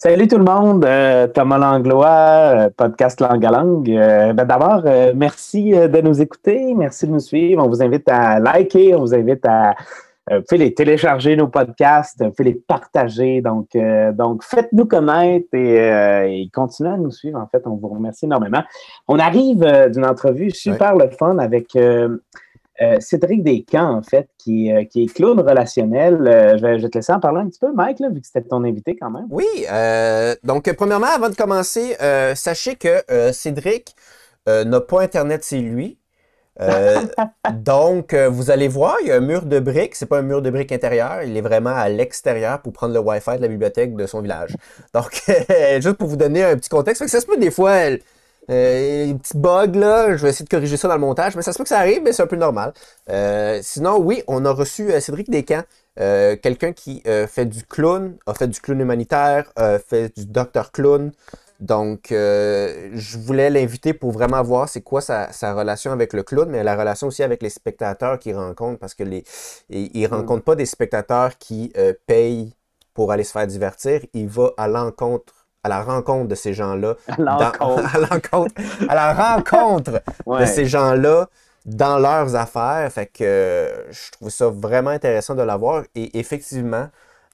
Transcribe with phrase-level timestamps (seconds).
[0.00, 3.90] Salut tout le monde, euh, Thomas Langlois, euh, podcast Langue à Langue.
[3.90, 4.84] Euh, ben D'abord,
[5.16, 7.64] merci de nous écouter, merci de nous suivre.
[7.64, 9.74] On vous invite à liker, on vous invite à
[10.52, 13.40] les télécharger nos podcasts, fait les partager.
[13.40, 13.70] Donc,
[14.12, 17.40] donc faites-nous connaître et, et, continuez à nous suivre.
[17.40, 18.62] En fait, on vous remercie énormément.
[19.08, 21.76] On arrive d'une entrevue super le fun avec
[22.80, 26.26] euh, Cédric Descamps, en fait, qui, euh, qui est clown relationnel.
[26.26, 28.62] Euh, je, vais, te laisser en parler un petit peu, Mike, vu que c'était ton
[28.62, 29.26] invité quand même.
[29.30, 29.46] Oui.
[30.44, 31.96] donc, premièrement, avant de commencer,
[32.34, 33.94] sachez que Cédric
[34.46, 35.98] n'a pas Internet c'est lui.
[37.52, 39.94] donc, vous allez voir, il y a un mur de briques.
[39.94, 43.00] C'est pas un mur de briques intérieur, il est vraiment à l'extérieur pour prendre le
[43.00, 44.56] Wi-Fi de la bibliothèque de son village.
[44.94, 45.22] Donc,
[45.80, 47.76] juste pour vous donner un petit contexte, ça se peut des fois,
[48.50, 51.52] euh, petit bug là, je vais essayer de corriger ça dans le montage, mais ça
[51.52, 52.72] se peut que ça arrive, mais c'est un peu normal.
[53.10, 55.64] Euh, sinon, oui, on a reçu euh, Cédric Descamps,
[56.00, 59.52] euh, quelqu'un qui fait du clown, a fait du clown humanitaire,
[59.86, 61.12] fait du docteur clown.
[61.60, 66.62] Donc, je voulais l'inviter pour vraiment voir c'est quoi sa, relation avec le clown, mais
[66.62, 69.24] la relation aussi avec les spectateurs qu'il rencontre, parce que les,
[69.70, 71.72] il, il rencontre pas des spectateurs qui
[72.06, 72.54] payent
[72.94, 74.00] pour aller se faire divertir.
[74.14, 76.96] Il va à l'encontre à la rencontre de ces gens-là.
[77.08, 77.16] À,
[78.94, 81.28] la rencontre de ces gens-là
[81.64, 82.90] dans leurs affaires.
[82.92, 85.84] Fait que euh, je trouve ça vraiment intéressant de l'avoir.
[85.94, 86.88] Et effectivement,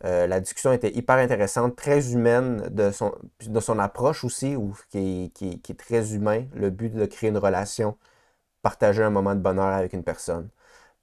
[0.04, 3.14] euh, la discussion était hyper intéressante, très humaine de son,
[3.46, 6.44] de son approche aussi, où, qui, est très humain.
[6.54, 7.96] Le but de créer une relation,
[8.62, 10.48] partager un moment de bonheur avec une personne.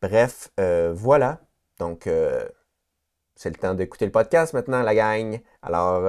[0.02, 1.39] Bref, euh, voilà.
[1.80, 2.08] Donc,
[3.35, 5.39] c'est le temps d'écouter le podcast maintenant, la gang.
[5.63, 6.08] Alors,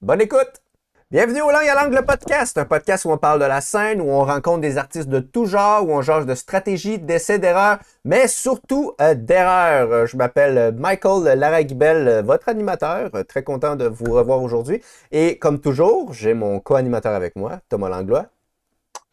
[0.00, 0.62] Bonne écoute!
[1.10, 4.00] Bienvenue au Langue à Langue, le podcast, un podcast où on parle de la scène,
[4.00, 7.78] où on rencontre des artistes de tout genre, où on change de stratégie, d'essais, d'erreurs,
[8.04, 10.06] mais surtout euh, d'erreurs.
[10.06, 13.10] Je m'appelle Michael Laraguibel, votre animateur.
[13.26, 14.80] Très content de vous revoir aujourd'hui.
[15.10, 18.26] Et comme toujours, j'ai mon co-animateur avec moi, Thomas Langlois.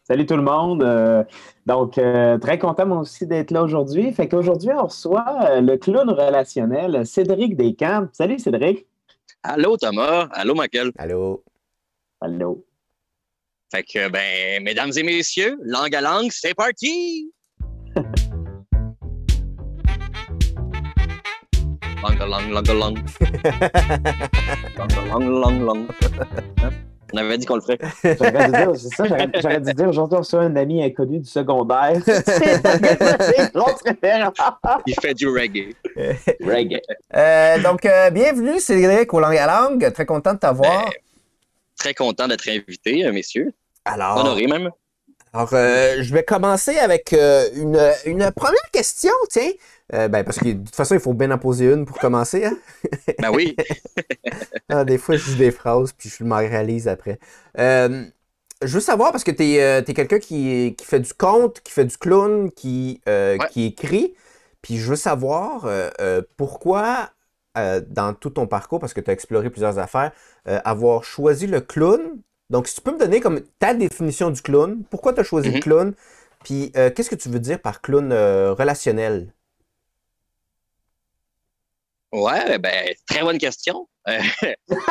[0.04, 0.84] Salut tout le monde.
[0.84, 1.24] Euh,
[1.66, 4.12] donc, euh, très content moi aussi d'être là aujourd'hui.
[4.12, 8.06] Fait qu'aujourd'hui, on reçoit le clown relationnel Cédric Descamps.
[8.12, 8.86] Salut Cédric.
[9.48, 10.28] Allô, Thomas.
[10.32, 10.90] Allô, Michael.
[10.98, 11.44] Allô?
[12.20, 12.66] Allô.
[13.70, 17.32] Fait que, ben, mesdames et messieurs, langue à langue, c'est parti!
[22.02, 22.98] langue à langue, langue à langue.
[24.76, 25.86] langue à langue, langue, langue.
[27.14, 27.78] On avait dit qu'on le ferait.
[28.02, 31.28] J'aurais dû dire, c'est ça, j'aurais dû dire, aujourd'hui, on reçoit un ami inconnu du
[31.28, 32.02] secondaire.
[32.04, 33.80] c'est l'autre
[34.86, 35.72] Il fait du reggae.
[36.40, 36.80] Reggae.
[37.14, 39.92] Euh, donc, euh, bienvenue, Cédric, au Langue à Langue.
[39.92, 40.86] Très content de t'avoir.
[40.86, 40.92] Ben,
[41.78, 43.52] très content d'être invité, euh, messieurs.
[43.84, 44.18] Alors.
[44.18, 44.70] Honoré même.
[45.32, 49.50] Alors, je vais commencer avec une, une, première question, tiens.
[49.90, 52.46] ben, parce que de toute façon, il faut bien en poser une pour commencer.
[52.46, 52.56] Hein?
[53.18, 53.54] ben oui.
[54.70, 57.18] ah, des fois, je dis des phrases, puis je m'en réalise après.
[57.58, 58.06] Euh,
[58.62, 61.72] je veux savoir, parce que tu es, euh, quelqu'un qui, qui, fait du conte, qui
[61.72, 64.14] fait du clown, qui, euh, qui écrit.
[64.66, 65.68] Puis je veux savoir
[66.36, 67.10] pourquoi,
[67.54, 70.10] dans tout ton parcours, parce que tu as exploré plusieurs affaires,
[70.44, 72.00] avoir choisi le clown?
[72.50, 75.50] Donc, si tu peux me donner comme ta définition du clown, pourquoi tu as choisi
[75.52, 75.62] le mm-hmm.
[75.62, 75.94] clown?
[76.42, 79.32] Puis, qu'est-ce que tu veux dire par clown relationnel?
[82.12, 83.88] Ouais, ben, très bonne question.
[84.08, 84.18] Euh,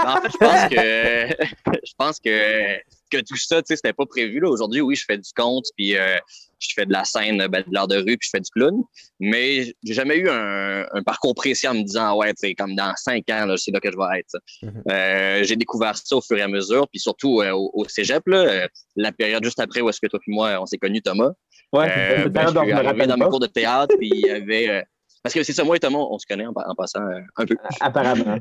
[0.06, 2.78] en fait, je pense que je pense que,
[3.10, 4.40] que tout ça, tu sais, c'était pas prévu.
[4.40, 4.50] Là.
[4.50, 6.18] Aujourd'hui, oui, je fais du conte, puis euh,
[6.60, 8.82] je fais de la scène, ben, de l'art de rue, puis je fais du clown.
[9.20, 12.76] Mais j'ai jamais eu un, un, parcours précis en me disant ouais, tu sais, comme
[12.76, 14.36] dans cinq ans, là, c'est là que je vais être.
[14.64, 14.92] Mm-hmm.
[14.92, 18.68] euh, j'ai découvert ça au fur et à mesure, puis surtout euh, au, cégep, là,
[18.96, 21.32] la période juste après où est-ce que toi et moi, on s'est connus, Thomas.
[21.74, 24.86] Ouais, euh, ben, je suis arrivé dans mes cours de théâtre, puis il y avait
[25.26, 27.56] parce que c'est ça, moi et Thomas, on se connaît en, passant euh, un peu.
[27.82, 28.38] Apparemment.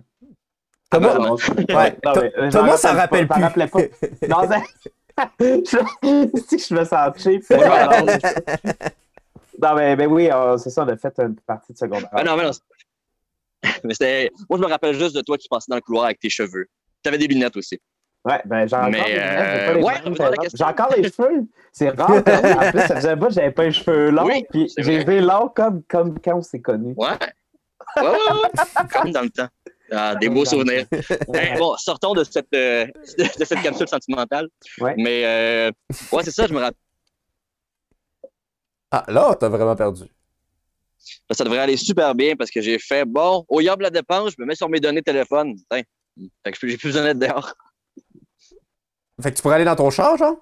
[0.91, 3.43] Thomas, ouais, euh, Thomas, ça rappelle plus.
[3.43, 3.79] rappelait pas.
[4.29, 4.47] Non,
[5.41, 7.45] si je me sens cheap.
[9.63, 12.09] non, mais, mais oui, c'est ça, on a fait une partie de secondaire.
[12.13, 12.51] Ah, non, mais non.
[13.85, 14.31] Mais c'était.
[14.51, 16.67] Moi, je me rappelle juste de toi qui passais dans le couloir avec tes cheveux.
[17.03, 17.81] Tu avais des lunettes aussi.
[18.25, 19.83] Ouais, ben j'ai encore les euh...
[19.83, 19.95] ouais,
[20.55, 21.47] J'ai encore les cheveux.
[21.73, 22.11] C'est rare.
[22.11, 24.25] en plus, ça faisait pas j'avais pas les cheveux longs.
[24.25, 26.95] Oui, puis j'ai les longs comme, comme quand on s'est connus.
[26.97, 27.09] Ouais.
[27.97, 28.03] ouais.
[28.93, 29.49] comme dans le temps.
[29.97, 30.87] Ah, des beaux souvenirs.
[31.59, 32.87] bon, sortons de cette, euh,
[33.19, 34.49] de, cette capsule sentimentale.
[34.79, 34.95] Ouais.
[34.97, 35.71] Mais euh,
[36.13, 36.79] ouais, c'est ça, je me rappelle.
[38.91, 40.05] Ah, là, t'as vraiment perdu.
[41.31, 44.43] ça devrait aller super bien parce que j'ai fait bon, au yab la dépense, je
[44.43, 45.57] me mets sur mes données téléphone.
[45.73, 47.55] Fait que j'ai plus besoin d'être dehors.
[49.23, 50.37] Fait que tu pourrais aller dans ton char, genre?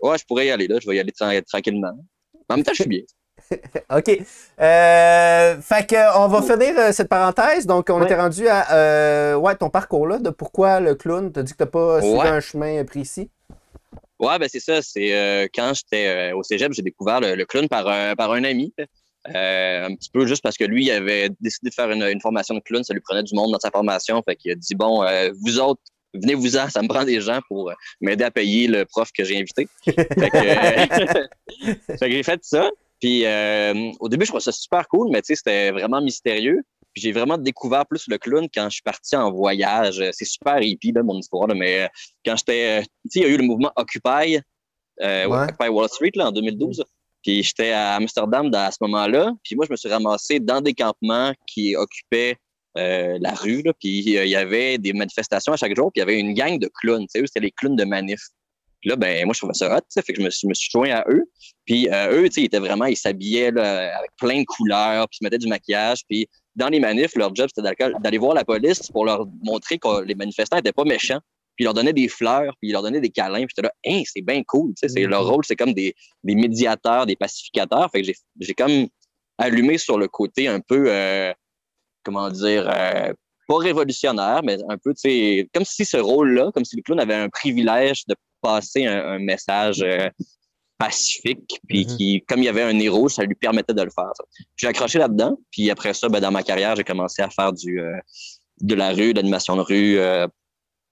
[0.00, 0.78] Ouais, je pourrais y aller là.
[0.80, 1.12] Je vais y aller
[1.42, 1.92] tranquillement.
[2.48, 3.02] En même temps, je suis bien.
[3.96, 4.18] OK.
[4.60, 7.66] Euh, fait que, on va finir euh, cette parenthèse.
[7.66, 8.06] Donc, on Ouais.
[8.06, 11.32] était rendu à euh, ouais, ton parcours là, de pourquoi le clown.
[11.32, 12.28] Tu as dit que tu n'as pas suivi Ouais.
[12.28, 13.30] un chemin précis.
[14.18, 14.80] Ouais, ben c'est ça.
[14.82, 18.32] C'est euh, quand j'étais euh, au cégep, j'ai découvert le, le clown par, un- par
[18.32, 18.72] un ami.
[19.34, 22.20] Euh, un petit peu juste parce que lui, il avait décidé de faire une, une
[22.20, 22.82] formation de clown.
[22.84, 24.22] Ça lui prenait du monde dans sa formation.
[24.26, 25.82] Fait qu'il a dit Bon, euh, vous autres,
[26.14, 29.36] venez-vous-en, ça me prend des gens pour euh, m'aider à payer le prof que j'ai
[29.38, 29.68] invité.
[29.84, 31.26] fait que, euh,
[31.98, 32.70] fait que j'ai fait ça.
[33.00, 36.62] Puis euh, au début, je trouvais ça super cool, mais tu sais, c'était vraiment mystérieux.
[36.92, 40.02] Puis j'ai vraiment découvert plus le clown quand je suis parti en voyage.
[40.12, 41.88] C'est super hippie, là, mon histoire, là, mais euh,
[42.24, 42.80] quand j'étais.
[42.80, 44.38] euh, Tu sais, il y a eu le mouvement Occupy,
[45.02, 45.44] euh, Ouais.
[45.44, 46.82] Occupy Wall Street là, en 2012.
[47.22, 49.32] Puis j'étais à Amsterdam à ce moment-là.
[49.44, 52.36] Puis moi, je me suis ramassé dans des campements qui occupaient
[52.78, 53.62] euh, la rue.
[53.62, 53.72] Là.
[53.78, 55.90] Puis euh, il y avait des manifestations à chaque jour.
[55.92, 57.06] Puis il y avait une gang de clowns.
[57.12, 58.20] Tu sais, c'était les clowns de manif.
[58.80, 59.80] Puis là, ben, moi, je trouvais ça hot.
[59.92, 61.24] Fait que je me, suis- me suis joint à eux.
[61.66, 65.06] Puis euh, eux, ils étaient vraiment, ils s'habillaient là, avec plein de couleurs.
[65.08, 66.00] Puis ils se mettaient du maquillage.
[66.08, 67.68] Puis dans les manifs, leur job, c'était
[68.00, 71.20] d'aller- voir la police pour leur montrer que les manifestants n'étaient pas méchants
[71.56, 73.72] puis ils leur donnaient des fleurs, puis ils leur donnaient des câlins, puis j'étais là,
[73.86, 75.08] hein, c'est bien cool, tu sais, c'est Mhm.
[75.08, 78.88] leur rôle, c'est comme des, des médiateurs, des pacificateurs, fait que j'ai, j'ai comme
[79.38, 81.32] allumé sur le côté un peu, euh,
[82.04, 83.10] comment dire, euh,
[83.48, 87.00] pas révolutionnaire, mais un peu, tu sais, comme si ce rôle-là, comme si le clown
[87.00, 90.10] avait un privilège de passer un, un message euh,
[90.78, 91.96] pacifique, puis Mhm.
[91.96, 94.12] qui, comme il y avait un héros, ça lui permettait de le faire.
[94.56, 97.80] J'ai accroché là-dedans, puis après ça, ben, dans ma carrière, j'ai commencé à faire du
[97.80, 97.96] euh,
[98.60, 100.26] de la rue, de l'animation de rue, euh,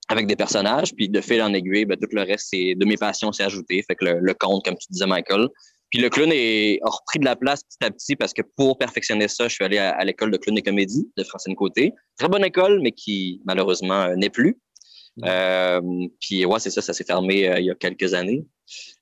[0.07, 2.97] avec des personnages, puis de fil en aiguille, ben, tout le reste c'est de mes
[2.97, 3.83] passions s'est ajouté.
[3.87, 5.47] Fait que le, le conte, comme tu disais, Michael.
[5.91, 8.77] Puis le clown est, a repris de la place petit à petit parce que pour
[8.77, 11.93] perfectionner ça, je suis allé à, à l'école de clown et comédie de Francine Côté.
[12.17, 14.57] Très bonne école, mais qui malheureusement euh, n'est plus.
[15.23, 15.79] Euh,
[16.19, 18.45] puis ouais, c'est ça, ça s'est fermé il y a quelques années.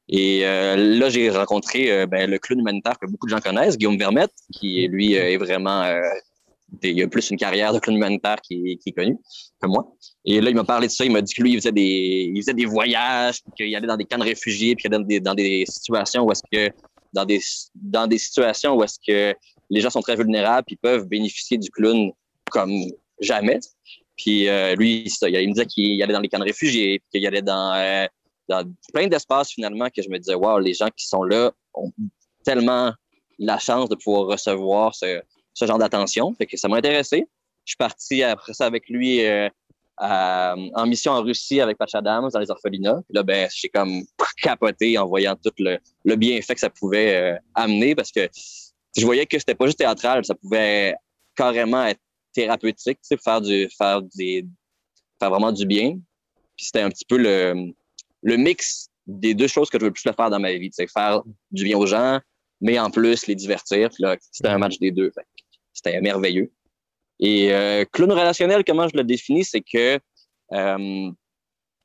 [0.09, 3.77] Et euh, là, j'ai rencontré euh, ben, le clown humanitaire que beaucoup de gens connaissent,
[3.77, 5.85] Guillaume Vermette, qui lui euh, est vraiment
[6.81, 9.15] il a plus une carrière de clown humanitaire qui, est connue
[9.61, 9.87] que moi.
[10.25, 11.05] Et là, il m'a parlé de ça.
[11.05, 13.95] Il m'a dit que lui, il faisait des, il faisait des voyages, qu'il allait dans
[13.95, 16.73] des camps de réfugiés, puis qu'il allait dans des, dans des situations où est-ce que,
[17.13, 17.39] dans des,
[17.75, 19.37] dans des situations où est-ce que
[19.69, 22.11] les gens sont très vulnérables, puis peuvent bénéficier du clown
[22.49, 22.73] comme
[23.19, 23.59] jamais.
[24.17, 28.07] Puis lui, il me disait qu'il allait dans les camps de réfugiés, qu'il allait dans,
[28.47, 28.63] dans
[28.93, 31.91] plein d'espaces finalement que je me disais, wow, les gens qui sont là ont
[32.43, 32.93] tellement
[33.39, 35.21] la chance de pouvoir recevoir ce,
[35.53, 36.33] ce genre d'attention.
[36.35, 37.27] Fait ça m'a intéressé.
[37.65, 39.49] Je suis parti après ça avec lui euh,
[39.97, 43.01] à- en mission en Russie avec Patch Adams dans les orphelinats.
[43.07, 44.03] Puis là, ben, j'ai comme
[44.41, 48.27] capoté en voyant tout le, le bienfait que ça pouvait euh, amener parce que
[48.95, 50.93] je voyais que c'était pas juste théâtral, ça pouvait
[51.35, 51.99] carrément être
[52.33, 54.45] thérapeutique, faire du, faire des,
[55.19, 55.97] faire vraiment du bien.
[56.55, 57.73] Puis c'était un petit peu le,
[58.23, 60.87] le mix des deux choses que je veux le plus faire dans ma vie, sais,
[60.87, 61.21] faire
[61.51, 62.19] du bien aux gens,
[62.61, 63.89] mais en plus les divertir.
[63.99, 65.11] Là, c'était un match des deux.
[65.73, 66.51] C'était merveilleux.
[67.19, 69.99] Et euh, clown relationnel, comment je le définis, c'est que
[70.53, 71.11] euh,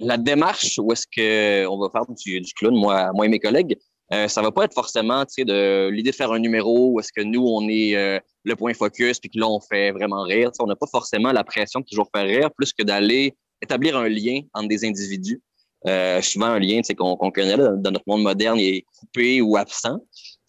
[0.01, 3.77] la démarche où est-ce que on va faire du, clown, moi, moi et mes collègues,
[4.13, 7.21] euh, ça va pas être forcément, de l'idée de faire un numéro où est-ce que
[7.21, 10.51] nous on est euh, le point focus puis que là on fait vraiment rire.
[10.61, 14.09] On n'a pas forcément la pression de toujours faire rire, plus que d'aller établir un
[14.09, 15.43] lien entre des individus.
[15.87, 19.57] Euh, souvent un lien, qu'on connaît là, dans notre monde moderne, il est coupé ou
[19.57, 19.99] absent.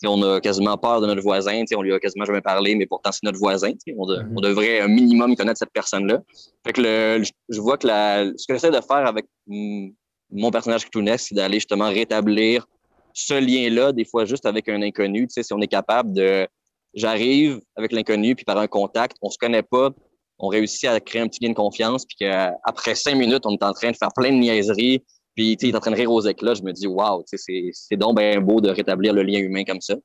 [0.03, 3.11] On a quasiment peur de notre voisin, on lui a quasiment jamais parlé, mais pourtant
[3.11, 3.71] c'est notre voisin.
[3.97, 4.33] On, de- Mhm.
[4.37, 6.19] on devrait un minimum connaître cette personne-là.
[6.65, 10.89] Fait que le, je vois que la, ce que j'essaie de faire avec mon personnage
[10.89, 12.65] clownesque, c'est d'aller justement rétablir
[13.13, 15.27] ce lien-là, des fois juste avec un inconnu.
[15.29, 16.47] Si on est capable de,
[16.93, 19.89] j'arrive avec l'inconnu, puis par un contact, on se connaît pas,
[20.37, 23.63] on réussit à créer un petit lien de confiance, puis qu'après cinq minutes, on est
[23.63, 25.03] en train de faire plein de niaiseries,
[25.39, 27.23] puis tu sais, il est en train de rire aux éclats, je me dis, waouh,
[27.23, 29.95] tu sais, c'est, donc bien beau de rétablir le lien humain comme ça.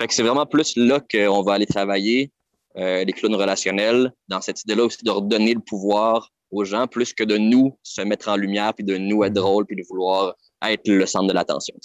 [0.00, 2.32] Fait que c'est vraiment plus là qu'on va aller travailler
[2.76, 7.12] euh, les clowns relationnels, dans cette idée-là aussi de redonner le pouvoir aux gens, plus
[7.12, 10.34] que de nous se mettre en lumière, puis de nous être drôle, puis de vouloir
[10.60, 11.76] être le centre de l'attention.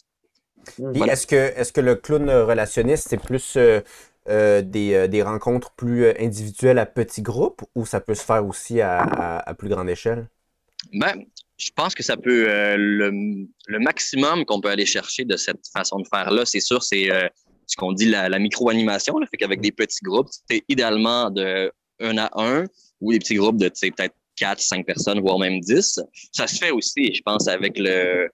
[0.80, 1.14] Voilà.
[1.14, 1.28] est-ce
[1.72, 3.82] que, le clown relationniste, c'est plus euh,
[4.30, 8.44] euh, des, euh, des rencontres plus individuelles à petits groupes ou ça peut se faire
[8.48, 10.28] aussi à, à- à plus grande échelle?
[10.92, 11.26] Ben,
[11.58, 16.00] je pense que ça peut euh, le, maximum qu'on peut aller chercher de cette façon
[16.00, 17.28] de faire là, c'est sûr, c'est euh,
[17.68, 22.30] ce qu'on dit la, micro-animation, fait qu'avec des petits groupes, c'est idéalement de un à
[22.36, 22.66] un
[23.00, 26.00] ou des petits groupes de peut-être quatre, cinq personnes, voire même dix.
[26.34, 28.30] Ça se fait aussi, je pense, avec le,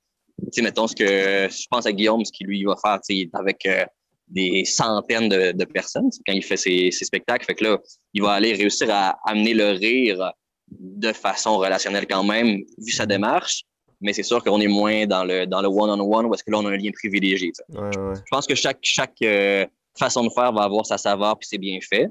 [0.51, 2.99] tu mettons ce que je pense à Guillaume, ce qu'il lui va faire,
[3.33, 3.85] avec euh,
[4.27, 7.45] des centaines de, de personnes quand il fait ses, ses spectacles.
[7.45, 7.77] Fait que là,
[8.13, 10.33] il va aller réussir à amener le rire
[10.79, 13.63] de façon relationnelle quand même, vu sa démarche.
[13.99, 16.57] Mais c'est sûr qu'on est moins dans le dans le one-on-one où est-ce que là,
[16.59, 17.51] on a un lien privilégié.
[17.69, 18.15] Ouais, ouais.
[18.15, 19.65] Je pense que chaque, chaque, euh,
[19.97, 22.07] façon de faire va avoir sa saveur puis c'est bien fait.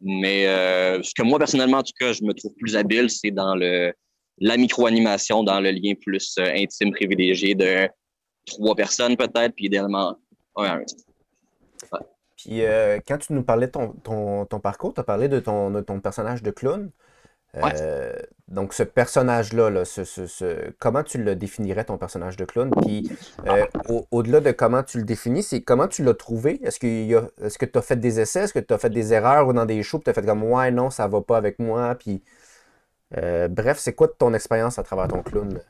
[0.00, 3.30] Mais euh, ce que moi, personnellement, en tout cas, je me trouve plus habile, c'est
[3.30, 3.92] dans le
[4.38, 7.88] la micro-animation, dans le lien plus euh, intime, privilégié de
[8.46, 10.16] trois personnes peut-être, puis idéalement
[10.56, 10.84] un à un.
[12.36, 15.38] Puis euh, quand tu nous parlais de ton, ton, ton parcours, tu as parlé de
[15.38, 16.90] ton, de ton personnage de clown.
[17.56, 18.14] Euh,
[18.48, 22.70] donc, ce personnage-là, là, ce, ce, ce, comment tu le définirais, ton personnage de clown?
[22.82, 23.10] Puis,
[23.46, 23.66] euh,
[24.10, 26.60] au-delà de comment tu le définis, c'est comment tu l'as trouvé?
[26.64, 28.40] Est-ce que tu as fait des essais?
[28.40, 30.00] Est-ce que tu as fait des erreurs ou dans des shows?
[30.04, 31.94] Tu as fait comme, ouais, non, ça va pas avec moi.
[31.94, 32.22] Puis,
[33.16, 35.60] euh, bref, c'est quoi ton expérience à travers ton clown?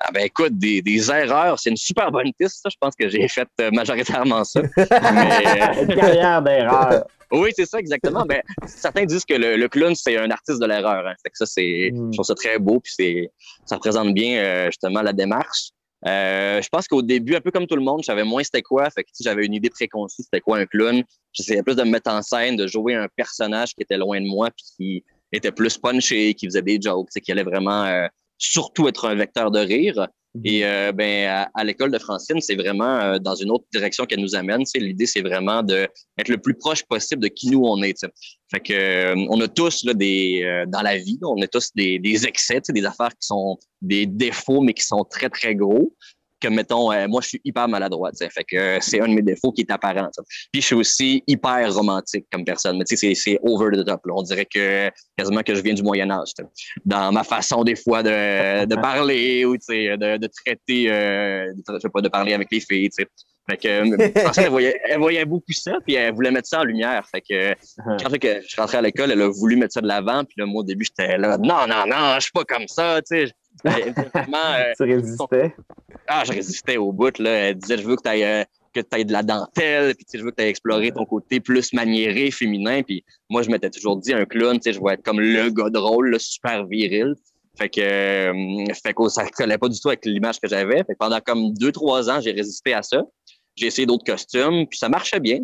[0.00, 2.68] Ah ben écoute, des, des erreurs, c'est une super bonne piste, ça.
[2.70, 4.62] Je pense que j'ai fait euh, majoritairement ça.
[4.76, 4.84] Mais,
[5.82, 7.04] Une carrière d'erreur.
[7.30, 8.24] Oui, c'est ça, exactement.
[8.24, 11.06] Ben, certains disent que le, le clown, c'est un artiste de l'erreur.
[11.06, 11.14] Hein.
[11.22, 12.12] Fait que ça, c'est, Mm.
[12.12, 13.30] je trouve ça très beau, puis c'est,
[13.66, 15.70] ça représente bien euh, justement la démarche.
[16.06, 18.62] Euh, je pense qu'au début, un peu comme tout le monde, je savais moins c'était
[18.62, 18.88] quoi.
[18.90, 21.02] Fait que sais, j'avais une idée préconçue, c'était quoi un clown.
[21.32, 24.26] J'essayais plus de me mettre en scène, de jouer un personnage qui était loin de
[24.26, 28.06] moi, puis qui était plus punché, qui faisait des jokes, qui allait vraiment euh,
[28.38, 30.08] surtout être un vecteur de rire.
[30.44, 34.04] Et euh, ben à, à l'école de Francine, c'est vraiment euh, dans une autre direction
[34.04, 34.62] qu'elle nous amène.
[34.74, 38.06] L'idée, c'est vraiment de être le plus proche possible de qui nous on est.
[38.50, 41.70] Fait que euh, on a tous là, des euh, dans la vie, on a tous
[41.74, 45.94] des, des excès, des affaires qui sont des défauts, mais qui sont très, très gros.
[46.42, 48.10] Comme mettons, euh, moi, je suis hyper maladroit.
[48.12, 48.30] tu sais.
[48.30, 50.08] Fait que euh, c'est un de mes défauts qui est apparent.
[50.52, 52.78] Puis je suis aussi hyper romantique comme personne.
[52.78, 54.06] Mais tu sais, c'est- over the top.
[54.06, 54.14] là.
[54.16, 56.28] On dirait que quasiment que je viens du Moyen Âge.
[56.36, 56.48] tu sais
[56.84, 61.52] dans ma façon des fois de, de parler ou tu sais, de, de traiter, euh,
[61.54, 62.90] de, je sais pas, de parler avec les filles.
[62.90, 63.08] tu sais.
[63.50, 63.68] Fait que
[64.20, 67.02] je pense qu'elle voyait, elle voyait beaucoup ça, puis elle voulait mettre ça en lumière.
[67.10, 67.54] Fait que
[67.98, 70.22] quand fait que je suis rentré à l'école, elle a voulu mettre ça de l'avant,
[70.24, 73.00] puis là, moi au début j'étais là, non, non, non, je suis pas comme ça,
[73.00, 73.32] tu sais.
[73.64, 75.54] Vraiment, euh, Tu résistais.
[76.08, 77.16] Ah, je résistais au bout.
[77.18, 77.30] Là.
[77.30, 80.30] Elle disait, je veux que tu ailles, que tu de la dentelle, puis je veux
[80.30, 82.82] que tu explorer ton côté plus maniéré, féminin.
[82.82, 86.10] Puis moi, je m'étais toujours dit, un clown, je vais être comme le gars drôle,
[86.10, 87.14] le super viril.
[87.56, 90.84] Fait que, euh, fait que ça collait pas du tout avec l'image que j'avais.
[90.98, 93.02] Pendant comme deux, trois ans, j'ai résisté à ça.
[93.56, 95.40] J'ai essayé d'autres costumes, puis ça marchait bien.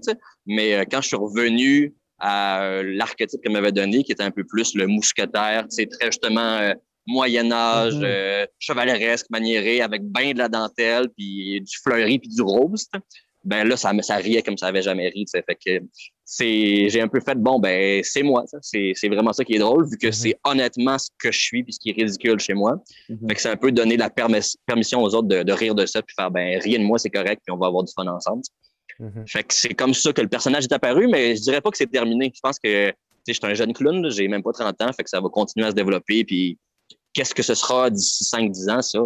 [0.47, 4.31] Mais euh, quand je suis revenu à euh, l'archétype qu'elle m'avait donné, qui était un
[4.31, 6.73] peu plus le mousquetaire, c'est très justement euh,
[7.07, 8.03] Moyen Âge, Mhm.
[8.05, 12.87] euh, chevaleresque, maniéré, avec ben de la dentelle, puis du fleuri, puis du rose.
[13.45, 15.27] Ben là, ça, ça riait comme ça avait jamais ri.
[15.31, 15.85] Fait que
[16.25, 18.45] c'est, j'ai un peu fait bon, ben c'est moi.
[18.63, 20.13] C'est, vraiment ça qui est drôle, vu que Mhm.
[20.13, 22.83] c'est honnêtement ce que je suis, puis ce qui est ridicule chez moi.
[23.11, 23.29] Mhm.
[23.29, 25.85] Fait que c'est un peu donner la permis- permission aux autres de, de rire de
[25.85, 28.07] ça, puis faire ben rien de moi, c'est correct, puis on va avoir du fun
[28.07, 28.43] ensemble.
[29.27, 31.77] Fait que c'est comme ça que le personnage est apparu, mais je dirais pas que
[31.77, 32.31] c'est terminé.
[32.35, 32.95] Je pense que tu
[33.27, 35.29] sais, je suis un jeune clown, j'ai même pas 30 ans, fait que ça va
[35.29, 36.25] continuer à se développer.
[36.25, 36.59] Puis
[37.15, 38.99] qu'est-ce que ce sera d'ici 5-10 ans, ça?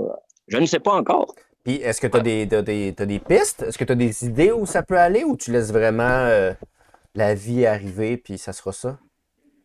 [0.48, 1.34] Je ne sais pas encore.
[1.62, 2.48] Puis, est-ce que tu as, des,
[2.94, 3.62] t'as des, pistes?
[3.62, 6.52] Est-ce que tu as des idées où ça peut aller ou tu laisses vraiment euh,
[7.14, 8.98] la vie arriver puis ça sera ça?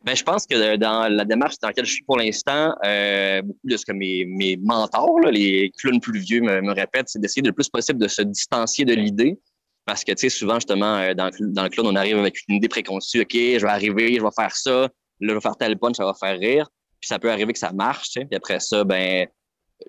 [0.04, 3.68] Ben, je pense que dans la démarche dans laquelle je suis pour l'instant, euh, beaucoup
[3.68, 7.20] de ce que mes, mes mentors, là, les clowns plus vieux, me, me répètent, c'est
[7.20, 9.40] d'essayer le plus possible de se distancier de l'idée.
[9.86, 12.36] Parce que, tu sais, souvent, justement, euh, dans, le- dans le clown, on arrive avec
[12.50, 13.22] une idée préconçue.
[13.22, 14.82] OK, je vais arriver, je vais faire ça.
[14.82, 14.90] Là,
[15.22, 16.70] je vais faire tel punch, ça va faire rire.
[17.04, 18.26] Puis ça peut arriver que ça marche, tu sais.
[18.26, 19.28] Puis après ça, ben,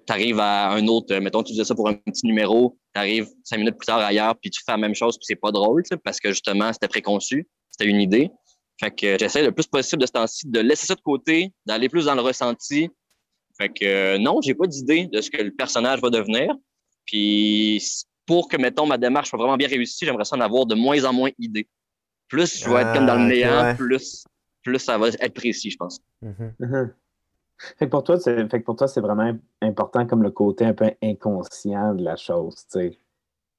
[0.04, 3.59] t'arrives à un autre, euh, mettons, tu faisais ça pour un petit numéro, t'arrives cinq
[3.59, 5.90] minutes plus tard ailleurs, puis tu fais la même chose, puis c'est pas drôle, tu
[5.90, 8.33] sais, parce que justement, c'était préconçu, c'était une idée.
[8.80, 11.88] Fait que j'essaie le plus possible de ce temps-ci de laisser ça de côté, d'aller
[11.88, 12.90] plus dans le ressenti.
[13.56, 16.52] Fait que euh, non, j'ai pas d'idée de ce que le personnage va devenir.
[17.06, 17.80] Puis
[18.26, 21.04] pour que, mettons, ma démarche soit vraiment bien réussie, j'aimerais ça en avoir de moins
[21.04, 21.68] en moins idée.
[22.26, 23.75] Plus je vais être comme dans Ah, le ok, néant, ouais.
[23.76, 24.25] plus,
[24.64, 26.00] plus ça va être précis, je pense.
[26.21, 26.54] Mhm.
[26.59, 26.94] Mhm.
[27.78, 29.32] Fait que pour toi, c'est fait que pour toi, c'est vraiment
[29.62, 32.99] important comme le côté un peu inconscient de la chose, tu sais.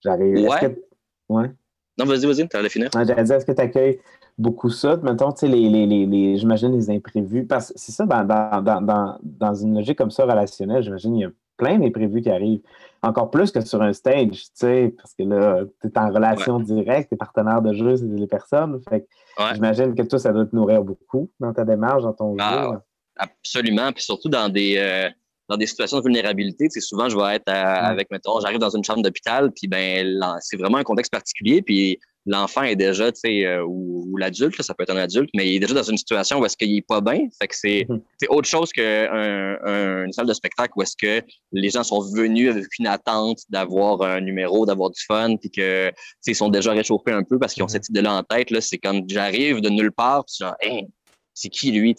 [0.02, 0.48] J'arrive.
[0.48, 0.60] Ouais.
[0.60, 0.82] que-
[1.30, 1.52] Ouais.
[1.98, 2.90] Non, vas-y, vas-y, t'as le finir.
[2.94, 4.00] Ouais, J'allais dire, est-ce que tu accueilles
[4.38, 4.98] beaucoup ça?
[4.98, 7.46] Mettons, tu sais, les, les, les, les- j'imagine les imprévus.
[7.46, 11.22] Parce que c'est ça, dans, dans, dans, dans, une logique comme ça relationnelle, j'imagine il
[11.22, 12.62] y a plein d'imprévus qui arrivent.
[13.02, 16.60] Encore plus que sur un stage, tu sais, parce que là, tu es en relation
[16.60, 18.82] directe, tes partenaires de jeu, c'est des personnes.
[18.90, 19.06] Fait que
[19.42, 19.54] Ouais.
[19.56, 22.80] j'imagine que toi, ça doit te nourrir beaucoup dans ta démarche, dans ton Ah, jeu.
[23.18, 23.92] Absolument.
[23.94, 25.10] Puis surtout dans des euh,
[25.48, 27.86] dans des situations de vulnérabilité, tu sais, souvent je vais être à- Mm.
[27.92, 32.00] avec, mettons, j'arrive dans une chambre d'hôpital, puis ben c'est vraiment un contexte particulier, puis
[32.26, 35.48] l'enfant est déjà, tu sais, euh, ou, ou l'adulte, ça peut être un adulte, mais
[35.48, 37.20] il est déjà dans une situation où est-ce qu'il est pas bien.
[37.40, 38.02] Fait que c'est Mhm.
[38.20, 42.00] c'est autre chose qu'une un, une salle de spectacle où est-ce que les gens sont
[42.02, 45.92] venus avec une attente d'avoir un numéro, d'avoir du fun, puis que
[46.26, 47.70] ils sont déjà réchauffés un peu parce qu'ils ont Mhm.
[47.72, 48.50] cette idée-là en tête.
[48.50, 50.88] Là, c'est quand j'arrive de nulle part, puis genre, Hein,
[51.36, 51.96] c'est qui lui?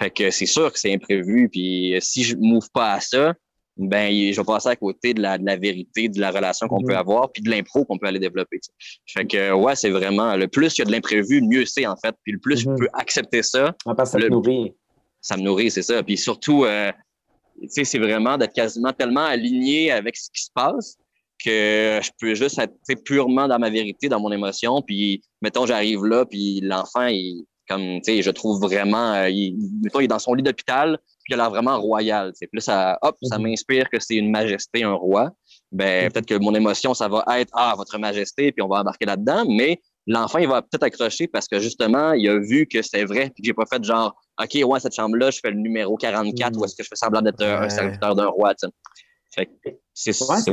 [0.00, 1.50] Fait que c'est sûr que c'est imprévu.
[1.50, 3.34] Puis euh, si je m'ouvre pas à ça,
[3.76, 6.80] ben je vais passer à côté de la, de la vérité, de la relation qu'on
[6.80, 6.86] Mhm.
[6.86, 8.58] peut avoir, puis de l'impro qu'on peut aller développer.
[9.06, 11.96] Fait que ouais, c'est vraiment le plus il y a de l'imprévu, mieux c'est en
[11.96, 12.14] fait.
[12.22, 12.72] Puis le plus Mhm.
[12.78, 14.72] je peux accepter ça, à te Le- nourrir.
[15.20, 16.02] ça me nourrit, c'est ça.
[16.02, 16.90] Puis surtout, euh,
[17.60, 20.96] tu sais, c'est vraiment d'être quasiment tellement aligné avec ce qui se passe
[21.44, 22.72] que je peux juste être
[23.04, 24.80] purement dans ma vérité, dans mon émotion.
[24.80, 29.56] Puis, mettons, j'arrive là, puis l'enfant, il, comme, tu sais, je trouve vraiment, euh, il,
[29.82, 32.32] mettons, il est dans son lit d'hôpital, puis il a l'air vraiment royal.
[32.38, 33.44] Puis là, ça, hop, ça Mhm.
[33.48, 35.30] m'inspire que c'est une majesté, un roi.
[35.72, 36.12] Ben, Mhm.
[36.12, 39.44] peut-être que mon émotion, ça va être, ah, votre majesté, puis on va embarquer là-dedans.
[39.48, 43.30] Mais l'enfant, il va peut-être accrocher parce que justement, il a vu que c'était vrai,
[43.34, 46.54] puis que j'ai pas fait genre, OK, ouais, cette chambre-là, je fais le numéro 44
[46.54, 46.60] Mm.
[46.60, 48.72] ou est-ce que je fais semblant d'être un serviteur d'un roi, tu sais.
[49.34, 49.52] Fait que
[49.92, 50.52] c'est Ouais, c'est-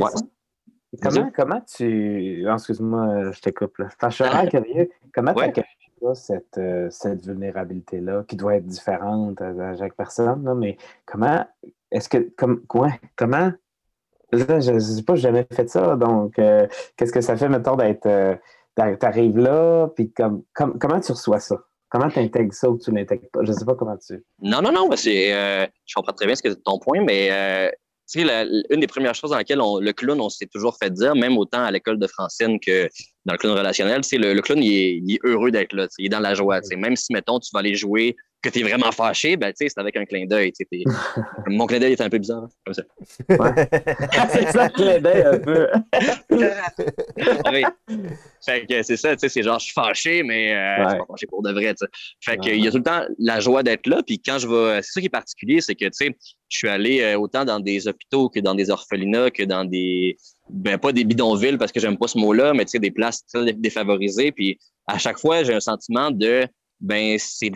[1.02, 2.44] Comment, comment tu.
[2.48, 3.78] ah, Excuse-moi, je te coupe.
[3.78, 3.88] Là.
[4.02, 4.90] Je suis vraiment curieux.
[5.12, 5.48] Comment tu as
[6.12, 11.46] cette, euh, cette vulnérabilité-là, qui doit être différente à, chaque personne, là, mais comment.
[11.90, 12.18] Est-ce que.
[12.36, 13.52] Comme, quoi, comment.
[14.32, 15.96] Je ne sais pas, j'ai jamais fait ça.
[15.96, 18.06] Donc, euh, qu'est-ce que ça fait, mettons, d'être.
[18.06, 18.36] Euh,
[18.74, 21.62] T'arrives là, puis comme, comme, comment tu reçois ça?
[21.88, 23.44] Comment tu intègres ça ou tu l'intègres pas?
[23.44, 24.24] Je ne sais pas comment tu.
[24.42, 27.30] Non, non, non, c'est, euh, je comprends très bien ce que ton point, mais
[28.10, 31.14] tu sais, une des premières choses dans laquelle le clown, on s'est toujours fait dire,
[31.14, 32.88] même autant à l'école de Francine que
[33.24, 36.10] dans le clown relationnel, c'est le, le clown, il est, heureux d'être là, il est
[36.10, 36.60] dans la joie.
[36.76, 39.68] Même si, mettons, tu vas aller jouer, que tu es vraiment fâché, ben, tu sais,
[39.68, 40.52] c'est avec un clin d'œil.
[41.46, 42.82] Mon clin d'œil est un peu bizarre, hein, comme ça.
[44.28, 45.68] c'est ça, le clin d'œil un peu.
[47.50, 47.64] oui.
[48.44, 50.98] Fait que c'est ça, tu sais, c'est genre, je suis fâché, mais euh, je suis
[50.98, 51.90] pas fâché pour de vrai, tu sais.
[52.20, 52.58] Fait que, Ouais.
[52.58, 54.92] il y a tout le temps la joie d'être là, puis quand je vais, c'est
[54.92, 56.16] ça qui est particulier, c'est que, tu sais,
[56.48, 60.18] je suis allé euh, autant dans des hôpitaux que dans des orphelinats, que dans des,
[60.50, 63.24] ben, pas des bidonvilles, parce que j'aime pas ce mot-là, mais tu sais, des places
[63.26, 66.46] très défavorisées, puis à chaque fois, j'ai un sentiment de,
[66.80, 67.50] ben, c'est,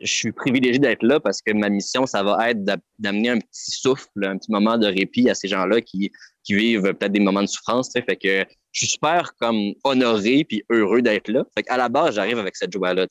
[0.00, 3.38] je suis privilégié d'être là parce que ma mission, ça va être d'a- d'amener un
[3.38, 6.10] petit souffle, un petit moment de répit à ces gens-là qui,
[6.44, 7.92] qui vivent peut-être des moments de souffrance.
[7.92, 11.44] Fait que, je suis super comme honoré puis heureux d'être là.
[11.54, 13.06] Fait qu'à la base, j'arrive avec cette joie-là.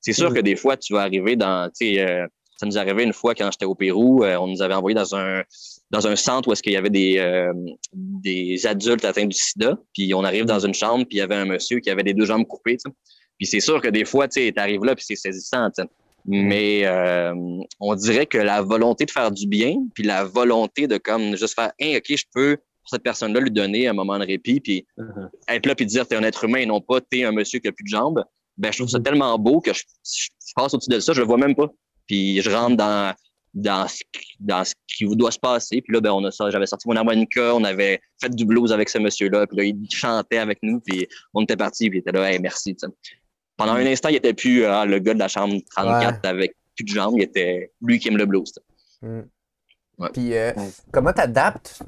[0.00, 2.26] C'est sûr que des fois, tu vas arriver dans, euh,
[2.56, 5.14] ça nous arrivé une fois quand j'étais au Pérou, euh, on nous avait envoyé dans
[5.14, 5.42] un
[5.90, 7.52] dans un centre où est-ce qu'il y avait des euh,
[7.92, 11.36] des adultes atteints du SIDA, puis on arrive dans une chambre puis il y avait
[11.36, 12.76] un monsieur qui avait les deux jambes coupées.
[13.38, 15.68] Puis c'est sûr que des fois, tu sais, t'arrives là puis c'est saisissant.
[16.30, 17.34] Mais euh,
[17.80, 21.54] on dirait que la volonté de faire du bien, puis la volonté de comme juste
[21.54, 24.86] faire, hey, ok, je peux pour cette personne-là lui donner un moment de répit, puis
[24.96, 25.30] Mhm.
[25.48, 27.68] être là puis dire t'es un être humain et non pas t'es un monsieur qui
[27.68, 28.22] a plus de jambes,
[28.56, 29.04] ben je trouve ça Mhm.
[29.04, 31.68] tellement beau que je, je passe au-dessus de ça, je le vois même pas.
[32.06, 33.14] Puis je rentre dans
[33.54, 35.80] dans ce, qui- dans ce qui doit se passer.
[35.80, 38.70] Puis là, ben, on a ça, j'avais sorti mon harmonica, on avait fait du blues
[38.72, 42.00] avec ce monsieur-là, puis là, il chantait avec nous, puis on était parti, puis il
[42.02, 42.76] était là, hey, merci.
[43.58, 46.84] Pendant un instant, il était plus ah, le gars de la chambre 34 avec plus
[46.84, 48.52] de jambes, il était lui qui aime le blues.
[49.02, 49.20] Mm.
[49.98, 50.08] Ouais.
[50.12, 50.52] Puis, euh,
[50.92, 51.82] comment tu adaptes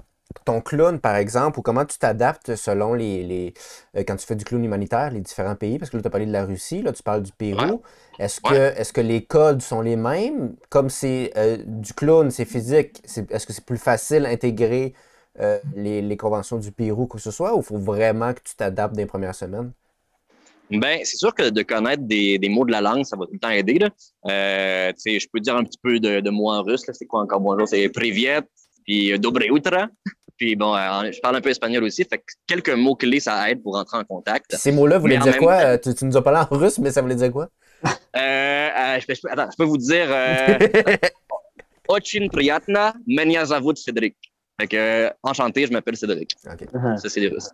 [0.45, 3.23] ton clown, par exemple, ou comment tu t'adaptes selon les.
[3.23, 3.55] les
[3.97, 5.79] euh, quand tu fais du clown humanitaire, les différents pays?
[5.79, 7.83] Parce que là, tu as parlé de la Russie, là, tu parles du Pérou.
[8.19, 8.75] Est-ce que, Ouais.
[8.77, 10.57] est-ce que les codes sont les mêmes?
[10.69, 14.95] Comme c'est euh, du clown, c'est physique, est-ce que c'est plus facile d'intégrer
[15.41, 18.41] euh, les, les conventions du Pérou, quoi que ce soit, ou il faut vraiment que
[18.43, 19.73] tu t'adaptes dans les premières semaines?
[20.71, 23.33] Ben, c'est sûr que de connaître des, des, mots de la langue, ça va tout
[23.33, 23.79] le temps aider.
[24.27, 26.85] Euh, je peux dire un petit peu de, de mots en russe.
[26.93, 27.41] C'est quoi encore?
[27.41, 27.67] Bonjour?
[27.67, 28.43] C'est priviet,
[28.85, 29.89] puis dobre utra.
[30.37, 32.05] Puis bon, euh, je parle un peu espagnol aussi.
[32.05, 34.57] Fait que quelques mots-clés, ça aide pour entrer en contact.
[34.57, 35.55] Ces mots-là voulaient dire quoi?
[35.55, 37.49] Euh, tu, tu, nous as parlé en russe, mais ça voulait dire quoi?
[38.17, 40.09] Euh, je, attends, je peux vous dire...
[41.89, 44.17] Ochin Priyatna, Menya Cédric.
[44.61, 46.37] Fait que, enchanté, je m'appelle Cédric.
[46.51, 46.67] Okay.
[46.97, 47.51] Ça, c'est les Russes.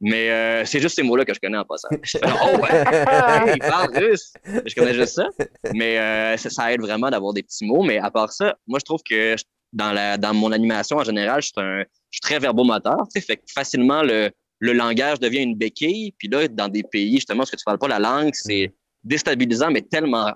[0.00, 1.88] Mais euh, c'est juste ces mots-là que je connais en passant.
[2.22, 4.32] Oh, ouais, il parle russe.
[4.64, 5.28] Je connais juste ça.
[5.74, 7.82] Mais euh, ça, ça aide vraiment d'avoir des petits mots.
[7.82, 11.04] Mais à part ça, moi, je trouve que je- dans, la, dans mon animation en
[11.04, 11.84] général, je suis, un, je
[12.16, 12.96] suis très verbomoteur.
[13.12, 14.30] Tu sais, fait que facilement, le,
[14.60, 16.14] le langage devient une béquille.
[16.16, 18.72] Puis là, dans des pays, justement, parce que tu parles pas la langue, c'est
[19.04, 20.32] déstabilisant, mais tellement,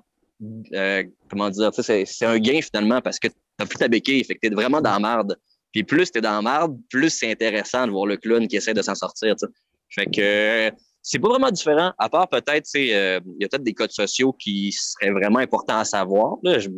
[0.74, 4.24] euh, comment dire, c'est un gain finalement parce que t'as plus ta béquille.
[4.24, 5.36] Fait que t'es vraiment dans la marde.
[5.72, 8.74] Puis plus t'es dans la marde, plus c'est intéressant de voir le clown qui essaie
[8.74, 9.34] de s'en sortir.
[9.36, 9.52] tu sais.
[9.94, 13.74] Fait que c'est pas vraiment différent, à part peut-être, euh, il y a peut-être des
[13.74, 16.36] codes sociaux qui seraient vraiment importants à savoir.
[16.42, 16.68] Là, je-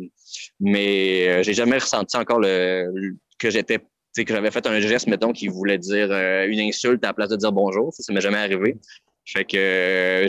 [0.59, 2.89] mais euh, j'ai jamais ressenti encore le,
[3.37, 7.07] que j'étais, que j'avais fait un geste, mettons, qui voulait dire euh, une insulte à
[7.07, 7.93] la place de dire bonjour.
[7.93, 8.77] Ça, m'est jamais arrivé.
[9.25, 10.25] Fait que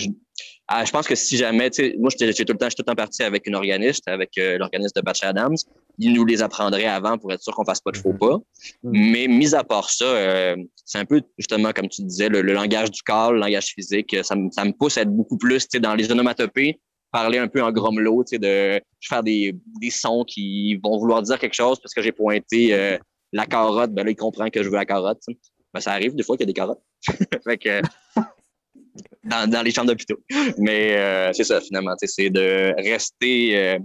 [0.69, 2.71] ah, je pense que si jamais, tu sais, moi, j'étais j'étais tout le temps, je
[2.71, 5.55] suis tout le temps parti avec une organiste, avec euh, l'organisme de Patch Adams.
[5.99, 8.37] Il nous les apprendrait avant pour être sûr qu'on fasse pas de faux pas.
[8.83, 8.93] Mhm.
[9.13, 12.53] Mais mis à part ça, euh, c'est un peu justement comme tu disais, le, le
[12.53, 15.63] langage du corps, le langage physique, ça, me- ça me pousse à être beaucoup plus
[15.69, 16.81] tu sais, dans les onomatopées,
[17.13, 21.23] parler un peu en grommelot, tu sais, de faire des, des sons qui vont vouloir
[21.23, 22.99] dire quelque chose parce que j'ai pointé euh,
[23.33, 25.23] la carotte, ben là, il comprend que je veux la carotte.
[25.73, 26.83] Ben, ça arrive des fois qu'il y a des carottes.
[27.45, 27.81] fait que,
[29.25, 30.19] dans, dans les chambres d'hôpitaux.
[30.59, 31.95] Mais euh, c'est ça, finalement.
[32.03, 33.79] C'est de rester euh,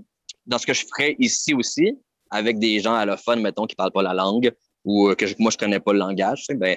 [0.45, 1.97] dans ce que je ferais ici aussi,
[2.30, 4.52] avec des gens allophones, mettons, qui parlent pas la langue
[4.86, 6.45] ou euh, que moi, je connais pas le langage.
[6.56, 6.76] Ben,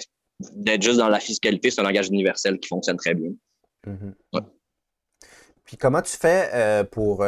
[0.52, 3.30] d'être juste dans la fiscalité, c'est un langage universel qui fonctionne très bien.
[3.86, 4.12] Mm-hmm.
[4.34, 4.42] ouais.
[5.64, 7.24] Puis comment tu fais pour...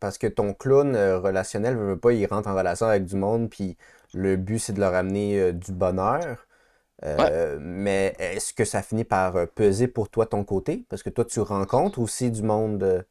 [0.00, 3.48] parce que ton clown relationnel ne veut pas, il rentre en relation avec du monde,
[3.48, 3.76] puis
[4.12, 6.47] le but, c'est de leur amener du bonheur.
[7.04, 10.84] Euh, mais est-ce que ça finit par euh, peser pour toi ton côté?
[10.88, 13.02] Parce que toi, tu rencontres aussi du monde euh,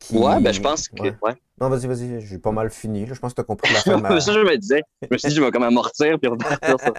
[0.00, 0.16] qui...
[0.16, 1.02] Ouais, ben je pense que...
[1.02, 1.34] Ouais.
[1.60, 3.06] Non, vas-y, vas-y, j'ai pas mal fini.
[3.06, 3.96] Je pense que tu as compris la fin.
[3.98, 4.08] Ma...
[4.20, 4.82] ça, je me disais.
[5.02, 6.92] Je me suis dit, je vais comme amortir puis repartir ça.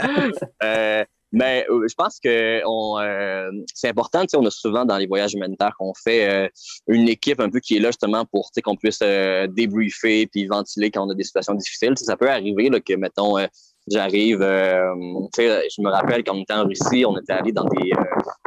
[1.34, 2.98] mais je pense que on,
[3.74, 6.50] c'est important, on a souvent dans les voyages humanitaires qu'on fait
[6.88, 11.06] une équipe un peu qui est là justement pour qu'on puisse débriefer puis ventiler quand
[11.06, 11.98] on a des situations difficiles.
[11.98, 13.36] ça peut arriver là, que, mettons,
[13.88, 14.96] J'arrive, euh,
[15.38, 18.04] je me rappelle quand on était en Russie, on était allé dans des euh,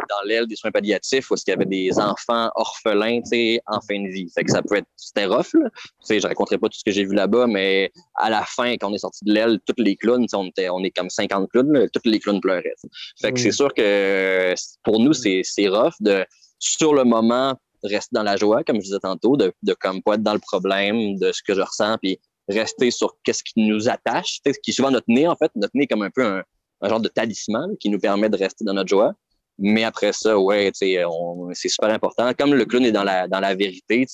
[0.08, 3.20] dans l'aile des soins palliatifs où il y avait des enfants orphelins,
[3.66, 4.28] en fin de vie.
[4.34, 5.68] Fait que ça peut être, c'était rough, là.
[6.00, 8.90] sais, je raconterai pas tout ce que j'ai vu là-bas, mais à la fin, quand
[8.90, 11.88] on est sorti de l'aile, toutes les clowns, on était, on est comme 50 clowns,
[11.92, 12.74] toutes les clowns pleuraient.
[13.20, 16.24] Fait que c'est sûr que pour nous, c'est, c'est rough de,
[16.58, 20.14] sur le moment, rester dans la joie, comme je disais tantôt, de, de comme pas
[20.14, 23.88] être dans le problème de ce que je ressens, puis rester sur qu'est-ce qui nous
[23.88, 25.50] attache, ce qui est souvent notre nez, en fait.
[25.54, 26.42] Notre nez est comme un peu un,
[26.88, 29.12] genre de talisman qui nous permet de rester dans notre joie.
[29.58, 32.32] Mais après ça, ouais, c'est super important.
[32.38, 34.06] Comme le clown est dans la, dans la vérité,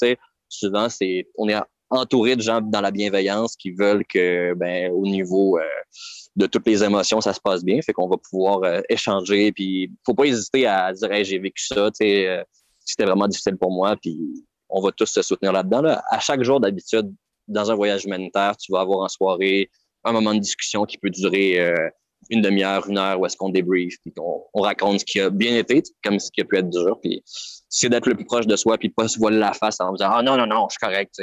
[0.48, 1.56] souvent, c'est on est
[1.90, 5.62] entouré de gens dans la bienveillance qui veulent que, ben, au niveau euh,
[6.36, 7.80] de toutes les émotions, ça se passe bien.
[7.82, 9.52] Fait qu'on va pouvoir euh, échanger.
[9.52, 12.44] Puis, faut pas hésiter à dire, j'ai vécu ça, euh,
[12.80, 13.96] c'était vraiment difficile pour moi.
[14.00, 14.18] Puis,
[14.68, 15.82] on va tous se soutenir là-dedans.
[15.82, 16.02] Là.
[16.10, 17.12] À chaque jour, d'habitude,
[17.48, 19.70] dans un voyage humanitaire, tu vas avoir en soirée
[20.04, 21.88] un moment de discussion qui peut durer euh,
[22.30, 25.30] une demi-heure, une heure, où est-ce qu'on débrief, puis qu'on on raconte ce qui a
[25.30, 27.22] bien été, comme ce qui a pu être dur, puis
[27.68, 30.10] c'est d'être le plus proche de soi, puis pas se voiler la face en disant
[30.12, 31.14] «Ah non, non, non, je suis correct.»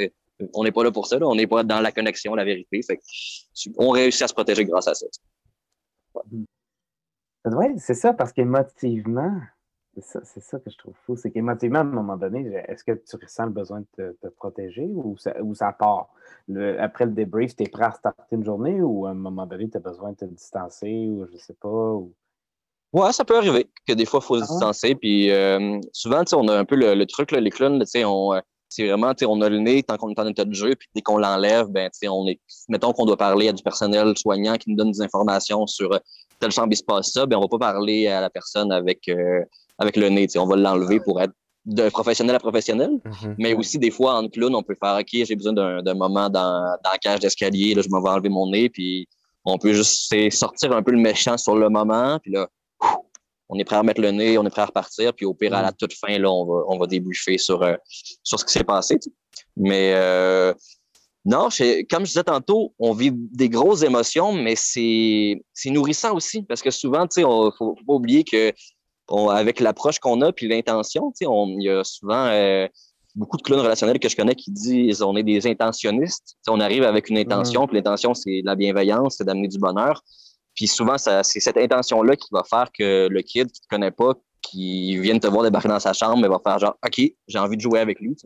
[0.54, 2.80] On n'est pas là pour ça, on n'est pas dans la connexion, la vérité.
[2.82, 2.98] Fait
[3.76, 5.06] on réussit à se protéger grâce à ça.
[7.44, 7.74] Ouais.
[7.76, 9.40] C'est ça, parce qu'émotivement,
[10.00, 11.16] c'est ça, que je trouve fou.
[11.16, 14.86] C'est qu'émotivement, à un moment donné, est-ce que tu ressens le besoin de te, protéger
[14.86, 16.08] ou ça, ou ça part?
[16.78, 19.68] après le débrief, tu es prêt à starter une journée ou à un moment donné,
[19.68, 21.68] tu as besoin de te distancer ou je sais pas?
[21.68, 22.12] Ou...
[22.92, 24.94] Ouais, ça peut arriver que des fois, il faut se ah distancer.
[24.94, 28.88] Puis euh, souvent, on a un peu le, truc, là, les clowns, on, euh, c'est
[28.88, 31.18] vraiment, on a le nez tant qu'on est en état de jeu, puis dès qu'on
[31.18, 34.90] l'enlève, ben, on est, mettons qu'on doit parler à du personnel soignant qui nous donne
[34.90, 35.98] des informations sur euh,
[36.40, 39.08] telle chambre il se passe ça, ben, on va pas parler à la personne avec
[39.82, 40.26] avec le nez.
[40.36, 41.32] On va l'enlever pour être
[41.64, 42.90] de professionnel à professionnel.
[43.04, 43.34] Mm-hmm.
[43.38, 46.76] Mais aussi, des fois, en clown, on peut faire OK, j'ai besoin d'un moment dans,
[46.82, 49.06] dans la cage d'escalier, là, je m'en vais enlever mon nez, puis
[49.44, 52.48] on peut juste sortir un peu le méchant sur le moment, puis là,
[53.48, 55.54] on est prêt à mettre le nez, on est prêt à repartir, puis au pire,
[55.54, 55.76] à la mm.
[55.78, 56.86] toute fin, là, on va, on va
[57.38, 57.74] sur, euh,
[58.22, 58.98] sur ce qui s'est passé.
[59.56, 60.54] Mais euh,
[61.24, 61.48] non,
[61.90, 66.70] comme je disais tantôt, on vit des grosses émotions, mais c'est nourrissant aussi, parce que
[66.70, 68.52] souvent, tu sais, faut, faut pas oublier que
[69.08, 72.66] avec l'approche qu'on a puis l'intention, il y a souvent euh,
[73.14, 76.36] beaucoup de clowns relationnels que je connais qui disent on est des intentionnistes.
[76.48, 80.02] on arrive avec une intention, puis l'intention, c'est la bienveillance, c'est d'amener du bonheur.
[80.54, 84.14] Puis souvent, c'est cette intention-là qui va faire que le kid qui te connaît pas,
[84.42, 87.56] qui vient te voir débarquer dans sa chambre, mais va faire genre OK, j'ai envie
[87.56, 88.16] de jouer avec lui.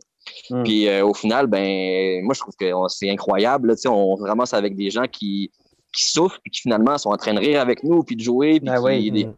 [0.49, 0.63] Mm.
[0.63, 3.75] Puis euh, au final, ben moi je trouve que c'est incroyable.
[3.85, 5.51] on ramasse avec des gens qui,
[5.97, 8.59] qui souffrent puis qui finalement sont en train de rire avec nous puis de jouer.
[8.59, 9.33] Puis ben mm.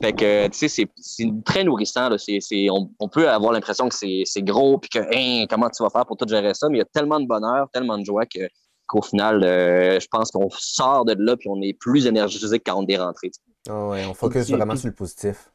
[0.00, 2.08] Fait que, tu sais, c'est très nourrissant.
[2.08, 2.16] Là.
[3.00, 6.16] on, peut avoir l'impression que c'est gros, puis que, hein, comment tu vas faire pour
[6.16, 8.24] tout gérer ça, mais il y a tellement de bonheur, tellement de joie
[8.86, 12.70] qu'au final, euh, je pense qu'on sort de là, puis on est plus énergisé que
[12.70, 13.32] quand on est rentré.
[13.68, 15.50] Oh ouais, on focus vraiment sur le positif.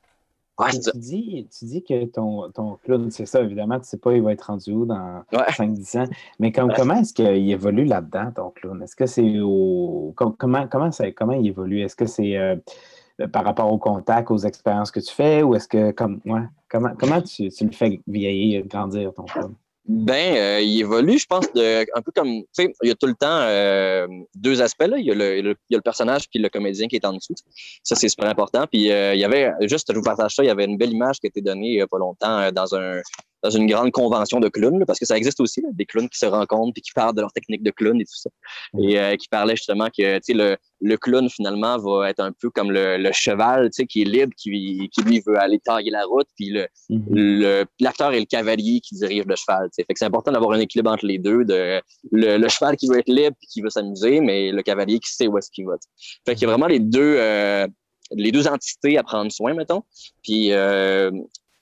[0.70, 4.22] Tu, dis, tu dis que ton, ton clown, c'est ça, évidemment, tu sais pas il
[4.22, 6.10] va être rendu où dans 5-10 ans.
[6.40, 8.82] Mais comment est-ce qu'il évolue là-dedans, ton clown?
[8.84, 10.14] Est-ce que c'est au.
[10.16, 11.82] Comment, comment, ça, comment il évolue?
[11.82, 12.38] Est-ce que c'est.
[12.38, 12.56] Euh,
[13.22, 16.42] euh, par rapport au contact, aux expériences que tu fais, ou est-ce que, comme, ouais,
[16.70, 19.54] comment, comment tu, le fais vieillir, grandir ton film?
[19.94, 22.96] Ben, euh, il évolue, je pense, de, un peu comme, tu sais, il y a
[22.96, 24.98] tout le temps euh, deux aspects, là.
[24.98, 27.12] Il y, a le, il y a le personnage puis le comédien qui est en
[27.12, 27.36] dessous.
[27.84, 28.66] Ça, c'est super important.
[28.72, 31.20] Puis il y avait, juste, je vous partage ça, il y avait une belle image
[31.20, 33.02] qui a été donnée il n'y a pas longtemps dans un,
[33.44, 36.26] dans une grande convention de clowns, parce que ça existe aussi, des clowns qui se
[36.26, 38.30] rencontrent et qui parlent de leur technique de clown et tout ça.
[38.80, 42.72] Et euh, qui parlaient justement que le, le clown, finalement, va être un peu comme
[42.72, 46.50] le, le cheval qui est libre, qui, qui lui veut aller tailler la route, puis
[46.90, 49.70] le, l'acteur et le cavalier qui dirige le cheval.
[49.76, 53.00] Fait que c'est important d'avoir un équilibre entre les deux, de le, cheval qui veut
[53.00, 55.76] être libre et qui veut s'amuser, mais le cavalier qui sait où est-ce qu'il va.
[56.26, 57.68] Fait qu'il y a vraiment les deux, euh,
[58.12, 59.84] les deux entités à prendre soin, mettons.
[60.24, 61.12] Puis euh,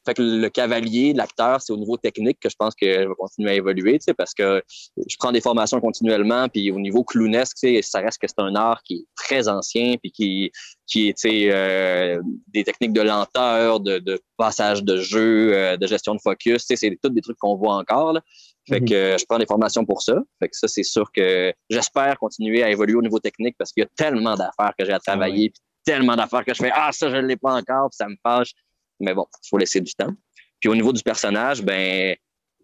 [0.06, 3.16] fait que le cavalier, l'acteur, c'est au niveau technique que je pense que je vais
[3.18, 4.64] continuer à évoluer, parce que
[4.98, 8.82] je prends des formations continuellement, puis au niveau clownesque, ça reste que c'est un art
[8.84, 10.52] qui est très ancien, puis qui,
[10.88, 16.16] qui est euh, des techniques de lenteur, de, de passage de jeu, euh, de gestion
[16.16, 18.14] de focus, c'est tous des trucs qu'on voit encore.
[18.14, 18.22] Là.
[18.68, 19.20] Fait que mm-hmm.
[19.20, 20.16] je prends des formations pour ça.
[20.40, 23.84] Fait que ça, c'est sûr que j'espère continuer à évoluer au niveau technique parce qu'il
[23.84, 25.52] y a tellement d'affaires que j'ai à ah travailler,
[25.84, 28.16] tellement d'affaires que je fais Ah, ça, je ne l'ai pas encore, puis ça me
[28.24, 28.54] fâche.
[29.00, 30.14] Mais bon, il faut laisser du temps.
[30.60, 32.16] Puis au niveau du personnage, ben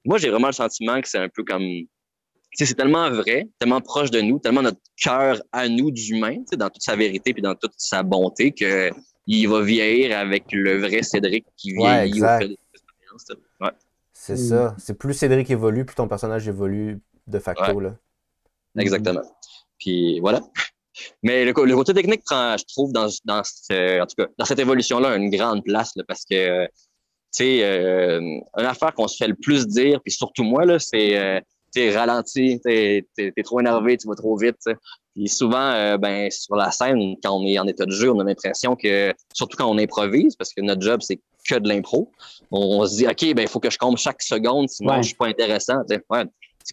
[0.05, 1.65] moi, j'ai vraiment le sentiment que c'est un peu comme.
[2.53, 6.83] C'est tellement vrai, tellement proche de nous, tellement notre cœur à nous d'humain, dans toute
[6.83, 8.91] sa vérité puis dans toute sa bonté, que
[9.27, 13.71] il va vieillir avec le vrai Cédric qui vieillit ouais, au Ouais.
[14.13, 14.75] C'est ça.
[14.77, 17.79] C'est plus Cédric évolue, plus ton personnage évolue de facto.
[17.79, 17.97] Là.
[18.77, 19.21] Exactement.
[19.77, 20.41] Puis voilà.
[21.23, 25.15] Mais le, côté technique prend, je trouve, dans, dans, en tout cas, dans cette évolution-là,
[25.15, 26.71] une grande place parce que, tu
[27.31, 31.17] sais, euh, une affaire qu'on se fait le plus dire, puis surtout moi, là, c'est,
[31.17, 31.39] euh,
[31.75, 34.55] tu ralenti, t'es, es, trop énervé, tu vas trop vite.
[35.13, 38.19] Puis souvent, euh, ben, sur la scène, quand on est en état de jeu, on
[38.19, 42.11] a l'impression que, surtout quand on improvise, parce que notre job, c'est que de l'impro,
[42.51, 45.15] on, se dit, OK, ben, il faut que je compte chaque seconde, sinon je suis
[45.15, 45.81] pas intéressant.
[46.09, 46.23] Ouais,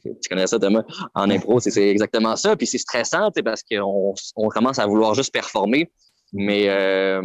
[0.01, 0.83] tu connais ça, Thomas,
[1.15, 2.57] en impro, c'est exactement ça.
[2.57, 5.91] Puis c'est stressant parce qu'on on commence à vouloir juste performer.
[6.33, 7.21] Mais euh,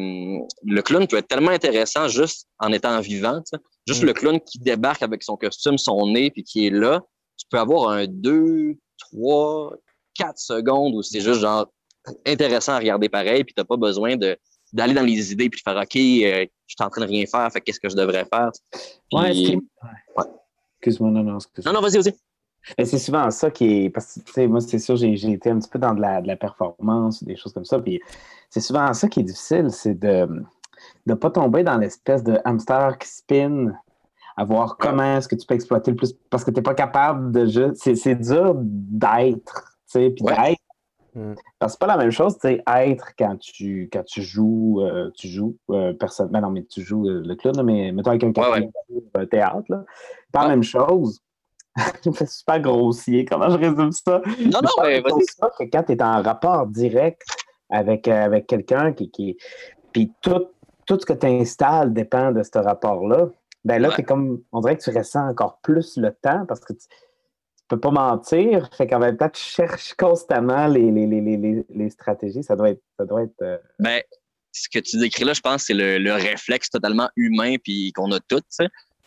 [0.65, 3.41] le clown peut être tellement intéressant juste en étant vivant.
[3.87, 7.01] Juste le clown qui débarque avec son costume, son nez, puis qui est là.
[7.37, 9.75] Tu peux avoir un 2, 3,
[10.15, 11.67] 4 secondes où c'est juste genre
[12.25, 14.37] intéressant à regarder pareil, puis tu n'as pas besoin de
[14.73, 17.25] d'aller dans les idées puis de faire OK, euh, je suis en train de rien
[17.25, 18.51] faire, fait qu'est-ce que je devrais faire?
[19.13, 19.57] ouais,
[20.81, 21.71] Excuse-moi, non, non, excuse-moi.
[21.71, 22.13] Non, non, vas-y, vas-y
[22.77, 23.89] c'est souvent ça qui est.
[23.89, 26.35] Parce que, moi, c'est sûr, j'ai été un petit peu dans de la, de la
[26.35, 27.79] performance, des choses comme ça.
[27.79, 28.01] Puis
[28.49, 30.27] c'est souvent ça qui est difficile, c'est de
[31.05, 33.73] ne pas tomber dans l'espèce de hamster qui spin,
[34.35, 36.13] à voir comment est-ce que tu peux exploiter le plus.
[36.29, 37.95] Parce que tu n'es pas capable de juste.
[37.95, 40.61] C'est dur d'être, tu sais, puis d'être.
[41.15, 41.33] Mm.
[41.57, 44.81] Parce que c'est pas la même chose, tu sais, être quand tu, quand tu joues,
[44.81, 48.11] euh, tu joues, euh, personne, ben non, mais tu joues euh, le clown, mais mettons
[48.11, 49.83] avec un ouais, théâtre, là.
[50.31, 51.21] Pas la même chose
[52.03, 53.25] je me fais super grossier.
[53.25, 54.21] Comment je résume ça?
[54.39, 55.25] Non, non, mais vas-y.
[55.59, 57.21] que quand tu es en rapport direct
[57.69, 59.37] avec, euh, avec quelqu'un qui, qui.
[59.91, 60.47] Puis tout,
[60.85, 63.29] tout ce que tu installes dépend de ce rapport-là.
[63.63, 64.41] Ben là, comme.
[64.51, 67.91] On dirait que tu ressens encore plus le temps parce que tu, ne peux pas
[67.91, 68.69] mentir.
[68.75, 72.43] Fait qu'en même temps, tu cherches constamment les, les, les, les stratégies.
[72.43, 72.81] Ça doit être.
[72.97, 74.01] Ça doit être euh, Ben,
[74.51, 78.11] ce que tu décris là, je pense, c'est le, le, réflexe totalement humain puis qu'on
[78.11, 78.41] a tous.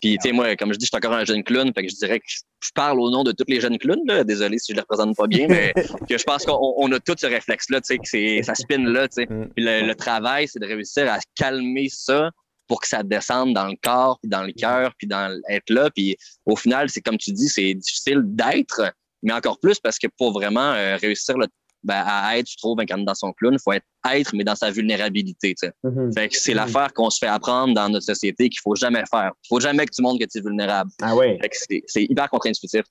[0.00, 1.90] Puis, tu sais, moi, comme je dis, je suis encore un jeune clown, fait que
[1.90, 4.24] je dirais que je parle au nom de tous les jeunes clowns, là.
[4.24, 5.72] Désolé si je les représente pas bien, mais
[6.08, 9.08] que je pense qu'on a tout ce réflexe-là, tu sais, que c'est, ça spin là,
[9.08, 9.26] tu sais.
[9.26, 9.50] Mm.
[9.54, 12.30] Puis le, travail, c'est de réussir à calmer ça
[12.66, 15.90] pour que ça descende dans le corps, puis dans le cœur, puis dans être là.
[15.90, 20.06] Puis au final, c'est comme tu dis, c'est difficile d'être, mais encore plus parce que
[20.16, 21.46] pour vraiment euh, réussir le
[21.82, 24.54] ben, à être, je trouve, incarné dans son clown, il faut être être, mais dans
[24.54, 25.54] sa vulnérabilité.
[25.84, 26.14] Mm-hmm.
[26.14, 26.56] Fait que c'est mm-hmm.
[26.56, 29.32] l'affaire qu'on se fait apprendre dans notre société qu'il faut jamais faire.
[29.44, 30.90] Il faut jamais que tu montres que tu es vulnérable.
[31.02, 31.38] Ah oui.
[31.86, 32.82] C'est hyper contre-intuitif.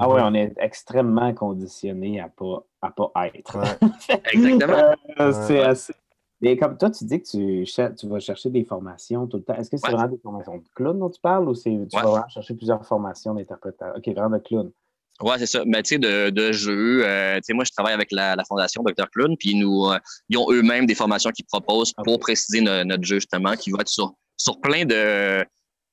[0.00, 3.58] Ah oui, on est extrêmement conditionné à pas, à pas être.
[4.32, 4.94] Exactement.
[5.20, 5.92] Euh, c'est assez.
[6.40, 7.64] Et comme toi, tu dis que tu,
[7.96, 9.54] tu vas chercher des formations tout le temps.
[9.54, 12.26] Est-ce que c'est vraiment des formations de clown dont tu parles ou c'est tu vas
[12.28, 13.96] chercher plusieurs formations d'interprétation?
[13.96, 14.70] OK, vraiment de clown.
[15.20, 15.64] Ouais, c'est ça.
[15.66, 18.44] Mais tu sais, de, de jeux, euh, tu sais, moi, je travaille avec la, la
[18.44, 19.10] Fondation Dr.
[19.10, 23.16] Clown, puis nous, euh, ils ont eux-mêmes des formations qu'ils proposent pour préciser notre jeu,
[23.16, 25.44] justement, qui va être sur, sur plein de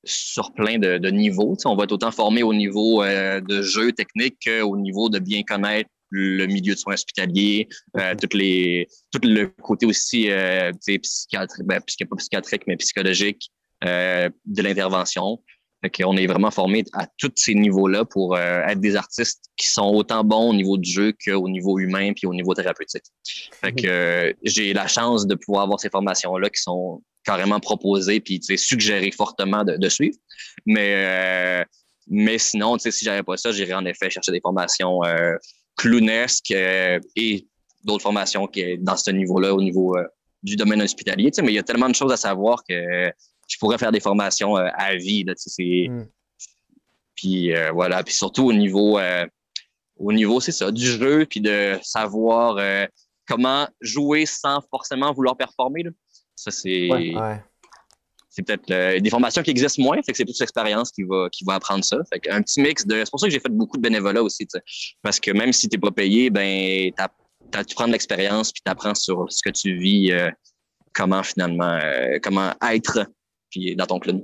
[0.04, 1.56] sur plein de, de niveaux.
[1.64, 5.42] on va être autant formé au niveau euh, de jeu technique qu'au niveau de bien
[5.42, 7.66] connaître le milieu de soins hospitaliers,
[8.20, 10.30] toutes les, tout le côté aussi
[11.02, 13.50] psychiatrique, ben, pas psychiatrique, mais psychologique
[13.82, 15.42] de l'intervention.
[16.04, 19.86] On est vraiment formé à tous ces niveaux-là pour euh, être des artistes qui sont
[19.86, 23.04] autant bons au niveau du jeu qu'au niveau humain puis au niveau thérapeutique.
[23.60, 28.20] Fait que euh, j'ai la chance de pouvoir avoir ces formations-là qui sont carrément proposées
[28.20, 30.16] puis suggérées fortement de, suivre.
[30.64, 31.64] Mais euh,
[32.08, 35.00] mais sinon, si j'avais pas ça, j'irais en effet chercher des formations
[35.76, 37.46] clownesques et
[37.82, 39.96] d'autres formations qui dans ce niveau-là, au niveau
[40.44, 41.32] du domaine hospitalier.
[41.42, 43.10] Mais il y a tellement de choses à savoir que
[43.46, 45.24] je pourrais faire des formations euh, à vie.
[45.24, 46.06] Là, mm.
[47.14, 49.26] Puis euh, voilà, puis surtout au niveau, euh,
[49.98, 52.58] au niveau, c'est ça, du jeu, puis de savoir
[53.26, 55.84] comment jouer sans forcément vouloir performer.
[55.84, 55.90] Là.
[56.34, 57.42] Ça, c'est Ouais.
[58.28, 61.44] c'est peut-être des formations qui existent moins, fait que c'est plus l'expérience qui va, qui
[61.44, 61.96] va apprendre ça.
[62.12, 62.96] Fait un petit mix de.
[63.04, 64.58] C'est pour ça que j'ai fait beaucoup de bénévolat aussi, tu.
[65.00, 68.94] Parce que même si t'es pas payé, ben t'as- tu prends de l'expérience puis t'apprends
[68.94, 70.30] sur ce que tu vis, euh,
[70.92, 73.06] comment finalement, euh, comment être
[73.50, 74.22] puis dans ton club.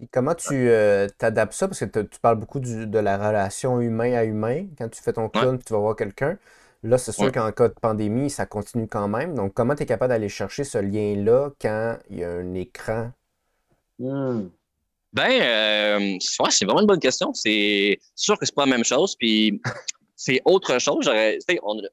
[0.00, 1.68] Et comment tu euh, t'adaptes ça?
[1.68, 5.12] Parce que tu parles beaucoup du- de la relation humain à humain quand tu fais
[5.12, 6.38] ton clown puis tu vas voir quelqu'un.
[6.82, 7.32] Là, c'est sûr Ouais.
[7.32, 9.34] qu'en cas de pandémie, ça continue quand même.
[9.34, 13.12] Donc, comment tu es capable d'aller chercher ce lien-là quand il y a un écran?
[13.98, 14.48] Hmm.
[15.12, 17.34] Ben, euh, ouais, c'est vraiment une bonne question.
[17.34, 19.60] C'est sûr que c'est pas la même chose, puis
[20.24, 20.98] c'est autre chose.
[21.04, 21.36] J'aurais,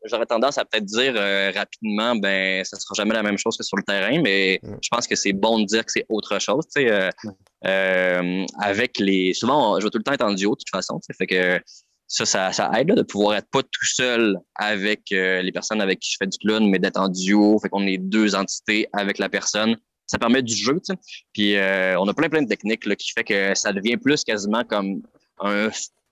[0.06, 3.63] j'aurais tendance à peut-être dire euh, rapidement, ben, ça sera jamais la même chose que
[3.63, 4.76] sur le terrain, mais Mm.
[4.84, 6.65] je pense que c'est bon de dire que c'est autre chose.
[6.65, 7.32] Tu sais, euh, Ouais.
[7.65, 10.70] euh, avec les, souvent, on- je vais tout le temps être en duo de toute
[10.70, 11.00] façon.
[11.18, 11.60] fait que
[12.08, 16.00] ça, ça, ça aide là, de pouvoir être pas tout seul avec les personnes avec
[16.00, 17.58] qui je fais du clown, mais d'être en duo.
[17.60, 19.76] Fait qu'on est deux entités avec la personne.
[20.08, 21.00] Ça permet du jeu, tu sais.
[21.34, 24.24] Puis euh, on a plein plein de techniques là, qui fait que ça devient plus
[24.24, 25.02] quasiment comme
[25.39, 25.70] un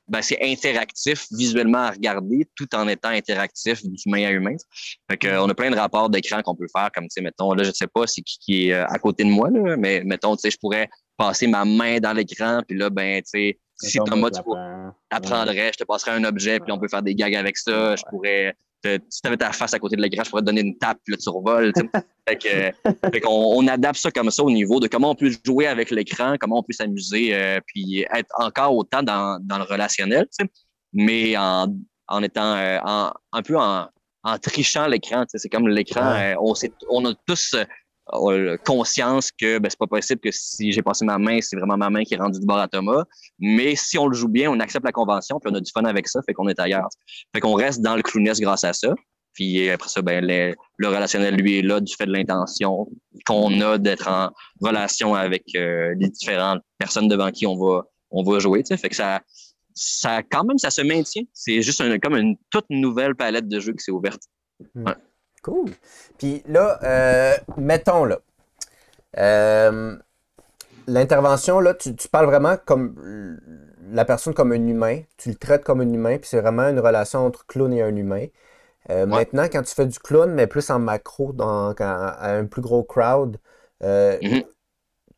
[0.08, 4.56] ben, c'est interactif visuellement à regarder tout en étant interactif d'humain à humain.
[5.10, 7.54] Fait que, on a plein de rapports d'écran qu'on peut faire, comme tu sais, mettons,
[7.54, 10.04] là, je sais pas c'est qui, qui est euh, à côté de moi, là, mais
[10.06, 13.60] mettons, tu sais, je pourrais passer ma main dans l'écran, puis là, ben, tu sais,
[13.80, 14.40] si Thomas, tu
[15.12, 17.96] apprendrais, je te passerais un objet, puis on peut faire des gags avec ça.
[17.96, 20.48] Je pourrais, te- si tu avais ta face à côté de l'écran, je pourrais te
[20.48, 21.72] donner une tape, puis là, tu revoles.
[22.28, 25.68] fait que, fait on adapte ça comme ça au niveau de comment on peut jouer
[25.68, 30.28] avec l'écran, comment on peut s'amuser, euh, puis être encore autant dans, dans le relationnel,
[30.94, 31.68] mais en,
[32.08, 33.88] en étant euh, en, un peu en,
[34.24, 35.24] en trichant l'écran.
[35.28, 36.34] C'est comme l'écran, Ouais.
[36.34, 37.56] euh, on, sait- on a tous
[38.64, 41.90] conscience que ben, c'est pas possible que si j'ai passé ma main, c'est vraiment ma
[41.90, 43.04] main qui est rendue du bord à Thomas.
[43.40, 45.84] Mais si on le joue bien, on accepte la convention, puis on a du fun
[45.86, 46.88] avec ça, fait qu'on est ailleurs.
[47.34, 48.94] Fait qu'on reste dans le clownness grâce à ça.
[49.34, 52.88] Puis après ça, ben, le, le relationnel, lui, est là du fait de l'intention
[53.26, 58.24] qu'on a d'être en relation avec euh, les différentes personnes devant qui on va, on
[58.24, 58.64] va jouer.
[58.68, 59.22] Fait que ça,
[59.76, 61.22] ça, quand même, ça se maintient.
[61.34, 64.22] C'est juste un- comme une toute nouvelle palette de jeux qui s'est ouverte.
[65.42, 65.72] Cool.
[66.18, 68.20] Puis là, euh, mettons là,
[69.18, 69.98] euh,
[70.88, 73.40] l'intervention, là, tu, tu parles vraiment comme
[73.92, 76.80] la personne comme un humain, tu le traites comme un humain, puis c'est vraiment une
[76.80, 78.26] relation entre clown et un humain.
[78.90, 82.46] Euh, Maintenant, quand tu fais du clown, mais plus en macro, dans, quand- à un
[82.46, 83.38] plus gros crowd,
[83.84, 84.44] euh, Mhm.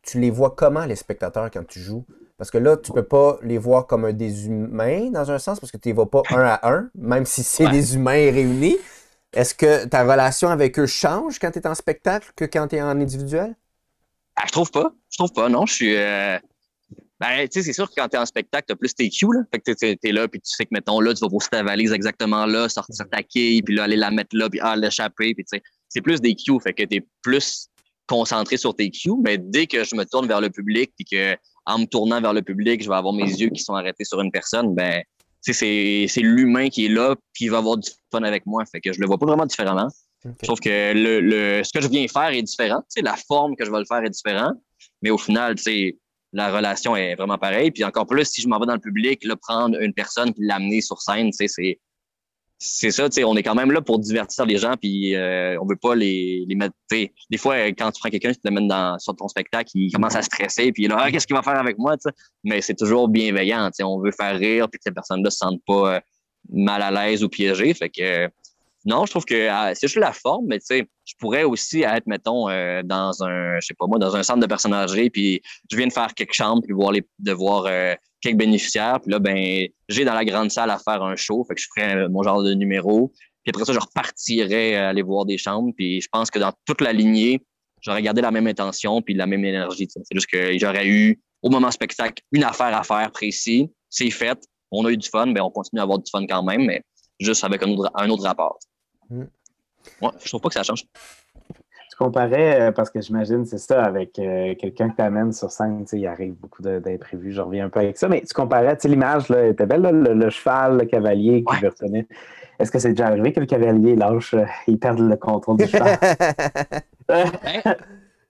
[0.02, 2.06] tu les vois comment, les spectateurs, quand tu joues?
[2.38, 5.72] Parce que là, tu peux pas les voir comme des humains, dans un sens, parce
[5.72, 7.72] que tu les vois pas un à un, même si c'est Ouais.
[7.72, 8.78] des humains réunis.
[9.34, 12.78] Est-ce que ta relation avec eux change quand tu es en spectacle que quand tu
[12.78, 13.56] es en individuel?
[14.36, 14.92] Ah, je trouve pas.
[15.12, 15.66] Je trouve pas, non.
[15.66, 15.96] Je suis.
[15.96, 16.38] euh,
[17.20, 19.42] Ben, tu sais, c'est sûr que quand t'es en spectacle, t'as plus tes cues, là.
[19.54, 21.92] Fait que t'es- là, puis tu sais que, mettons, là, tu vas poser ta valise
[21.92, 25.44] exactement là, sortir ta quille, puis là, aller la mettre là, puis ah, l'échapper, puis
[25.44, 26.60] tu sais, c'est plus des cues.
[26.64, 27.68] Fait que t'es plus
[28.08, 29.12] concentré sur tes cues.
[29.22, 32.34] Mais dès que je me tourne vers le public, puis que, en me tournant vers
[32.34, 35.04] le public, je vais avoir mes yeux qui sont arrêtés sur une personne, ben,
[35.42, 38.64] c'est c'est l'humain qui est là, puis il va avoir du fun avec moi.
[38.66, 39.88] Fait que je le vois pas vraiment différemment.
[40.44, 42.80] Sauf que le, le, ce que je viens faire est différent.
[42.82, 44.58] Tu sais, la forme que je vais le faire est différente.
[45.02, 45.56] Mais au final,
[46.34, 47.72] la relation est vraiment pareille.
[47.72, 50.46] Puis encore plus, si je m'en vais dans le public, là, prendre une personne puis
[50.46, 51.80] l'amener sur scène, tu sais, c'est
[52.62, 55.58] c'est ça, tu sais, on est quand même là pour divertir les gens, puis euh,
[55.62, 58.68] on veut pas les, les mettre, des fois, quand tu prends quelqu'un, tu te l'amènes
[58.68, 61.58] dans, sur ton spectacle, il commence à stresser, puis là, ah, qu'est-ce qu'il va faire
[61.58, 64.78] avec moi, tu sais, mais c'est toujours bienveillant, tu sais, on veut faire rire, puis
[64.78, 66.00] que cette personne-là se sente pas euh,
[66.50, 68.30] mal à l'aise ou piégée, fait que,
[68.86, 72.50] non, je trouve que euh, c'est juste la forme, mais je pourrais aussi être, mettons,
[72.50, 75.88] euh, dans un, je sais pas moi, dans un centre de personnagerie, puis je viens
[75.88, 79.68] de faire quelques chambres, puis voir les, de voir euh, quelques bénéficiaires, puis là, ben,
[79.88, 82.24] j'ai dans la grande salle à faire un show, fait que je ferais euh, mon
[82.24, 83.12] genre de numéro,
[83.44, 86.54] puis après ça, je repartirais euh, aller voir des chambres, puis je pense que dans
[86.66, 87.42] toute la lignée,
[87.82, 89.88] j'aurais gardé la même intention, puis la même énergie.
[89.90, 94.38] C'est juste que j'aurais eu, au moment spectacle, une affaire à faire précis, c'est fait,
[94.72, 96.82] on a eu du fun, ben on continue à avoir du fun quand même, mais
[97.20, 98.60] juste avec un autre, un autre rapport.
[99.10, 99.24] Mm.
[100.02, 100.84] Ouais, je trouve pas que ça change.
[102.00, 105.84] Comparais, euh, parce que j'imagine, c'est ça, avec euh, quelqu'un que tu amènes sur scène,
[105.92, 108.88] il arrive beaucoup d'imprévus, je reviens un peu avec ça, mais tu comparais, tu sais,
[108.88, 111.68] l'image, là, était belle, là, le, le cheval, le cavalier qui Ouais.
[111.68, 112.06] retenir.
[112.58, 115.68] Est-ce que c'est déjà arrivé que le cavalier lâche, euh, il perde le contrôle du
[115.68, 115.98] cheval?
[117.10, 117.76] Ben,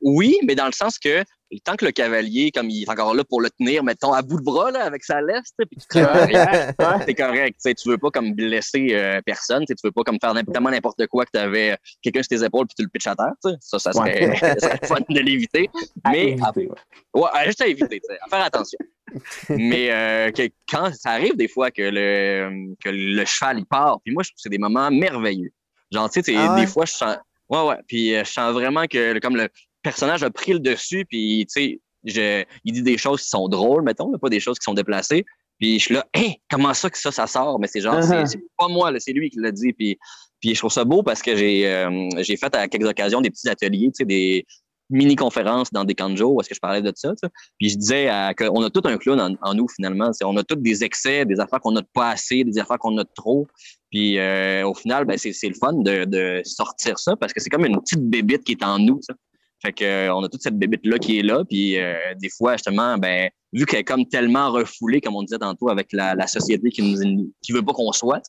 [0.02, 1.24] oui, mais dans le sens que
[1.58, 4.40] tant que le cavalier, comme il est encore là pour le tenir, mettons, à bout
[4.40, 6.00] de bras, là, avec sa laisse, puis tu
[7.06, 7.60] c'est correct.
[7.64, 11.26] Tu veux pas comme blesser euh, personne, tu veux pas comme faire tellement n'importe quoi
[11.26, 13.58] que tu avais quelqu'un sur tes épaules puis tu le pitches à terre.
[13.62, 15.70] Ça, ça serait, ça serait fun de l'éviter.
[16.12, 16.70] Mais éviter,
[17.16, 17.30] ouais.
[17.46, 18.80] juste à éviter, à faire attention.
[19.50, 24.00] Mais euh, que, quand ça arrive des fois que le, que le cheval il part,
[24.04, 25.52] puis moi je trouve que c'est des moments merveilleux.
[25.92, 26.62] Genre, tu sais, Ah ouais?
[26.62, 27.18] des fois je sens.
[27.50, 27.78] Ouais, ouais.
[27.88, 29.50] Puis euh, je sens vraiment que comme le
[29.90, 33.84] personnage a pris le dessus, puis tu sais, il dit des choses qui sont drôles,
[33.84, 35.26] mettons, mais pas des choses qui sont déplacées.
[35.60, 37.60] Puis je suis là, hein, comment ça que ça, ça sort?
[37.60, 38.26] Mais c'est genre, c'est- Uh-huh.
[38.26, 39.74] c'est pas moi, c'est lui qui l'a dit.
[39.74, 39.98] Puis,
[40.40, 43.30] puis je trouve ça beau parce que j'ai euh, j'ai fait à quelques occasions des
[43.30, 44.46] petits ateliers, tu sais, des
[44.92, 47.12] mini-conférences dans des jour où est-ce que je parlais de ça.
[47.60, 50.10] Puis je disais qu'on a tout un clown en, en nous, finalement.
[50.24, 52.98] On a tous des excès, des affaires qu'on a de pas assez, des affaires qu'on
[52.98, 53.46] a trop.
[53.92, 57.50] Puis euh, au final, ben, c'est le fun de, de sortir ça parce que c'est
[57.50, 59.00] comme une petite bébite qui est en nous.
[59.62, 61.44] Fait que euh, on a toute cette bébite-là qui est là.
[61.44, 65.38] Puis euh, des fois, justement, ben, vu qu'elle est comme tellement refoulée, comme on disait
[65.38, 68.22] tantôt, avec la, la société qui nous qui veut pas qu'on soit,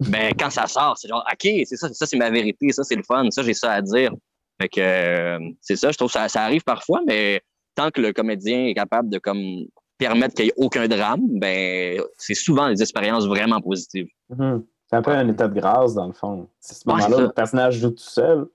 [0.00, 2.96] ben quand ça sort, c'est genre OK, c'est ça, ça c'est ma vérité, ça c'est
[2.96, 4.12] le fun, ça j'ai ça à dire.
[4.60, 7.42] Fait que euh, c'est ça, je trouve que ça, ça arrive parfois, mais
[7.74, 9.66] tant que le comédien est capable de comme
[9.98, 14.08] permettre qu'il n'y ait aucun drame, ben c'est souvent des expériences vraiment positives.
[14.30, 14.64] Mhm.
[14.88, 16.48] C'est un peu un état de grâce, dans le fond.
[16.60, 18.46] C'est ce moment-là où le personnage joue tout seul.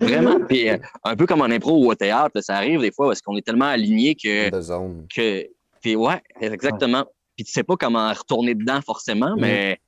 [0.00, 0.38] Vraiment.
[0.46, 3.20] Puis euh, un peu comme en impro ou au théâtre, ça arrive des fois parce
[3.22, 5.06] qu'on est tellement aligné que de zone.
[5.14, 5.46] que
[5.80, 7.04] puis ouais, exactement.
[7.36, 9.40] Puis tu sais pas comment retourner dedans forcément, Mhm.
[9.40, 9.78] mais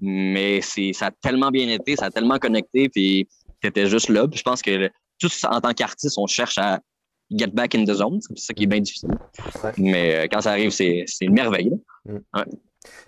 [0.00, 3.28] mais c'est ça a tellement bien été, ça a tellement connecté, puis
[3.60, 4.26] t'étais juste là.
[4.28, 6.80] Puis je pense que tous en tant qu'artiste, on cherche à
[7.30, 9.10] get back in the zone, c'est ça qui est bien difficile.
[9.64, 9.72] Ouais.
[9.78, 11.72] Mais euh, quand ça arrive, c'est c'est une merveille.
[12.04, 12.44] là.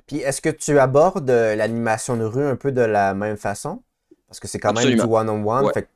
[0.07, 3.83] Puis est-ce que tu abordes euh, l'animation de rue un peu de la même façon?
[4.29, 5.65] Parce que c'est quand même du one-on-one.
[5.67, 5.73] Ouais.
[5.73, 5.94] Fait que tu-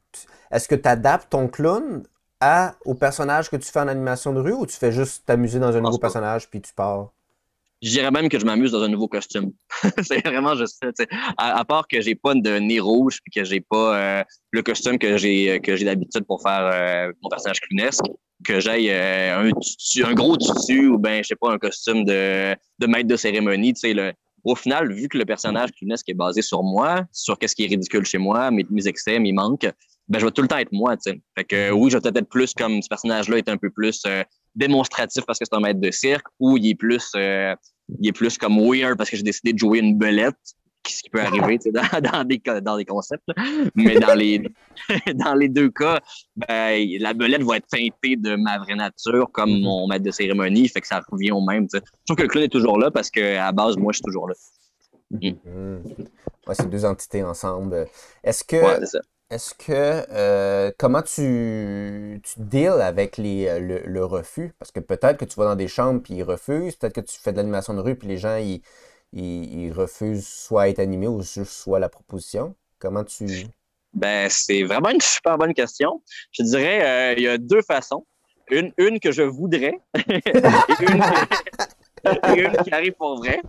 [0.51, 2.03] Est-ce que tu adaptes ton clown
[2.41, 5.59] à, au personnage que tu fais en animation de rue ou tu fais juste t'amuser
[5.59, 6.07] dans un nouveau pas.
[6.07, 7.11] personnage puis tu pars?
[7.81, 9.53] Je dirais même que je m'amuse dans un nouveau costume.
[10.03, 11.05] c'est vraiment juste ça.
[11.37, 14.63] À, à part que j'ai pas de nez rouge puis que j'ai pas euh, le
[14.63, 18.03] costume que j'ai que j'ai d'habitude pour faire euh, mon personnage clownesque,
[18.45, 22.05] que j'aille euh, un, tutu- un gros tutu ou ben je sais pas un costume
[22.05, 23.75] de, de maître de cérémonie.
[23.75, 27.39] Tu sais, le, au final, vu que le personnage clownesque est basé sur moi, sur
[27.39, 29.69] qu'est-ce qui est ridicule chez moi, mes, mes excès, mes manques,
[30.09, 30.97] ben je vais tout le temps être moi.
[30.97, 31.21] Tu sais.
[31.37, 34.03] Fait que oui, je vais peut-être être plus comme ce personnage-là est un peu plus
[34.07, 34.23] euh,
[34.55, 37.55] démonstratif parce que c'est un maître de cirque ou il est plus euh,
[38.01, 40.35] il est plus comme weird parce que j'ai décidé de jouer une belette
[40.87, 43.35] ce qui peut arriver tu sais, dans, dans, des, dans des concepts là.
[43.75, 44.43] mais dans les
[45.15, 46.01] dans les deux cas
[46.35, 49.61] ben, la belette va être teintée de ma vraie nature comme Mhm.
[49.63, 51.85] mon maître de cérémonie fait que ça revient au même tu sais.
[51.85, 54.05] je trouve que le clown est toujours là parce que à base moi je suis
[54.05, 54.35] toujours là
[55.11, 55.77] Hmm.
[56.47, 57.87] Ouais, c'est deux entités ensemble.
[58.23, 59.01] Est-ce que, ouais, c'est ça.
[59.31, 64.55] Est-ce que, euh, comment tu, tu deals avec les, euh, le, le refus?
[64.59, 67.19] Parce que peut-être que tu vas dans des chambres puis ils refusent, peut-être que tu
[67.19, 68.63] fais de l'animation de rue puis les gens, ils,
[69.13, 72.55] ils, ils refusent soit être animés ou juste soit la proposition.
[72.79, 73.27] Comment tu...
[73.93, 76.03] Ben, c'est vraiment une super bonne question.
[76.33, 78.07] Je dirais, euh, il y a deux façons.
[78.51, 80.23] Une, une que je voudrais et
[80.81, 81.03] une,
[82.37, 83.41] et une qui arrive pour vrai.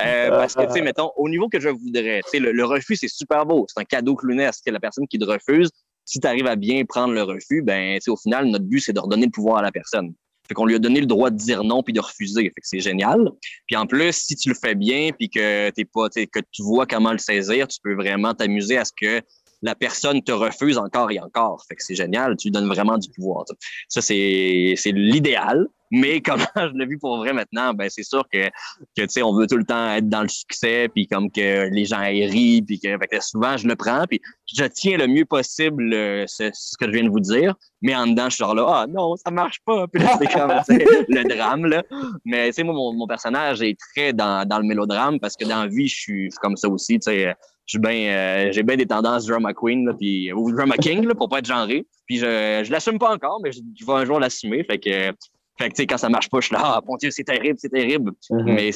[0.00, 2.96] Euh, parce que, tu sais, mettons, au niveau que je voudrais, tu sais, le, refus,
[2.96, 3.66] c'est super beau.
[3.68, 4.62] C'est un cadeau clownesque.
[4.66, 5.70] La personne qui te refuse,
[6.04, 9.00] si tu arrives à bien prendre le refus, ben, au final, notre but, c'est de
[9.00, 10.14] redonner le pouvoir à la personne.
[10.48, 12.44] Fait qu'on lui a donné le droit de dire non puis de refuser.
[12.44, 13.30] Fait que c'est génial.
[13.66, 16.86] Puis en plus, si tu le fais bien puis que t'es pas, que tu vois
[16.86, 19.20] comment le saisir, tu peux vraiment t'amuser à ce que
[19.62, 21.64] la personne te refuse encore et encore.
[21.78, 23.44] C'est génial, tu lui donnes vraiment du pouvoir.
[23.88, 25.66] Ça, c'est, l'idéal.
[25.90, 28.48] Mais comment je l'ai vu pour vrai maintenant, ben c'est sûr que,
[28.94, 31.70] que tu sais, on veut tout le temps être dans le succès, puis comme que
[31.70, 32.90] les gens aient ri, puis que,
[33.22, 34.20] souvent je le prends, puis
[34.54, 38.06] je tiens le mieux possible euh, ce, que je viens de vous dire, mais en
[38.06, 41.34] dedans, je suis genre là, ah non, ça marche pas, puis là, c'est comme le
[41.34, 41.82] drame, là.
[42.26, 45.62] Mais tu sais, moi, mon, personnage est très dans, dans le mélodrame, parce que dans
[45.62, 47.34] la vie, je suis comme ça aussi, tu sais
[47.76, 51.28] bien, euh, j'ai bien des tendances drama queen là, puis ou drama king là, pour
[51.28, 51.86] pas être genré.
[52.06, 54.64] Puis je, je l'assume pas encore, mais je, je vais un jour l'assumer.
[54.64, 55.12] Fait que,
[55.58, 57.68] fait que quand ça marche pas, je suis là, ah mon Dieu, c'est terrible, c'est
[57.68, 58.12] terrible.
[58.30, 58.44] Mhm.
[58.54, 58.70] Mais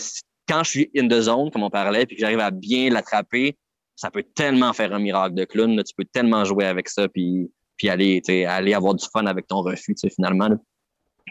[0.47, 3.57] quand je suis in the zone, comme on parlait, puis que j'arrive à bien l'attraper,
[3.97, 5.75] ça peut tellement faire un miracle de clown.
[5.77, 5.85] là.
[5.85, 9.63] Tu peux tellement jouer avec ça, puis, puis aller, aller avoir du fun avec ton
[9.63, 10.49] refus, finalement.
[10.49, 10.57] là.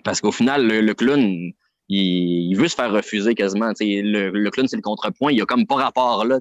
[0.04, 1.20] Parce qu'au final, le, le clown,
[1.90, 3.72] il, il veut se faire refuser quasiment.
[3.80, 5.32] Le, le clown, c'est le contrepoint.
[5.32, 6.40] Il y a comme pas rapport là.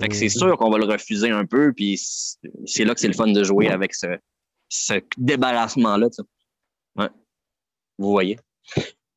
[0.00, 0.30] Fait que c'est Mhm.
[0.30, 1.98] sûr qu'on va le refuser un peu, puis
[2.66, 4.06] c'est là que c'est le fun de jouer avec ce,
[4.68, 6.08] ce débarrassement-là.
[6.96, 7.08] Ouais.
[7.98, 8.38] Vous voyez?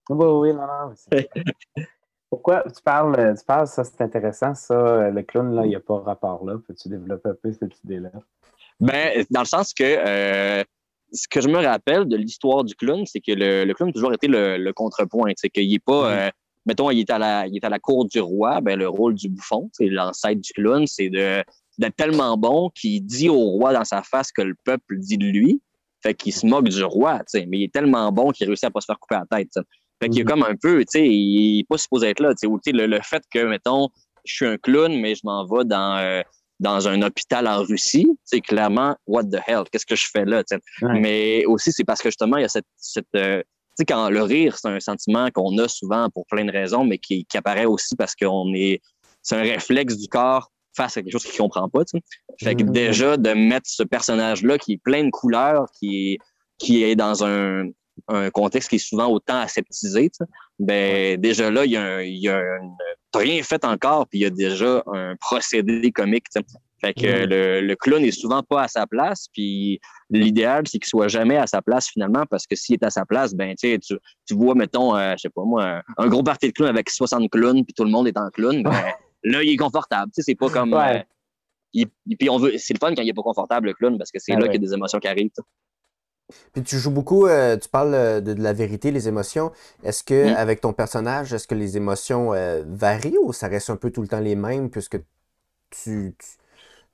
[0.09, 0.93] Oui, oui, non, non.
[2.29, 5.75] Pourquoi tu parles, tu parles, ça c'est intéressant, ça, euh, le clown, là, il n'y
[5.75, 6.57] a pas rapport là.
[6.65, 8.09] Peux-tu développer un peu cette idée-là?
[8.79, 10.63] Ben, dans le sens que euh,
[11.11, 13.91] ce que je me rappelle de l'histoire du clown, c'est que le, le, clown a
[13.93, 15.33] toujours été le, le contrepoint.
[15.35, 16.29] C'est qu'il n'est pas, euh,
[16.65, 19.15] mettons, il est, à la, il est à la cour du roi, ben, le rôle
[19.15, 21.43] du bouffon, c'est l'ancêtre du clown, c'est de,
[21.77, 25.25] d'être tellement bon qu'il dit au roi dans sa face que le peuple dit de
[25.25, 25.61] lui.
[26.03, 28.81] Fait qu'il se moque du roi, mais il est tellement bon qu'il réussit à pas
[28.81, 29.53] se faire couper la tête.
[30.01, 30.27] Fait qu'il est mm-hmm.
[30.27, 32.33] comme un peu, tu sais, il n'est pas supposé être là.
[32.41, 33.89] Le, le fait que, mettons,
[34.25, 36.21] je suis un clown, mais je m'en vais dans, euh,
[36.59, 40.43] dans un hôpital en Russie, c'est clairement, what the hell, qu'est-ce que je fais là?
[40.81, 42.65] Mais aussi, c'est parce que justement, il y a cette.
[42.77, 43.41] cette euh,
[43.81, 46.97] sais, quand le rire, c'est un sentiment qu'on a souvent pour plein de raisons, mais
[46.97, 48.81] qui, qui apparaît aussi parce qu'on est.
[49.21, 51.81] C'est un réflexe du corps face à quelque chose qu'il ne comprend pas.
[52.41, 52.71] Fait que mm-hmm.
[52.71, 56.17] déjà, de mettre ce personnage-là qui est plein de couleurs, qui est,
[56.57, 57.67] qui est dans un,
[58.07, 60.11] un contexte qui est souvent autant aseptisé,
[60.59, 62.41] ben déjà là, il y a, il y a
[63.13, 66.25] rien fait encore, puis il y a déjà un procédé comique.
[66.81, 69.79] Fait que le, le, clown est souvent pas à sa place, puis
[70.09, 73.05] l'idéal, c'est qu'il soit jamais à sa place finalement, parce que s'il est à sa
[73.05, 76.53] place, ben tu, tu vois, mettons, euh, je sais pas moi, un, gros party de
[76.53, 78.71] clown avec 60 clowns, puis tout le monde est en clown, ben,
[79.23, 80.11] là, il est confortable.
[80.15, 80.73] C'est pas comme.
[80.73, 80.99] Euh,
[82.19, 84.17] puis on veut, c'est le fun quand il est pas confortable, le clown, parce que
[84.19, 85.29] c'est là qu'il y a des émotions qui arrivent.
[86.53, 89.51] Puis tu joues beaucoup, euh, tu parles de, la vérité, les émotions.
[89.83, 90.35] Est-ce que mm.
[90.35, 94.01] avec ton personnage, est-ce que les émotions euh, varient ou ça reste un peu tout
[94.01, 94.97] le temps les mêmes puisque
[95.69, 96.25] tu, tu,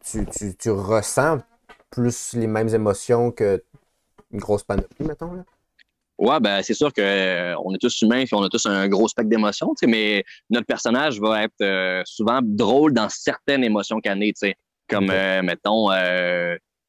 [0.06, 1.40] tu, tu ressens
[1.90, 3.64] plus les mêmes émotions que
[4.32, 5.34] une grosse panoplie, mettons?
[5.34, 5.44] Là?
[6.18, 9.08] Ouais, ben c'est sûr que on est tous humains et on a tous un gros
[9.08, 14.56] spectre d'émotions, mais notre personnage va être souvent drôle dans certaines émotions tu sais.
[14.90, 15.12] Comme,
[15.44, 15.90] mettons,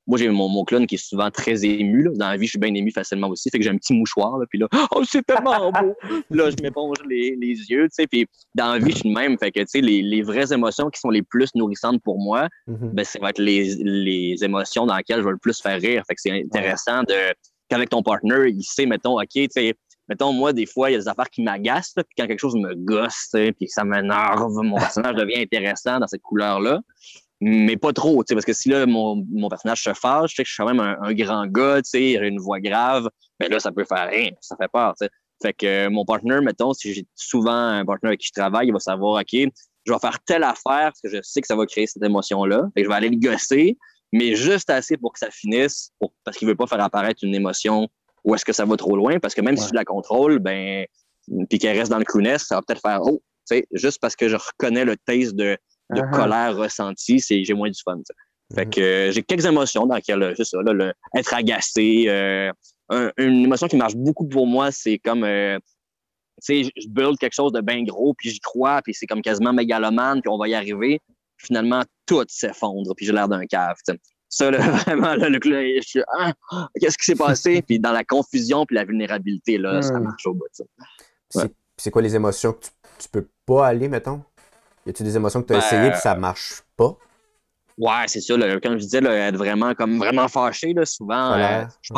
[0.09, 2.05] moi, j'ai mon, mon clown qui est souvent très ému.
[2.05, 2.11] Là.
[2.15, 3.51] Dans la vie, je suis bien ému facilement aussi.
[3.51, 4.39] Fait que j'ai un petit mouchoir.
[4.39, 5.95] Là, puis là, oh, c'est tellement beau.
[6.31, 7.85] là, je m'éponge les, les yeux.
[7.89, 9.39] Tu sais, puis dans la vie, je suis le même.
[9.39, 12.49] Fait que, tu sais, les, les vraies émotions qui sont les plus nourrissantes pour moi,
[12.67, 12.95] mm-hmm.
[12.95, 16.03] ben, ça va être les, les émotions dans lesquelles je vais le plus faire rire.
[16.09, 17.15] Fait que c'est intéressant de
[17.69, 19.75] qu'avec ton partner, il sait, mettons, OK, tu sais,
[20.09, 22.55] mettons, moi, des fois, il y a des affaires qui m'agacent, puis quand quelque chose
[22.55, 26.81] me gosse, puis ça m'énerve, mon personnage devient intéressant dans cette couleur-là
[27.41, 30.37] mais pas trop, tu sais, parce que si là, mon, mon personnage se fâche, je
[30.37, 32.61] sais que je suis quand même un, grand gars, tu sais, il a une voix
[32.61, 33.09] grave,
[33.39, 35.11] ben là, ça peut faire rien, ça fait peur, tu sais.
[35.41, 38.69] Fait que euh, mon partenaire, mettons, si j'ai souvent un partenaire avec qui je travaille,
[38.69, 41.55] il va savoir, OK, je vais faire telle affaire parce que je sais que ça
[41.55, 42.65] va créer cette émotion-là.
[42.75, 43.79] Fait que je vais aller le gosser,
[44.13, 45.93] mais juste assez pour que ça finisse,
[46.25, 47.89] parce qu'il veut pas faire apparaître une émotion
[48.25, 50.85] ou est-ce que ça va trop loin, parce que même si je la contrôle, ben,
[51.49, 54.17] puis qu'elle reste dans le coolness, ça va peut-être faire, oh, tu sais, juste parce
[54.17, 55.57] que je reconnais le taste de
[55.91, 56.11] de uh-huh.
[56.11, 57.99] colère ressentie, c'est j'ai moins du fun.
[58.55, 58.71] Fait mm-hmm.
[58.71, 62.05] que euh, j'ai quelques émotions dans lesquelles, juste ça, là, le, être agacé.
[62.09, 62.53] Euh,
[63.19, 65.59] une émotion qui marche beaucoup pour moi, c'est comme, euh,
[66.43, 69.21] tu sais, je build quelque chose de bien gros, puis j'y crois, puis c'est comme
[69.21, 71.01] quasiment mégalomane, puis on va y arriver.
[71.37, 73.77] Finalement, tout s'effondre, puis j'ai l'air d'un cave.
[74.29, 76.33] Ça, là, vraiment, là, le, je suis, ah,
[76.81, 77.63] qu'est-ce qui s'est passé?
[77.67, 80.05] puis dans la confusion, puis la vulnérabilité, là, ça mm.
[80.05, 80.47] marche au bout.
[81.77, 82.71] C'est quoi les émotions que tu,
[83.01, 84.23] tu peux pas aller, mettons?
[84.89, 86.97] Y a-tu des émotions que tu as essayées et ça marche pas?
[87.77, 88.39] Ouais, c'est sûr.
[88.39, 91.93] Là, comme je disais, être vraiment comme vraiment fâché, là, souvent, euh, je,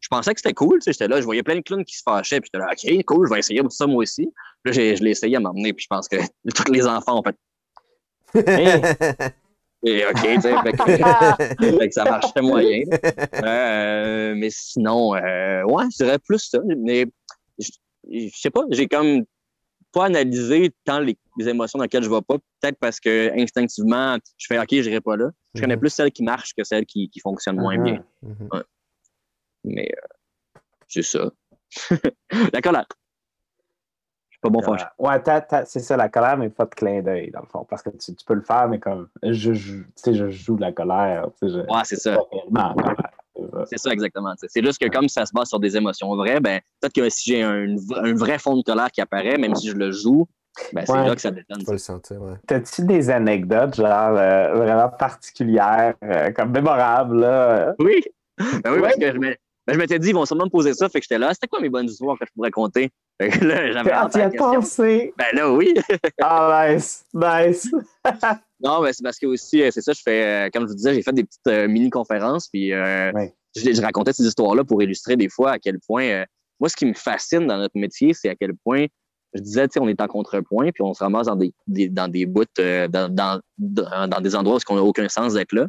[0.00, 0.80] je, pensais que c'était cool.
[0.84, 3.28] J'étais là, je voyais plein de clowns qui se fâchaient, puis j'étais là, OK, cool,
[3.28, 4.32] je vais essayer ça moi aussi.
[4.62, 6.16] Puis là, je l'ai essayé à m'emmener, puis je pense que
[6.54, 7.36] tous les enfants ont fait.
[9.82, 12.84] Et OK, tu sais, fait, que, ça marchait moyen.
[13.44, 16.58] Euh, mais sinon, euh, ouais, je dirais plus ça.
[16.78, 17.04] Mais
[17.58, 17.70] je,
[18.10, 19.24] je sais pas, j'ai comme
[19.92, 24.18] pas analyser tant les, émotions dans lesquelles je ne vais pas, peut-être parce que instinctivement,
[24.36, 25.30] je fais OK, je n'irai pas là.
[25.54, 25.80] Je connais mhm.
[25.80, 28.04] plus celles qui marchent que celles qui, qui fonctionnent moins ah, bien.
[28.22, 28.48] Mhm.
[29.64, 31.30] Mais euh, c'est ça.
[32.52, 32.86] la colère.
[34.28, 34.84] Je suis pas bon fâché.
[34.98, 35.22] Ouais,
[35.66, 37.66] c'est ça, la colère, mais pas de clin d'œil, dans le fond.
[37.68, 41.28] Parce que tu, peux le faire, mais comme je, je, je joue de la colère.
[41.42, 42.18] ouais, c'est ça.
[43.66, 44.34] C'est ça, exactement.
[44.36, 47.30] C'est juste que comme ça se base sur des émotions vraies, ben, peut-être que si
[47.30, 47.76] j'ai un,
[48.14, 50.26] vrai fond de colère qui apparaît, même si je le joue,
[50.72, 51.62] ben, c'est là que ça détonne.
[51.66, 52.34] le sentir, ouais.
[52.46, 57.74] T'as-tu des anecdotes, genre, euh, vraiment particulières, euh, comme mémorables, là?
[57.78, 58.02] Oui!
[58.38, 61.00] Ben oui, parce que je ben, m'étais dit, ils vont sûrement me poser ça, fait
[61.00, 62.90] que j'étais là, c'était quoi mes bonnes histoires que je pourrais compter?
[63.20, 65.12] là, j'avais ah, tu as pensé?
[65.16, 65.74] Ben là, oui!
[66.22, 67.04] ah, nice!
[67.14, 67.70] Nice!
[68.62, 70.74] Non, mais c'est parce que aussi, euh, c'est ça, je fais, euh, comme je vous
[70.74, 72.72] disais, j'ai fait des petites euh, mini-conférences, puis
[73.56, 76.24] je, racontais ces histoires-là pour illustrer des fois à quel point,
[76.58, 78.86] moi, ce qui me fascine dans notre métier, c'est à quel point,
[79.34, 81.52] je disais, on est en contrepoint, puis on se ramasse dans des,
[81.88, 85.66] dans des bouts, dans, dans, dans, des endroits où on n'a aucun sens d'être là.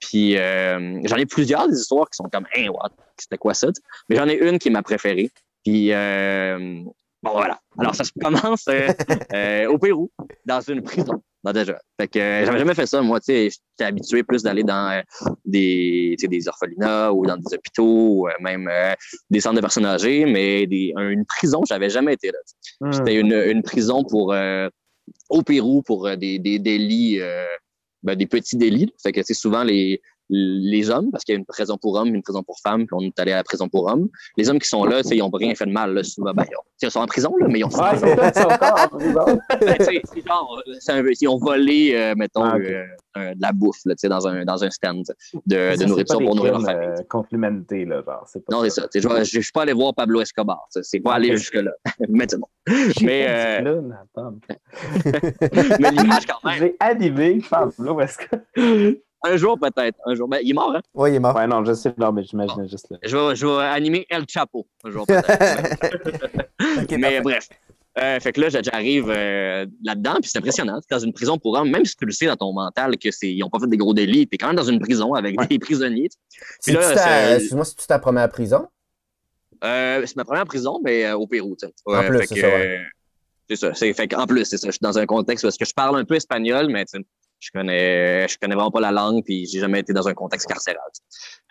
[0.00, 3.68] Puis j'en ai plusieurs des histoires qui sont comme, hein, what, c'était quoi ça?
[4.08, 5.30] Mais j'en ai une qui est ma préférée.
[5.64, 5.92] Puis
[7.22, 7.60] Bon, voilà.
[7.78, 8.88] Alors, ça se commence euh,
[9.34, 10.10] euh, au Pérou,
[10.44, 11.22] dans une prison.
[11.44, 11.78] Non, déjà.
[12.00, 13.00] Fait que euh, j'avais jamais fait ça.
[13.00, 15.02] Moi, tu sais, j'étais habitué plus d'aller dans
[15.44, 18.68] des, des orphelinats ou dans des hôpitaux, ou même
[19.30, 22.38] des centres de personnes âgées, mais des, une prison, j'avais jamais été là.
[22.80, 22.92] Hmm.
[22.92, 24.68] C'était une, une prison pour euh,
[25.30, 27.20] au Pérou pour des, des délits,
[28.02, 28.92] ben, des petits délits.
[29.02, 30.00] Fait que c'est souvent les,
[30.32, 32.94] les hommes, parce qu'il y a une prison pour hommes, une prison pour femmes, puis
[32.94, 34.08] on est allé à la prison pour hommes.
[34.36, 35.92] Les hommes qui sont là, ils n'ont rien fait de mal.
[35.94, 36.44] Là, souvent, ben,
[36.80, 38.16] ils, sont en prison, là, mais ils ont Ouais, c'est
[40.26, 40.58] genre,
[40.88, 44.44] un- ils ont volé, euh, mettons, Ah, euh, un- de la bouffe là, dans, un,
[44.44, 45.04] dans un stand
[45.46, 46.88] de, nourriture pour nourrir leur famille.
[46.88, 48.26] euh, contre l'humanité, là, genre.
[48.32, 48.86] Pas Non, c'est ça.
[48.94, 50.66] Je je suis pas allé voir Pablo Escobar.
[50.70, 51.72] C'est pas aller jusque-là.
[52.08, 52.48] mais c'est bon.
[53.02, 53.80] Mais, fait euh.
[55.80, 56.58] Mais l'image, quand même.
[56.58, 58.42] J'ai animé Pablo Escobar.
[59.24, 59.98] Un jour, peut-être.
[60.06, 60.28] Un jour.
[60.28, 60.80] Ben, il est mort, hein?
[60.94, 61.34] Ouais, il est mort.
[61.36, 62.98] Ouais, non, je sais, non, mais j'imaginais juste là.
[63.02, 64.66] Je vais, je vais animer El Chapo.
[64.84, 65.26] Un jour, peut-être.
[66.90, 67.20] Mais parfait.
[67.22, 67.48] bref.
[67.98, 70.80] Euh, fait que là, j'arrive euh, là-dedans, puis c'est impressionnant.
[70.80, 73.10] T'es dans une prison pour hommes, même si tu le sais dans ton mental que
[73.10, 75.38] c'est, ils n'ont pas fait des gros délits, t'es quand même dans une prison avec
[75.38, 75.46] Ouais.
[75.46, 76.08] des prisonniers.
[76.64, 78.66] Puis là, ta- c'est- Excuse-moi, c'est-tu ta première prison?
[79.62, 81.72] Euh, c'est ma première prison, mais euh, au Pérou, tu sais.
[81.86, 82.78] En plus, fait c'est que, ça, ouais.
[82.78, 82.82] euh,
[83.50, 83.74] C'est ça.
[83.74, 84.68] C'est, fait en plus, c'est ça.
[84.68, 87.04] Je suis dans un contexte parce que je parle un peu espagnol, mais tu sais,
[87.42, 90.46] je connais, je connais vraiment pas la langue, puis j'ai jamais été dans un contexte
[90.48, 90.80] carcéral.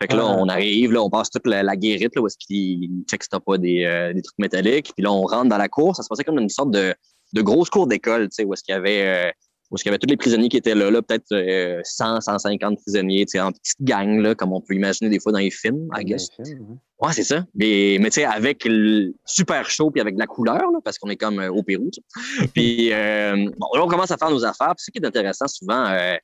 [0.00, 0.36] Fait que là, Ah.
[0.38, 3.28] on arrive, là, on passe toute la, la guérite, là, où est-ce qu'ils checkent si
[3.28, 4.92] t'as pas des, euh, des trucs métalliques.
[4.94, 5.94] Puis là, on rentre dans la cour.
[5.94, 6.94] Ça se passait comme une sorte de,
[7.34, 9.30] de grosse cour d'école, tu sais, où est-ce qu'il y avait, euh,
[9.72, 12.78] où qu'il y avait tous les prisonniers qui étaient là, là peut-être euh, 100, 150
[12.82, 15.50] prisonniers, tu sais, en petite gang, là, comme on peut imaginer des fois dans les
[15.50, 16.28] films, I guess.
[16.36, 16.78] Films.
[17.00, 17.46] Ouais, c'est ça.
[17.54, 20.98] Mais, mais tu sais, avec le super chaud puis avec de la couleur, là, parce
[20.98, 21.90] qu'on est comme euh, au Pérou.
[22.54, 24.74] Puis, euh, bon, là, on commence à faire nos affaires.
[24.76, 26.14] Puis, ce qui est intéressant souvent, euh,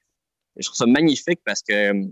[0.57, 2.05] je trouve ça magnifique parce que euh,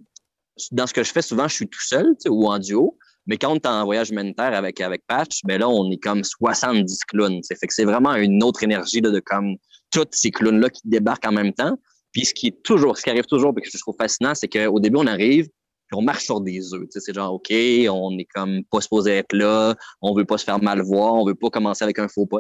[0.73, 2.99] dans ce que je fais, souvent, je suis tout seul tu sais, ou en duo.
[3.27, 6.25] Mais quand on est en voyage humanitaire avec, avec Patch, ben là, on est comme
[6.25, 7.41] 70 clowns.
[7.49, 9.57] Fait que c'est vraiment une autre énergie là, de comme
[10.05, 11.77] tous ces clowns-là qui débarquent en même temps.
[12.13, 14.49] Puis ce qui est toujours, ce qui arrive toujours, et que je trouve fascinant, c'est
[14.49, 15.45] qu'au début, on arrive,
[15.89, 16.83] puis on marche sur des œufs.
[16.83, 20.39] Tu sais, C'est genre, OK, on est comme pas supposé être là, on veut pas
[20.39, 22.39] se faire mal voir, on veut pas commencer avec un faux pas.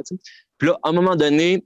[0.59, 1.65] Puis là, à un moment donné,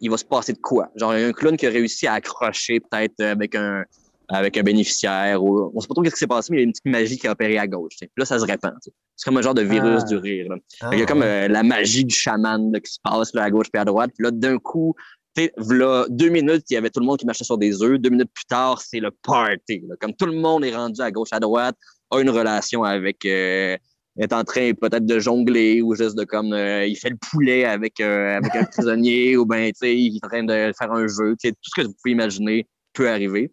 [0.00, 0.90] il va se passer de quoi?
[0.96, 3.84] Genre, il y a un clown qui a réussi à accrocher peut-être avec un
[4.28, 6.62] avec un bénéficiaire ou on sait pas trop ce qui s'est passé, mais il y
[6.62, 7.92] a une petite magie qui a opéré à gauche.
[8.00, 8.72] Puis là, ça se répand.
[8.82, 10.08] C'est comme un genre de virus Ah.
[10.08, 10.48] du rire.
[10.50, 10.56] là.
[10.80, 11.44] Ah, il y a comme ouais.
[11.44, 14.10] euh, la magie du chaman là, qui se passe là, à gauche puis à droite.
[14.16, 14.96] Puis là, d'un coup,
[16.08, 17.98] deux minutes, il y avait tout le monde qui marchait sur des œufs.
[17.98, 19.82] Deux minutes plus tard, c'est le party.
[19.88, 19.94] là.
[20.00, 21.76] Comme tout le monde est rendu à gauche, à droite,
[22.10, 23.24] a une relation avec.
[23.24, 23.76] euh,
[24.18, 27.64] est en train peut-être de jongler ou juste de comme euh, il fait le poulet
[27.66, 30.90] avec, euh, avec un prisonnier ou ben tu sais il est en train de faire
[30.90, 33.52] un jeu tu sais, tout ce que vous pouvez imaginer peut arriver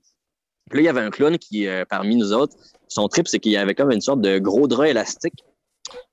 [0.70, 2.56] puis là il y avait un clown qui parmi nous autres
[2.88, 5.44] son trip c'est qu'il y avait comme une sorte de gros drap élastique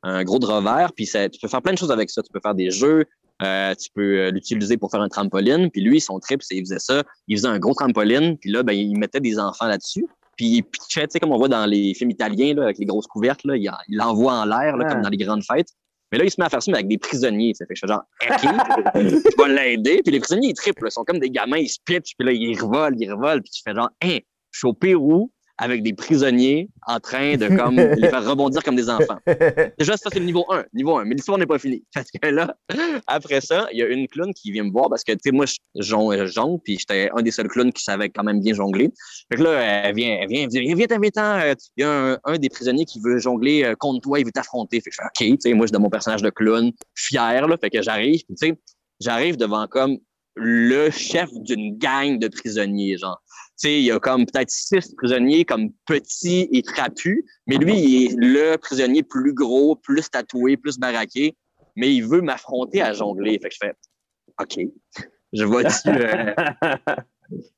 [0.03, 2.33] un gros drap vert puis ça, tu peux faire plein de choses avec ça tu
[2.33, 3.05] peux faire des jeux
[3.43, 6.61] euh, tu peux euh, l'utiliser pour faire un trampoline puis lui son trip c'est il
[6.61, 10.07] faisait ça il faisait un gros trampoline puis là ben il mettait des enfants là-dessus
[10.37, 12.87] puis il pitchait, tu sais, comme on voit dans les films italiens, là, avec les
[12.87, 15.69] grosses couvertes, là, il, en- il l'envoie en l'air, comme dans les grandes fêtes.
[16.11, 17.53] Mais là, il se met à faire ça, mais avec des prisonniers.
[17.53, 20.01] Ça fait que je fais genre, OK, je vais l'aider.
[20.03, 20.87] Puis les prisonniers, ils triplent.
[20.87, 23.43] Ils sont comme des gamins, ils se pitchent, puis là, ils revolent, ils revolent.
[23.43, 24.19] Puis tu fais genre, hein,
[24.51, 25.31] je suis au Pérou
[25.61, 29.19] avec des prisonniers en train de comme les faire rebondir comme des enfants.
[29.79, 30.65] Déjà, ça, c'est le niveau 1.
[30.73, 31.05] Niveau 1.
[31.05, 31.85] Mais l'histoire n'est pas finie.
[31.95, 32.57] Parce que là,
[33.07, 35.31] après ça, il y a une clown qui vient me voir parce que, tu sais,
[35.33, 38.55] moi, je je jongle, puis j'étais un des seuls clowns qui savait quand même bien
[38.55, 38.91] jongler.
[39.31, 41.85] Fait que là, elle vient, elle vient, elle dit, viens, viens, viens, euh, il y
[41.85, 44.81] a un, un des prisonniers qui veut jongler euh, contre toi, il veut t'affronter.
[44.81, 46.73] Fait que je fais, OK, tu sais, moi, je suis dans mon personnage de clown,
[46.95, 47.57] fier, là.
[47.61, 48.59] Fait que j'arrive, tu sais,
[49.01, 49.99] j'arrive devant comme
[50.37, 53.21] le chef d'une gang de prisonniers, genre.
[53.61, 57.79] Tu sais, il y a comme peut-être six prisonniers comme petits et trapus, mais lui,
[57.79, 61.37] il est le prisonnier plus gros, plus tatoué, plus baraqué,
[61.77, 63.39] mais il veut m'affronter à jongler.
[63.39, 63.75] Fait que je fais
[64.41, 64.67] OK.
[65.35, 66.35] Je vais euh,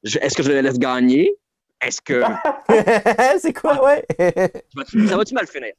[0.20, 1.36] Est-ce que je le laisse gagner?
[1.80, 2.20] Est-ce que
[3.38, 4.04] c'est quoi, ouais?
[5.08, 5.72] ça va-tu mal finir?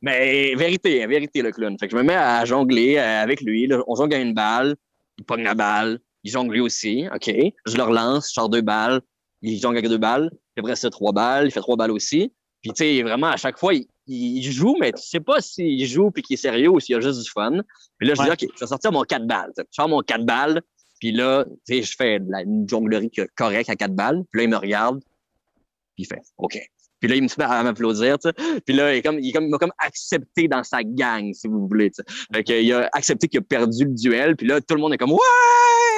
[0.00, 1.76] Mais vérité, hein, vérité, le clown.
[1.76, 3.66] Fait que je me mets à jongler euh, avec lui.
[3.66, 3.82] là.
[3.88, 4.76] on jongle à une balle,
[5.18, 7.28] il pogne la balle, il jongle lui aussi, OK.
[7.66, 9.00] Je le relance, je sors deux balles,
[9.42, 12.32] il jongle avec deux balles, puis après ça, trois balles, il fait trois balles aussi.
[12.62, 15.86] Puis tu sais, vraiment, à chaque fois, il, il joue, mais tu sais pas s'il
[15.86, 17.60] joue puis qu'il est sérieux ou s'il a juste du fun.
[17.98, 18.36] Puis là, je Ouais.
[18.36, 19.52] dis, OK, je vais sortir mon quatre balles.
[19.56, 19.68] tu sais.
[19.70, 20.62] Je sors mon quatre balles,
[20.98, 24.24] puis là, tu sais, je fais la, une jonglerie correcte à quatre balles.
[24.30, 25.00] Puis là, il me regarde,
[25.94, 26.58] puis il fait OK.
[27.00, 28.60] Puis là, il me met à m'applaudir, tu sais.
[28.64, 31.96] Puis là, il, comme, comme, m'a comme accepté dans sa gang, si vous voulez, tu
[31.96, 32.26] sais.
[32.34, 34.36] Fait qu'il a accepté qu'il a perdu le duel.
[34.36, 35.18] Puis là, tout le monde est comme Ouais!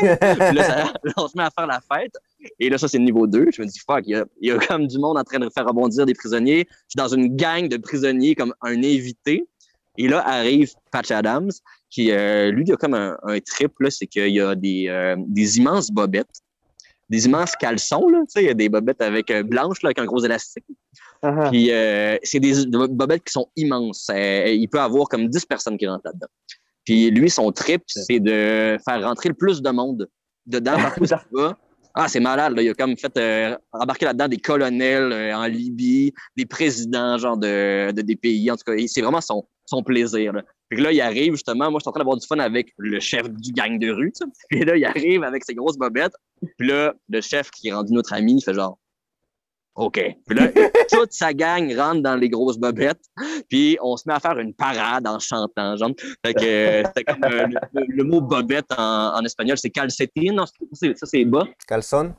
[0.01, 2.13] puis là, ça- on se met à faire la fête.
[2.59, 3.47] Et là, ça, c'est le niveau 2.
[3.53, 5.39] Je me dis, fuck, il y, a, il y a comme du monde en train
[5.39, 6.67] de faire rebondir des prisonniers.
[6.69, 9.45] Je suis dans une gang de prisonniers comme un invité.
[10.01, 11.51] Et là arrive Patch Adams,
[11.91, 14.87] qui euh, lui, il a comme un, un trip, là, c'est qu'il y a des,
[14.89, 16.41] euh, des immenses bobettes,
[17.09, 19.89] des immenses caleçons, là, tu sais, il y a des bobettes avec euh, blanches, là,
[19.89, 20.65] avec un gros élastique.
[21.23, 24.09] Ah, Puis euh, c'est des, bobettes qui sont immenses.
[24.11, 26.29] Euh, il peut avoir comme 10 personnes qui rentrent là-dedans.
[26.85, 30.09] Puis lui, son trip, c'est de faire rentrer le plus de monde
[30.47, 31.07] dedans partout où
[31.39, 31.59] va.
[32.01, 32.55] Ah, c'est malade.
[32.55, 32.63] Là.
[32.63, 37.37] Il a comme fait euh, embarquer là-dedans des colonels euh, en Libye, des présidents genre
[37.37, 38.51] de, de des pays.
[38.51, 40.33] En tout cas, c'est vraiment son, son plaisir.
[40.33, 40.45] Là.
[40.69, 43.01] Puis là, il arrive justement, moi, je suis en train d'avoir du fun avec le
[43.01, 44.13] chef du gang de rue.
[44.13, 44.31] tu sais.
[44.51, 46.15] Puis là, il arrive avec ses grosses bobettes.
[46.59, 48.79] Puis là, le chef qui est rendu notre ami, il fait genre
[49.77, 50.01] OK.
[50.27, 50.49] Puis là,
[50.91, 53.01] toute sa gang rentre dans les grosses bobettes,
[53.49, 55.77] puis on se met à faire une parade en chantant.
[55.77, 55.93] Genre.
[56.27, 59.73] Fait que euh, c'était comme euh, le, le mot bobette en, en espagnol, c'est
[60.73, 61.45] c'est- ça, c'est bas.
[61.69, 62.13] Calson?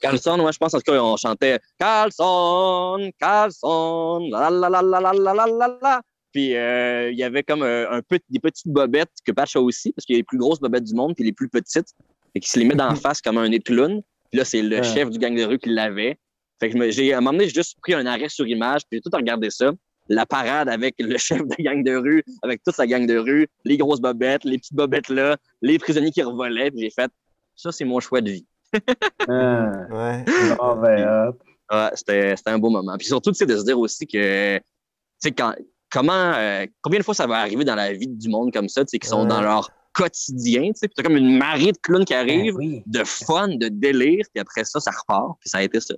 [0.00, 5.00] Calzone, moi, je pense, en tout cas, on chantait Calzone, Calzone, la la la la
[5.00, 6.00] la la la la la.
[6.32, 9.60] Puis euh, il y avait comme euh, un peu des petites bobettes que Patch a
[9.60, 11.88] aussi, parce qu'il y a les plus grosses bobettes du monde, puis les plus petites,
[12.34, 14.02] et qui se les met dans la face comme un nez de clown.
[14.30, 14.82] Puis là, c'est le Ouais.
[14.82, 16.18] chef du gang de rue qui l'avait.
[16.60, 18.46] Fait que je me- j'ai, à un moment donné, j'ai juste pris un arrêt sur
[18.46, 19.72] image, puis j'ai tout regardé ça.
[20.10, 23.46] La parade avec le chef de gang de rue, avec toute sa gang de rue,
[23.64, 27.10] les grosses bobettes, les petites bobettes là, les prisonniers qui revolaient, puis j'ai fait,
[27.56, 28.46] ça, c'est mon choix de vie.
[29.28, 30.24] Ouais.
[30.82, 31.32] ben.
[31.70, 32.96] Ouais, c'était, c'était un beau moment.
[32.96, 34.62] Puis surtout, tu sais, de se dire aussi que, tu
[35.18, 35.54] sais, quand,
[35.90, 38.82] comment, euh, combien de fois ça va arriver dans la vie du monde comme ça,
[38.84, 39.28] tu sais, qui sont Ouais.
[39.28, 42.54] dans leur quotidien, tu sais, puis t'as comme une marée de clowns qui Ben arrivent,
[42.56, 45.94] oui, de fun, de délire, puis après ça, ça repart, puis ça a été ça.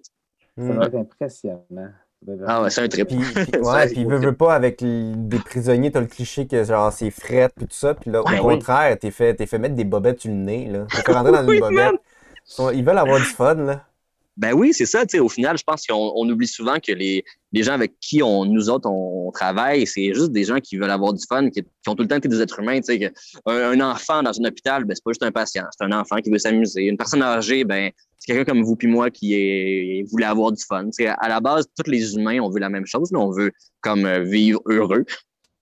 [0.56, 0.78] ça Mm.
[0.78, 1.90] va être impressionnant.
[2.26, 3.08] Ça Ah ouais, c'est un trip.
[3.08, 3.16] Puis,
[3.52, 4.08] puis- Ça, ouais, puis trip.
[4.10, 7.94] veux pas, avec des prisonniers, t'as le cliché que genre c'est fret puis tout ça,
[7.94, 8.38] puis là, au oui.
[8.38, 10.86] contraire, t'es fait, t'es fait mettre des bobettes sur le nez, là.
[10.90, 11.76] T'es fait rentrer dans Oui, une bobette.
[11.76, 11.94] man.
[11.94, 13.84] Ils, sont- ils veulent avoir du fun, là.
[14.40, 17.22] Ben oui, c'est ça, au final, je pense qu'on on oublie souvent que les,
[17.52, 20.90] les gens avec qui on, nous autres, on, travaille, c'est juste des gens qui veulent
[20.90, 23.12] avoir du fun, qui, ont tout le temps été des êtres humains, que
[23.44, 26.30] un, enfant dans un hôpital, ben c'est pas juste un patient, c'est un enfant qui
[26.30, 26.86] veut s'amuser.
[26.86, 30.88] Une personne âgée, ben c'est quelqu'un comme vous puis moi qui voulait avoir du fun.
[31.18, 34.20] À la base, tous les humains, on veut la même chose, on veut comme euh,
[34.20, 35.04] vivre heureux.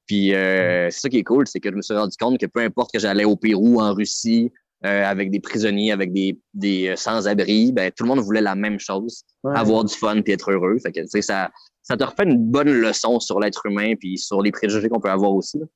[0.07, 2.47] Puis euh, c'est ça qui est cool, c'est que je me suis rendu compte que
[2.47, 4.53] peu importe que j'allais au Pérou, en Russie,
[4.85, 8.55] euh, avec des prisonniers, avec des, des euh, sans-abri, ben tout le monde voulait la
[8.55, 9.57] même chose Ouais.
[9.57, 10.76] avoir du fun puis être heureux.
[10.79, 11.51] Fait que, ça,
[11.83, 15.11] ça te refait une bonne leçon sur l'être humain puis sur les préjugés qu'on peut
[15.11, 15.59] avoir aussi.
[15.61, 15.66] là.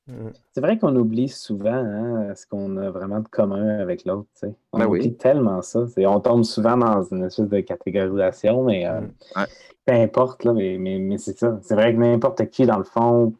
[0.53, 4.27] C'est vrai qu'on oublie souvent hein, ce qu'on a vraiment de commun avec l'autre.
[4.73, 4.99] On Ben oui.
[4.99, 5.85] oublie tellement ça.
[5.97, 9.11] On tombe souvent dans une espèce de catégorisation, mais euh, Mm.
[9.37, 9.45] Ouais.
[9.85, 11.57] peu importe, là, mais, mais, mais c'est ça.
[11.63, 13.33] C'est vrai que n'importe qui, dans le fond,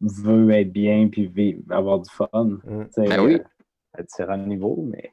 [0.00, 2.28] veut être bien puis vivre, avoir du fun.
[2.34, 2.84] Mm.
[2.96, 3.38] Ben oui.
[3.94, 5.12] À différents niveaux, mais.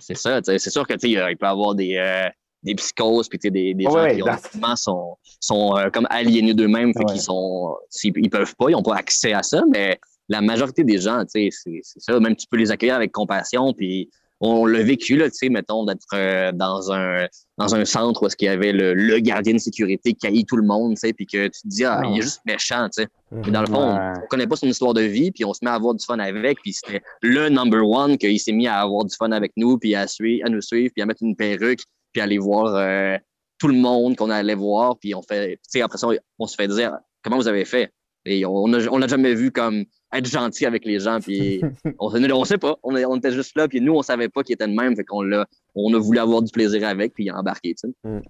[0.00, 0.40] C'est ça.
[0.44, 2.28] C'est sûr que tu sais, il peut y avoir des, euh,
[2.62, 6.54] des psychoses puis des, des gens Ouais, qui ont, dans- sont, sont euh, comme aliénés
[6.54, 7.12] d'eux-mêmes, fait Ouais.
[7.12, 10.82] qu'ils sont s'ils- ils peuvent pas, ils n'ont pas accès à ça, mais la majorité
[10.84, 12.18] des gens, c'est ça.
[12.20, 14.10] Même tu peux les accueillir avec compassion puis
[14.40, 17.26] on l'a vécu, là, tu sais, mettons, d'être euh, dans un
[17.58, 20.46] dans un centre où est-ce qu'il y avait le, le gardien de sécurité qui haït
[20.46, 22.88] tout le monde, tu sais, puis que tu te dis, ah, il est juste méchant,
[22.88, 23.08] tu sais.
[23.30, 25.60] Mais dans le fond, on, on connaît pas son histoire de vie, puis on se
[25.62, 28.80] met à avoir du fun avec, puis c'était le number one qu'il s'est mis à
[28.80, 31.36] avoir du fun avec nous, puis à, suivre, à nous suivre, puis à mettre une
[31.36, 31.80] perruque,
[32.12, 33.18] puis à aller voir euh,
[33.58, 36.46] tout le monde qu'on allait voir, puis on fait, tu sais, après ça, on, on
[36.46, 37.92] se fait dire comment vous avez fait?
[38.26, 41.62] Et on n'a on l'a jamais vu comme être gentil avec les gens, puis
[41.98, 44.66] on, on sait pas, on, était juste là, puis nous, on savait pas qu'il était
[44.66, 47.38] de même, fait qu'on l'a, on a voulu avoir du plaisir avec, puis il a
[47.38, 48.22] embarqué, tu sais.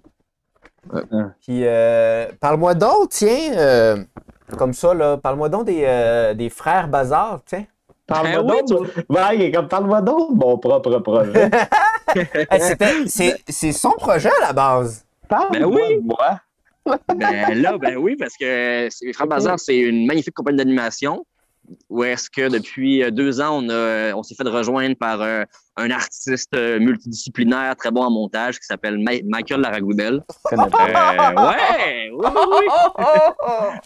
[1.41, 3.97] Puis, euh, parle-moi donc, tiens, euh,
[4.57, 7.65] comme ça, là, parle-moi donc des, euh, des frères Bazar, tiens.
[8.07, 8.87] Parle-moi Ben oui, donc.
[9.09, 11.49] Ouais, il est comme parle-moi donc de mon propre projet.
[13.07, 15.05] C'est, c'est son projet à la base.
[15.29, 16.01] Parle-moi Ben oui.
[16.01, 16.41] de moi.
[17.15, 21.25] Ben là, ben oui, parce que les Frères Bazar, c'est une magnifique compagnie d'animation
[21.89, 25.43] où est-ce que depuis euh, deux ans, on, a, on s'est fait rejoindre par euh,
[25.77, 30.23] un artiste euh, multidisciplinaire très bon en montage qui s'appelle Ma- Michael Laragoubel.
[30.51, 32.65] Euh, ouais, oui.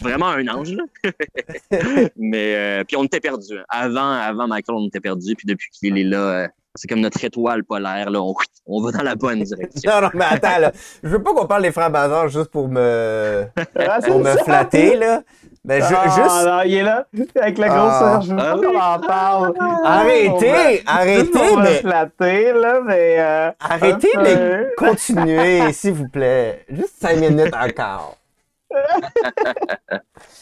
[0.00, 0.84] Vraiment un ange, là.
[2.16, 3.58] Mais, euh, puis on était perdus.
[3.68, 5.36] Avant, avant Michael, on était perdus.
[5.36, 8.20] Puis depuis qu'il est là, euh, c'est comme notre étoile polaire, là.
[8.22, 8.34] On,
[8.66, 9.90] on va dans la bonne direction.
[9.94, 10.72] Non, non, mais attends, là.
[11.02, 13.44] Je veux pas qu'on parle des frères Bazar juste pour me,
[13.78, 15.22] Ah, pour me flatter, là.
[15.64, 16.46] Mais ju- Ah, juste.
[16.46, 17.06] non, il est là,
[17.40, 18.20] avec la grosse Ah.
[18.22, 18.66] je veux Ah pas oui.
[18.66, 19.52] qu'on en parle.
[19.84, 23.16] Arrêtez, On va- arrêtez, va mais- flatter, là, mais...
[23.18, 26.64] euh, Arrêtez, mais continuez, s'il vous plaît.
[26.70, 28.16] Juste cinq minutes encore.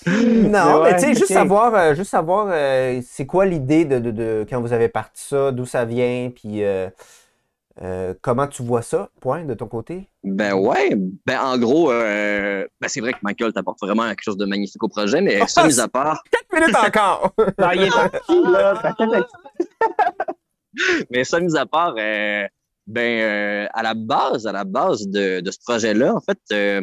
[0.06, 3.98] Non, Ouais, mais tu sais, juste savoir, euh, juste savoir euh, c'est quoi l'idée de,
[3.98, 6.88] de, de- quand vous avez parti ça, d'où ça vient, puis euh,
[7.82, 10.08] Euh, comment tu vois ça, point, de ton côté?
[10.22, 10.90] Ben ouais,
[11.26, 14.80] ben en gros, euh, ben c'est vrai que Michael t'apporte vraiment quelque chose de magnifique
[14.84, 16.22] au projet, mais ça, mis à part.
[16.30, 17.32] 4 minutes encore!
[17.58, 18.80] Non, il est parti, là.
[21.10, 22.46] Mais ça, mis à part, euh,
[22.86, 26.80] ben euh, à la base, à la base de, de ce projet-là, en fait, euh,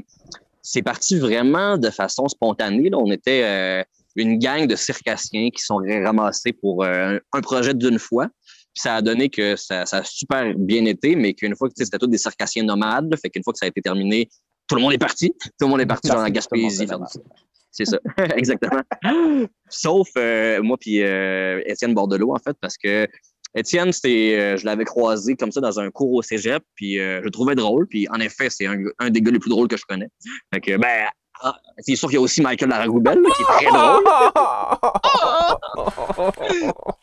[0.61, 2.89] c'est parti vraiment de façon spontanée.
[2.89, 2.97] Là.
[2.97, 3.83] On était euh,
[4.15, 8.27] une gang de circassiens qui sont ramassés pour euh, un projet d'une fois.
[8.73, 11.73] Puis ça a donné que ça, ça a super bien été, mais qu'une fois que
[11.77, 14.29] c'était tous des circassiens nomades, là, fait qu'une fois que ça a été terminé,
[14.67, 15.33] tout le monde est parti.
[15.59, 16.87] Tout le monde est parti genre en Gaspésie.
[17.73, 17.99] C'est ça,
[18.35, 18.81] exactement.
[19.69, 23.07] Sauf euh, moi puis Étienne Bordelot, en fait, parce que
[23.55, 27.19] Étienne, c'était, euh, je l'avais croisé comme ça dans un cours au cégep, puis euh,
[27.19, 27.87] je le trouvais drôle.
[27.87, 30.07] Puis en effet, c'est un, un des gars les plus drôles que je connais.
[30.53, 31.07] Fait que, ben,
[31.41, 34.03] ah, c'est sûr qu'il y a aussi Michael Laragoubel, là, qui est très drôle.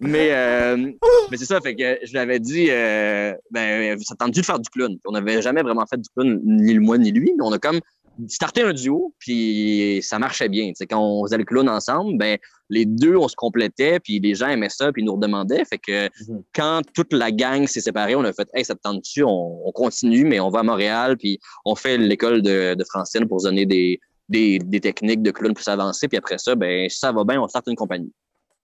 [0.00, 0.92] Mais, euh,
[1.30, 4.58] mais c'est ça, fait que je lui avais dit, euh, ben, ça tente de faire
[4.58, 4.96] du clown?
[5.06, 7.58] On n'avait jamais vraiment fait du clown, ni le moi ni lui, mais on a
[7.58, 7.80] comme
[8.26, 10.68] starté un duo, puis ça marchait bien.
[10.68, 12.36] Tu sais, quand on faisait le clown ensemble, ben,
[12.70, 15.64] les deux, on se complétait, puis les gens aimaient ça, puis ils nous redemandaient.
[15.64, 16.42] Fait que Mhm.
[16.54, 19.22] quand toute la gang s'est séparée, on a fait, hey, ça te tente-tu?
[19.22, 23.26] On, on continue, mais on va à Montréal, puis on fait l'école de, de Francine
[23.28, 26.88] pour se donner des, des, des techniques de clown plus avancées, puis après ça, ben,
[26.88, 28.12] si ça va bien, on starte une compagnie.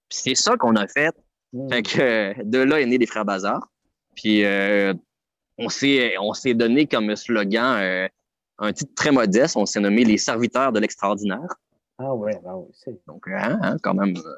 [0.08, 1.14] Puis c'est ça qu'on a fait.
[1.70, 3.60] Fait que euh, de là est né les frères Bazar.
[4.16, 4.92] Puis euh,
[5.56, 8.08] on s'est on s'est donné comme slogan euh,
[8.58, 9.56] un titre très modeste.
[9.56, 11.48] On s'est nommé les serviteurs de l'extraordinaire.
[11.98, 12.98] Ah ouais, ah ouais, c'est.
[13.06, 14.36] Donc hein, hein, quand même euh,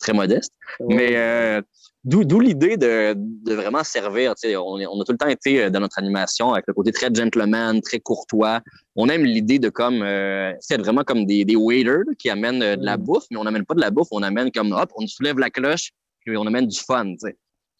[0.00, 0.52] très modeste.
[0.80, 0.94] ouais.
[0.96, 1.62] Mais euh,
[2.04, 4.34] d'où d'où l'idée de, de vraiment servir.
[4.44, 6.90] On, est- on a tout le temps été euh, dans notre animation avec le côté
[6.92, 8.60] très gentleman, très courtois.
[8.96, 12.60] On aime l'idée de comme euh, c'est vraiment comme des, des waiters là, qui amènent
[12.60, 13.02] de la Mm.
[13.02, 15.50] bouffe, mais on n'amène pas de la bouffe, on amène comme hop, on soulève la
[15.50, 15.90] cloche,
[16.24, 17.14] puis on amène du fun.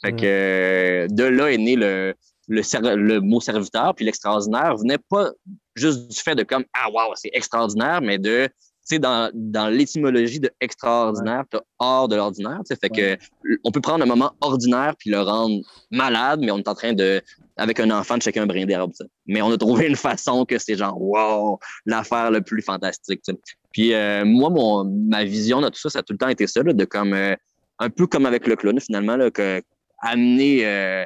[0.01, 2.15] Fait que de là est né le,
[2.49, 5.31] le, mot serviteur, puis l'extraordinaire venait pas
[5.77, 8.49] juste du fait de comme ah wow, c'est extraordinaire, mais de
[8.89, 12.61] tu sais, dans, dans l'étymologie de extraordinaire, t'as hors de l'ordinaire.
[12.67, 12.77] tu sais.
[12.81, 13.19] Fait que
[13.63, 16.95] on peut prendre un moment ordinaire puis le rendre malade, mais on est en train
[16.95, 17.21] de,
[17.59, 18.93] avec un enfant, de checker un brin d'herbe.
[19.27, 23.21] Mais on a trouvé une façon que c'est genre, wow, l'affaire le plus fantastique.
[23.23, 23.39] tu sais.
[23.73, 26.47] Puis euh, moi, mon, ma vision de tout ça, ça a tout le temps été
[26.47, 27.37] ça, là, de comme, euh,
[27.79, 29.61] un peu comme avec le clown, finalement, là, que
[30.01, 31.05] amener, euh,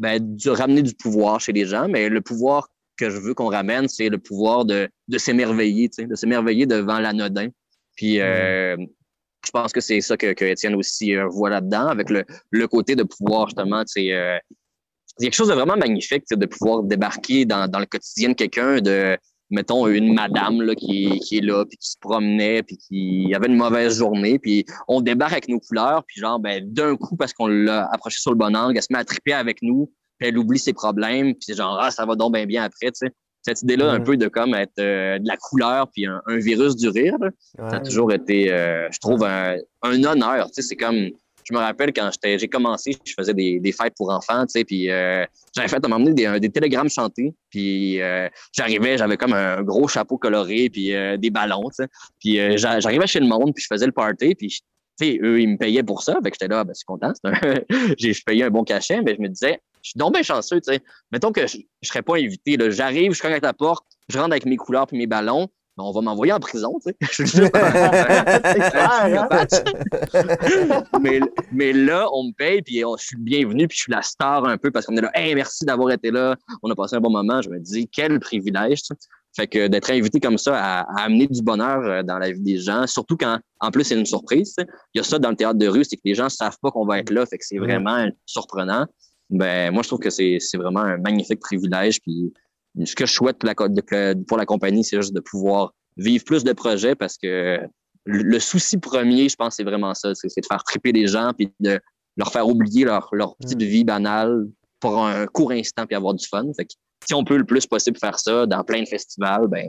[0.00, 3.50] ben, du, ramener du pouvoir chez les gens, mais le pouvoir que je veux qu'on
[3.50, 7.48] ramène, c'est le pouvoir de, de s'émerveiller, tu sais, de s'émerveiller devant l'anodin.
[7.96, 8.76] Puis euh,
[9.44, 12.66] je pense que c'est ça que, que Étienne aussi euh, voit là-dedans, avec le, le
[12.66, 14.38] côté de pouvoir justement, tu sais, euh,
[15.18, 18.34] y a quelque chose de vraiment magnifique, de pouvoir débarquer dans, dans le quotidien de
[18.34, 19.18] quelqu'un, de,
[19.50, 23.48] mettons, une madame là, qui, qui est là, puis qui se promenait, puis qui avait
[23.48, 27.32] une mauvaise journée, puis on débarque avec nos couleurs, puis genre, ben, d'un coup, parce
[27.32, 30.28] qu'on l'a approché sur le bon angle, elle se met à triper avec nous, puis
[30.28, 33.06] elle oublie ses problèmes, puis c'est genre, ah, ça va donc bien bien après, tu
[33.06, 33.12] sais.
[33.42, 36.76] Cette idée-là, un peu de comme être euh, de la couleur, puis un, un virus
[36.76, 37.30] du rire, là,
[37.70, 40.48] ça a toujours été, euh, je trouve, un, un honneur.
[40.48, 41.08] Tu sais, c'est comme,
[41.50, 44.90] je me rappelle quand j'ai commencé, je faisais des, fêtes pour enfants, tu sais, puis
[44.90, 45.24] euh,
[45.54, 49.88] j'avais fait à m'emmener des, des télégrammes chantés, puis euh, j'arrivais, j'avais comme un gros
[49.88, 51.88] chapeau coloré, puis euh, des ballons, tu sais,
[52.18, 55.18] puis euh, j'a- j'arrivais chez le monde, puis je faisais le party, puis tu sais,
[55.22, 57.30] eux, ils me payaient pour ça, fait que j'étais là, ben, je suis content, c'est
[57.30, 57.60] un-
[57.98, 60.72] j'ai payais un bon cachet, mais je me disais, je suis donc bien chanceux, tu
[60.72, 60.80] sais.
[61.10, 64.32] Mettons que je, je serais pas invité, j'arrive, je cogne à ta porte, je rentre
[64.32, 65.48] avec mes couleurs puis mes ballons,
[65.80, 67.50] ben, on va m'envoyer en prison, tu sais.
[71.00, 71.20] Mais,
[71.52, 74.44] mais là, on me paye, puis on- je suis bienvenu, puis je suis la star
[74.44, 77.00] un peu parce qu'on est là, hey, merci d'avoir été là, on a passé un
[77.00, 77.40] bon moment.
[77.42, 78.82] Je me dis, quel privilège.
[79.36, 82.40] Fait que d'être invité comme ça à, à amener du bonheur euh, dans la vie
[82.40, 84.56] des gens, surtout quand, en plus, c'est une surprise.
[84.92, 86.70] Il y a ça dans le théâtre de rue, c'est que les gens savent pas
[86.72, 88.86] qu'on va être là, fait que c'est vraiment surprenant.
[89.30, 92.00] Ben, moi, je trouve que c'est c'est vraiment un magnifique privilège.
[92.02, 92.32] Puis,
[92.84, 96.52] ce que je souhaite pour la, pour compagnie, c'est juste de pouvoir vivre plus de
[96.52, 97.60] projets parce que
[98.04, 100.14] le, souci premier, je pense, c'est vraiment ça.
[100.14, 101.80] C'est de faire triper les gens puis de
[102.16, 104.46] leur faire oublier leur, leur petite vie banale
[104.80, 106.44] pour un court instant puis avoir du fun.
[106.56, 106.72] Fait que
[107.06, 109.68] si on peut le plus possible faire ça dans plein de festivals, ben,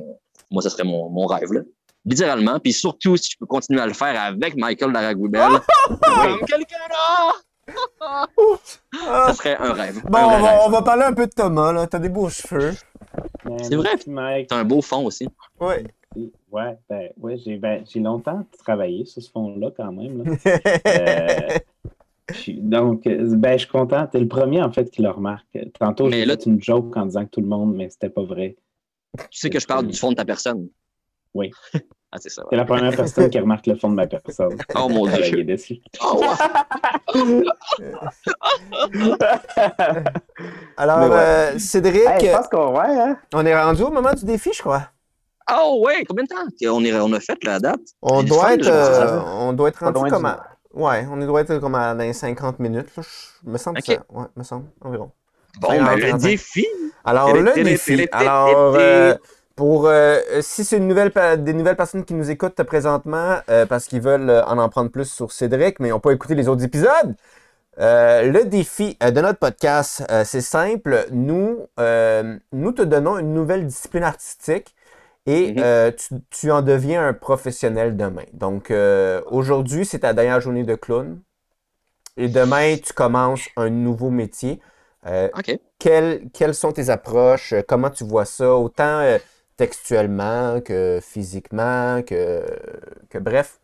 [0.49, 1.61] moi, ce serait mon, mon rêve, là.
[2.03, 2.59] Littéralement.
[2.59, 7.33] Puis surtout, si je peux continuer à le faire avec Michael Laragoubel, comme quelqu'un là!
[8.91, 10.01] ça serait un rêve.
[10.09, 11.87] Bon, Un on va, on va parler un peu de Thomas, là.
[11.87, 12.73] T'as des beaux cheveux.
[13.63, 13.89] C'est vrai.
[14.07, 14.47] Mike.
[14.49, 15.27] C'est un beau fond aussi.
[15.59, 15.83] Ouais.
[16.51, 20.23] Ouais, ben, ouais, j'ai ben, j'ai longtemps travaillé sur ce fond-là quand même.
[20.23, 20.31] Là.
[20.87, 21.57] Euh,
[22.29, 24.05] je suis- donc, euh, ben, je suis content.
[24.07, 25.57] T'es le premier, en fait, qui le remarque.
[25.79, 28.55] Tantôt, j'ai fait une joke en disant que tout le monde, mais c'était pas vrai.
[29.17, 30.67] Tu sais que je parle du fond de ta personne.
[31.33, 31.51] Oui.
[32.13, 32.43] Ah, c'est ça.
[32.49, 34.57] C'est la première personne qui remarque le fond de ma personne.
[34.75, 35.39] Oh mon dieu.
[35.39, 35.77] est déçue.
[36.03, 36.27] Oh, ouais.
[40.77, 41.17] Alors, ouais.
[41.17, 43.17] euh, Cédric, Hey, je pense qu'on ouais, hein?
[43.33, 44.89] on est rendu au moment du défi, je crois.
[45.53, 47.79] Oh, ouais, combien de temps on, est, on a fait la date?
[48.01, 49.25] On doit, être, euh, ça.
[49.39, 50.43] on doit être rendu comme à...
[50.73, 52.95] Ouais, on doit être comme à dans les 50 minutes.
[52.95, 53.03] Là.
[53.45, 53.93] Je me semble ça...
[54.09, 55.11] Ouais, me semble, environ.
[55.59, 56.65] Bon, ben, le défi.
[57.03, 58.07] Alors, le défi.
[58.11, 59.15] Alors, euh,
[59.61, 61.11] pour euh, si c'est une nouvelle,
[61.43, 64.89] des nouvelles personnes qui nous écoutent présentement euh, parce qu'ils veulent euh, en en prendre
[64.89, 67.13] plus sur Cédric, mais n'ont pas écouté les autres épisodes,
[67.79, 71.05] euh, le défi euh, de notre podcast, euh, c'est simple.
[71.11, 74.75] Nous, euh, nous te donnons une nouvelle discipline artistique
[75.27, 75.63] et Mhm.
[75.63, 78.25] euh, tu, tu en deviens un professionnel demain.
[78.33, 81.19] Donc, euh, aujourd'hui, c'est ta dernière journée de clown.
[82.17, 84.59] Et demain, tu commences un nouveau métier.
[85.05, 85.59] Euh, OK.
[85.79, 87.53] quelles, quelles sont tes approches?
[87.53, 88.53] euh, Comment tu vois ça?
[88.55, 89.17] Autant euh,
[89.57, 92.43] textuellement que physiquement, que,
[93.09, 93.59] que bref.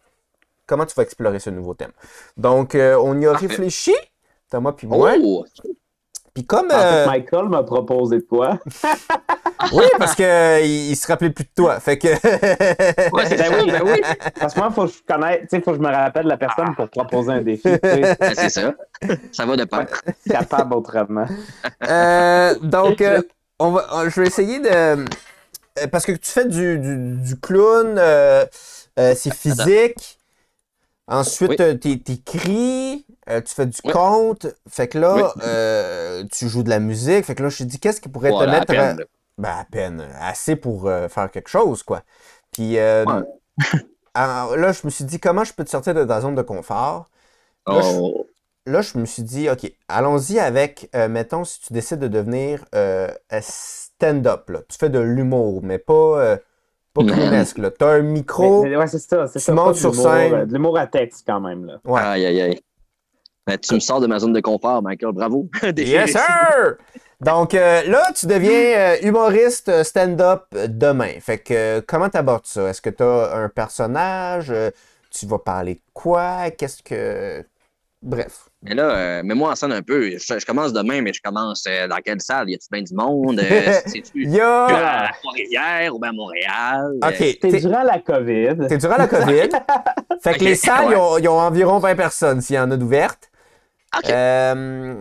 [0.66, 1.92] Comment tu vas explorer ce nouveau thème?
[2.36, 3.48] Donc, euh, on y a Parfait.
[3.48, 3.94] réfléchi,
[4.50, 5.14] Thomas puis moi.
[5.22, 5.46] Oh!
[6.34, 6.66] Puis comme...
[6.68, 8.60] En fait, euh, Michael m'a proposé de quoi?
[9.74, 10.26] oui, parce qu'il
[10.66, 11.80] il se rappelait plus de toi.
[11.80, 12.10] Fait que...
[13.16, 13.72] Ouais, c'est Ben oui.
[13.72, 14.02] ben oui.
[14.40, 16.28] Parce que moi, il faut que je connaisse, tu sais, faut que je me rappelle
[16.28, 17.70] la personne pour proposer un défi.
[17.82, 18.74] Ben, c'est ça.
[19.32, 19.88] Ça va de pair.
[20.30, 21.26] capable autrement.
[21.90, 23.22] Euh, donc, euh,
[23.58, 25.06] on va, euh, je vais essayer de.
[25.84, 28.46] Euh, Parce que tu fais du, du, du clown, euh,
[29.00, 30.20] euh, c'est physique.
[31.10, 31.80] Ensuite, Oui.
[31.80, 33.94] t'é- t'écris, euh, tu fais du Oui.
[33.94, 34.48] conte.
[34.68, 35.42] Fait que là, Oui.
[35.44, 37.24] euh, tu joues de la musique.
[37.26, 38.74] Fait que là, je me dis, qu'est-ce qui pourrait Voilà, te à mettre.
[38.74, 39.06] peine, à- là.
[39.38, 40.08] ben, à peine.
[40.20, 42.04] Assez pour euh, faire quelque chose, quoi.
[42.52, 43.22] Puis euh, Ouais.
[44.14, 46.42] alors, là, je me suis dit, comment je peux te sortir de ta zone de
[46.42, 47.10] confort?
[47.68, 48.28] Là, je- Oh.
[48.66, 52.66] là, je me suis dit, OK, allons-y avec, euh, mettons, si tu décides de devenir
[52.76, 53.10] euh,
[54.00, 54.60] stand-up, là.
[54.70, 56.38] Tu fais de l'humour, mais pas, euh,
[56.94, 57.72] pas clownesque, là.
[57.72, 58.64] T'as un micro.
[58.64, 59.28] Mais- mais ouais, c'est ça.
[59.28, 60.34] C'est tu ça, montes sur scène.
[60.34, 61.66] euh, De l'humour à texte, quand même.
[61.66, 61.80] Là.
[61.86, 62.02] Ouais.
[62.02, 62.62] Aïe, aïe, aïe.
[63.46, 65.14] Ben, tu me sors de ma zone de confort, Michael.
[65.14, 65.48] Bravo.
[65.78, 66.76] Yes, sir!
[67.22, 71.14] Donc euh, là, tu deviens euh, humoriste stand-up demain.
[71.22, 72.68] Fait que euh, comment t'abordes ça?
[72.70, 74.52] Est-ce que t'as un personnage?
[74.52, 74.70] Euh,
[75.10, 76.52] tu vas parler de quoi?
[76.52, 77.44] Qu'est-ce que.
[78.08, 78.48] Bref.
[78.64, 80.12] Mais là, euh, mets-moi en scène un peu.
[80.12, 82.50] Je, je commence demain, mais je commence euh, dans quelle salle?
[82.50, 83.40] Y a-tu bien du monde?
[83.40, 84.66] Euh, C'est-tu Il y a.
[85.08, 86.92] à Trois-Rivières ou bien à Montréal?
[87.04, 87.18] OK.
[87.18, 88.68] T'es t'es- durant la COVID.
[88.70, 89.50] T'es durant la COVID.
[90.24, 91.22] fait que les salles, ouais.
[91.22, 93.30] ils, ont, environ 20 personnes s'il y en a d'ouvertes.
[93.98, 94.10] OK.
[94.10, 94.96] Euh,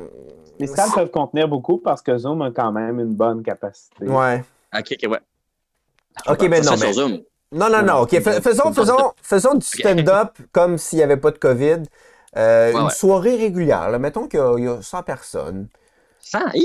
[0.58, 4.04] Les salles peuvent contenir beaucoup parce que Zoom a quand même une bonne capacité.
[4.04, 4.42] ouais.
[4.76, 5.18] OK, OK, ouais.
[6.28, 6.92] OK, mais Ça, non, sur mais.
[6.92, 7.20] Zoom.
[7.52, 7.94] Non, non, non.
[8.00, 11.82] OK, fais- faisons, faisons, faisons du stand-up comme s'il n'y avait pas de COVID.
[12.36, 12.90] Euh, Ouais, une ouais.
[12.92, 13.90] soirée régulière.
[13.90, 13.98] là.
[13.98, 15.68] Mettons qu'il y a- il y, a 100 personnes.
[16.20, 16.64] Ça, hi!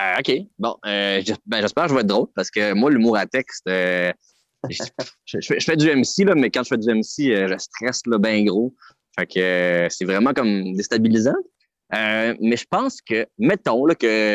[0.00, 0.32] Euh, OK.
[0.58, 3.66] Bon, euh, ben, j'espère que je vais être drôle parce que moi, l'humour à texte,
[3.68, 4.12] euh,
[4.68, 4.84] je,
[5.26, 8.02] je fais, je fais du MC, là, mais quand je fais du MC, je stresse
[8.06, 8.74] là, bien gros.
[9.18, 11.34] Fait que c'est vraiment comme déstabilisant.
[11.90, 14.34] Mais je pense que, mettons là, que.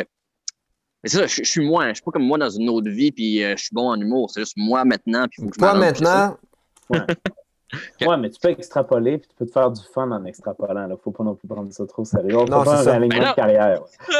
[1.03, 1.89] Mais c'est ça, je, je suis moi.
[1.89, 3.99] Je suis pas comme moi dans une autre vie, puis euh, je suis bon en
[3.99, 4.31] humour.
[4.31, 5.71] C'est juste moi maintenant, puis faut que je Toi,
[6.87, 6.97] pour
[8.01, 10.87] Ouais, mais tu peux extrapoler puis tu peux te faire du fun en extrapolant.
[10.87, 10.95] Là.
[11.03, 12.37] Faut pas non plus prendre ça trop sérieux.
[12.37, 13.29] On Non, c'est un Mais non.
[13.29, 13.81] de carrière.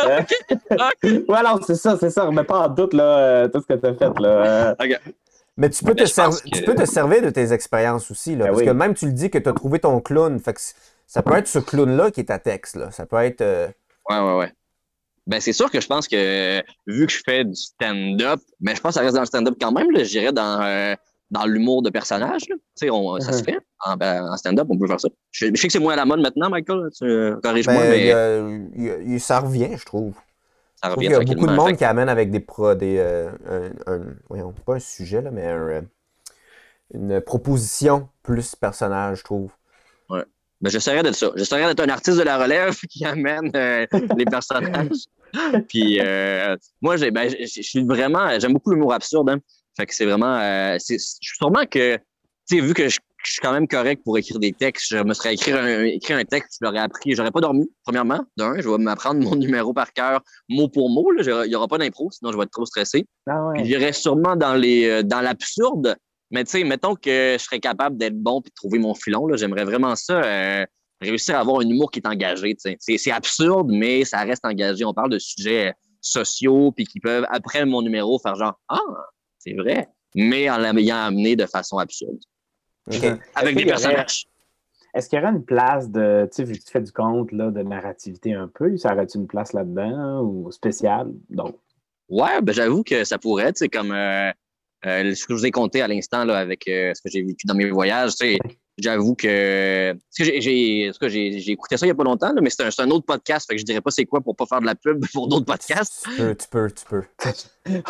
[0.71, 2.23] Ouais, ouais non, c'est ça, c'est ça.
[2.25, 4.19] Remets pas en doute là, euh, tout ce que tu as fait.
[4.19, 4.29] Là.
[4.29, 4.75] Euh,
[5.57, 8.31] mais tu peux, Mais te, serv- que- tu peux te servir de tes expériences aussi.
[8.35, 8.65] Là, Ben parce oui.
[8.65, 10.39] que même tu le dis que tu as trouvé ton clown.
[10.39, 10.59] Fait que
[11.05, 12.75] ça peut être ce clown-là qui est ta texte.
[12.75, 12.91] Là.
[12.91, 13.41] Ça peut être.
[13.41, 13.67] euh,
[14.09, 14.51] Ouais, ouais, ouais.
[15.27, 18.81] Ben, c'est sûr que je pense que vu que je fais du stand-up, ben, je
[18.81, 19.89] pense que ça reste dans le stand-up quand même.
[19.91, 20.03] là.
[20.03, 20.95] Je dirais dans, euh,
[21.33, 22.47] dans l'humour de personnage.
[22.47, 22.55] là.
[22.55, 23.43] Tu sais, on- ça se Mhm.
[23.45, 23.59] fait.
[23.85, 25.09] En, ben, en stand-up, on peut faire ça.
[25.31, 26.89] Je, je sais que c'est moins à la mode maintenant, Michael.
[26.97, 30.13] Tu, euh, corrige-moi, ben, mais il il il- ça revient, je trouve.
[30.15, 30.21] ça
[30.87, 32.97] Je trouve revient qu'il y a beaucoup de monde qui amène avec des pro, des,
[32.99, 35.81] euh, un, un- voyons, pas un sujet, là, mais un, euh,
[36.93, 39.51] une proposition plus personnage, je trouve.
[40.09, 40.25] que-
[40.61, 41.31] ben, j'essaierais d'être ça.
[41.35, 45.07] J'essaierais d'être un artiste de la relève qui amène euh, les personnages.
[45.67, 49.29] Puis euh, moi, j'ai, ben, je je suis vraiment, j'aime beaucoup l'humour absurde.
[49.29, 49.39] Hein.
[49.77, 52.01] Fait que c'est vraiment, euh, c'est, je suis sûrement que, tu
[52.45, 55.13] sais, vu que je, je suis quand même correct pour écrire des textes, je me
[55.13, 58.19] serais écrit un, écrit un texte, je l'aurais appris, j'aurais pas dormi, premièrement.
[58.37, 61.07] D'un, je vais m'apprendre mon numéro par cœur, mot pour mot.
[61.19, 63.05] Il y aura pas d'impro, sinon je vais être trop stressé.
[63.27, 63.63] ah ouais.
[63.65, 65.95] J'irais sûrement dans les euh, dans l'absurde.
[66.31, 69.27] Mais tu sais, mettons que je serais capable d'être bon puis de trouver mon filon.
[69.27, 69.37] là.
[69.37, 70.21] J'aimerais vraiment ça.
[70.23, 70.65] euh,
[70.99, 72.53] réussir à avoir un humour qui est engagé.
[72.55, 72.77] tu sais.
[72.79, 74.83] C'est, c'est absurde, mais ça reste engagé.
[74.85, 78.79] On parle de sujets sociaux puis qui peuvent, après mon numéro, faire genre Ah,
[79.43, 79.89] c'est vrai.
[80.15, 82.19] Mais en l'ayant amené de façon absurde.
[83.35, 84.27] Avec des aurait- personnages.
[84.93, 87.31] Est-ce qu'il y aurait une place de, tu sais, vu que tu fais du conte,
[87.31, 91.11] là, de narrativité un peu, ça aurait-tu une place là-dedans ou spéciale?
[91.29, 91.55] Donc,
[92.09, 94.31] Ouais, ben j'avoue que ça pourrait, tu sais, comme euh,
[94.85, 97.23] Euh, ce que je vous ai compté à l'instant là, avec euh, ce que j'ai
[97.23, 98.39] vécu dans mes voyages, tu sais,
[98.77, 102.33] j'avoue que, j'ai, j'ai, parce que j'ai, j'ai écouté ça il n'y a pas longtemps,
[102.33, 104.21] là, mais c'est un, c'est un autre podcast, fait que je dirais pas c'est quoi
[104.21, 106.05] pour pas faire de la pub pour d'autres podcasts.
[106.05, 107.03] Tu peux, tu peux, tu peux.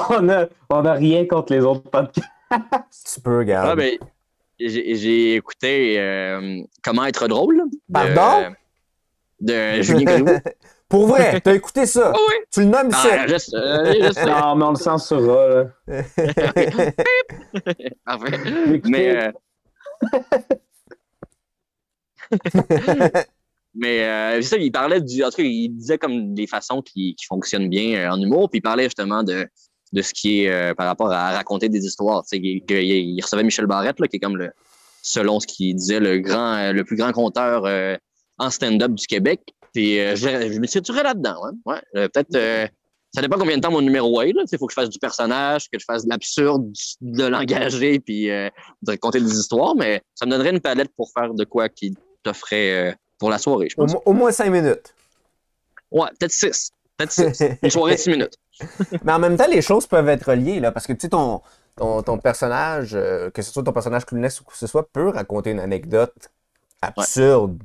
[0.10, 2.30] on a, on a rien contre les autres podcasts.
[3.14, 3.70] Tu peux, regarde.
[3.72, 3.98] Ah, ben,
[4.60, 7.58] j'ai, j'ai écouté euh, Comment être drôle.
[7.58, 8.54] de- Pardon?
[9.40, 10.40] De Julien Grégoire.
[10.88, 12.12] Pour vrai, t'as écouté ça?
[12.16, 12.36] Ah oui.
[12.52, 14.28] Tu le nommes Ah, ça?
[14.28, 15.48] Non, mais on le censurera.
[15.88, 16.04] Là.
[18.06, 18.40] Parfait.
[18.74, 19.32] Écoutez, Mais, euh,
[23.76, 25.24] mais euh, ça, il parlait du.
[25.24, 28.50] En tout cas, il disait comme des façons qui, qui fonctionnent bien euh, en humour,
[28.50, 29.48] puis il parlait justement de,
[29.94, 32.24] de ce qui est euh, par rapport à raconter des histoires.
[32.32, 34.52] Qu'il- il recevait Michel Barrette, là, qui est comme le,
[35.02, 37.66] selon ce qu'il disait, le grand, le plus grand conteur
[38.38, 39.42] en stand-up du Québec.
[39.74, 41.44] Puis je, me situerais là-dedans.
[41.46, 41.54] hein.
[41.66, 42.70] Ouais, peut-être.
[43.14, 44.30] ça dépend combien de temps mon numéro est.
[44.52, 46.72] Il faut que je fasse du personnage, que je fasse de l'absurde,
[47.02, 48.52] de l'engager, puis de
[48.88, 51.94] raconter des histoires, mais ça me donnerait une palette pour faire de quoi qui
[52.24, 53.96] t'offrait euh, pour la soirée, je Au, pense.
[54.06, 54.94] au moins cinq minutes.
[55.92, 56.72] Ouais, peut-être six.
[56.98, 57.44] Peut-être six.
[57.62, 58.38] Une soirée de six minutes.
[59.04, 61.42] Mais en même temps, les choses peuvent être reliées, là, parce que tu sais, ton,
[61.76, 65.10] ton, ton personnage, euh, que ce soit ton personnage clownesque ou que ce soit, peut
[65.10, 66.30] raconter une anecdote
[66.82, 67.62] absurde,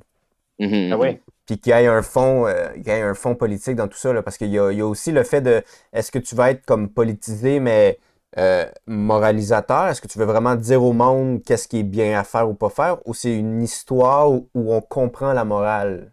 [0.60, 0.90] Mhm.
[0.92, 1.20] Ah oui.
[1.46, 3.96] puis qu'il y ait un fond, euh, qu'il y ait un fond politique dans tout
[3.96, 6.18] ça, là, parce qu'il y a, il y a aussi le fait de, est-ce que
[6.18, 7.98] tu vas être comme politisé, mais
[8.36, 9.88] euh, moralisateur?
[9.88, 12.54] Est-ce que tu veux vraiment dire au monde qu'est-ce qui est bien à faire ou
[12.54, 16.12] pas faire, ou c'est une histoire où, où on comprend la morale?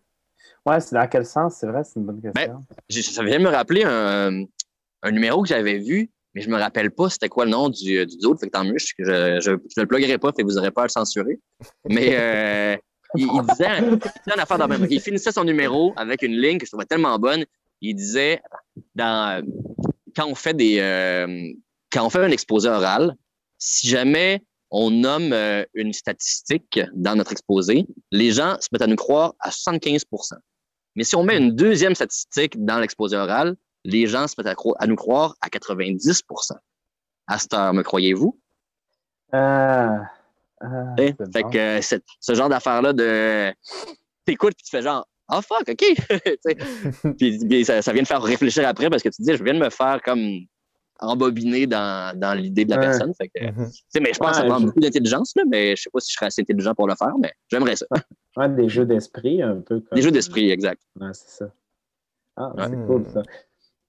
[0.66, 1.58] Ouais, c'est dans quel sens?
[1.60, 2.66] C'est vrai, c'est une bonne question.
[2.90, 4.44] J'ai- Ça vient de me rappeler un,
[5.04, 8.06] un numéro que j'avais vu, mais je me rappelle pas c'était quoi le nom du,
[8.06, 10.48] du dude, fait que tant mieux, je, je, je, je le pluguerai pas, fait que
[10.48, 11.40] vous aurez pas à le censurer.
[11.88, 12.78] Mais euh,
[13.16, 14.88] il, il disait, il disait une affaire dans même.
[14.90, 17.46] Il finissait son numéro avec une ligne que je trouvais tellement bonne.
[17.82, 18.42] Il disait,
[18.96, 19.46] dans,
[20.16, 21.54] quand on fait des, euh,
[21.96, 23.16] quand on fait un exposé oral,
[23.58, 28.88] si jamais on nomme euh, une statistique dans notre exposé, les gens se mettent à
[28.88, 30.04] nous croire à 75%
[30.96, 34.88] Mais si on met une deuxième statistique dans l'exposé oral, les gens se mettent à,
[34.88, 36.24] nous croire à 90
[37.28, 38.38] À cette heure, me croyez-vous?
[39.34, 39.98] Euh, euh,
[40.62, 40.96] Hein?
[40.98, 41.50] c'est Fait bon.
[41.50, 43.54] que euh, ce genre d'affaire-là de
[44.26, 45.84] t'écoutes puis tu fais genre Ah fuck, ok.
[47.18, 49.54] Puis ça, ça vient de faire réfléchir après parce que tu te dis je viens
[49.54, 50.40] de me faire comme
[51.00, 52.86] embobiner dans, dans l'idée de la Ouais.
[52.88, 53.14] personne.
[53.16, 53.70] Fait que, Mhm.
[54.02, 56.12] mais je pense que ça prend je- beaucoup d'intelligence, là, mais je sais pas si
[56.12, 57.86] je serais assez intelligent pour le faire, mais j'aimerais ça.
[58.38, 59.96] Ouais, des jeux d'esprit, un peu comme.
[59.96, 60.82] Des jeux d'esprit, exact.
[61.00, 61.46] Ouais, c'est ça.
[62.36, 62.64] Ah, Ouais.
[62.70, 63.22] c'est cool, ça.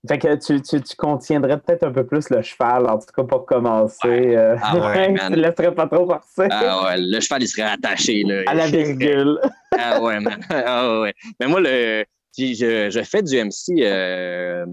[0.09, 3.25] Fait que tu, tu, tu contiendrais peut-être un peu plus le cheval, en tout cas
[3.25, 4.07] pour commencer.
[4.37, 5.33] euh, Ah ouais, man.
[5.33, 8.23] tu ne laisserais pas trop forcer Ah ouais, le cheval, il serait attaché.
[8.23, 8.43] Là.
[8.47, 9.41] à la virgule.
[9.79, 10.41] Ah ouais, man.
[10.49, 11.13] Ah ouais.
[11.41, 12.05] Mais moi, le,
[12.39, 14.65] je, je fais du MC euh,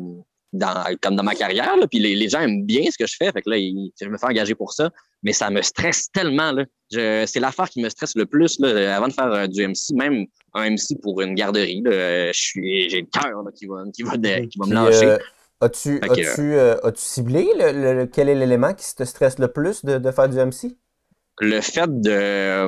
[0.53, 3.15] dans, comme dans ma carrière, là, puis les, les gens aiment bien ce que je
[3.17, 3.31] fais.
[3.31, 4.89] Fait que là, ils- je me fais engager pour ça.
[5.23, 6.51] Mais ça me stresse tellement.
[6.51, 6.65] Là.
[6.91, 9.93] Je, c'est l'affaire qui me stresse le plus là, avant de faire euh, du MC,
[9.95, 11.81] même un MC pour une garderie.
[11.83, 15.05] Là, je suis, j'ai le cœur qui, va, qui, va, de- qui va me lâcher.
[15.05, 15.17] euh,
[15.61, 19.39] as-tu, que, as-tu, euh, as-tu ciblé le, le- le- quel est l'élément qui te stresse
[19.39, 20.75] le plus de, de faire du MC?
[21.39, 22.67] le fait de.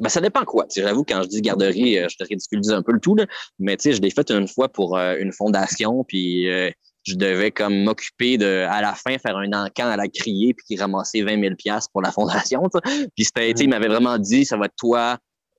[0.00, 0.64] Ben, ça dépend quoi.
[0.74, 3.26] J'avoue, quand je dis garderie, je te ridiculise un peu le tout, là.
[3.58, 6.70] mais je l'ai fait une fois pour euh, une fondation, puis euh,
[7.04, 10.64] je devais comme m'occuper de, à la fin, faire un encan à la criée, puis
[10.66, 12.62] qui ramassait 20 000 piastres pour la fondation.
[12.72, 13.08] tu sais.
[13.16, 15.18] Puis c'était, il m'avait vraiment dit, ça va être toi,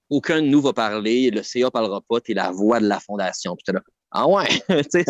[0.09, 3.55] aucun de nous va parler, le CA parlera pas, t'es la voix de la fondation.
[3.55, 3.81] Puis là,
[4.11, 4.45] ah ouais,
[4.91, 5.03] tu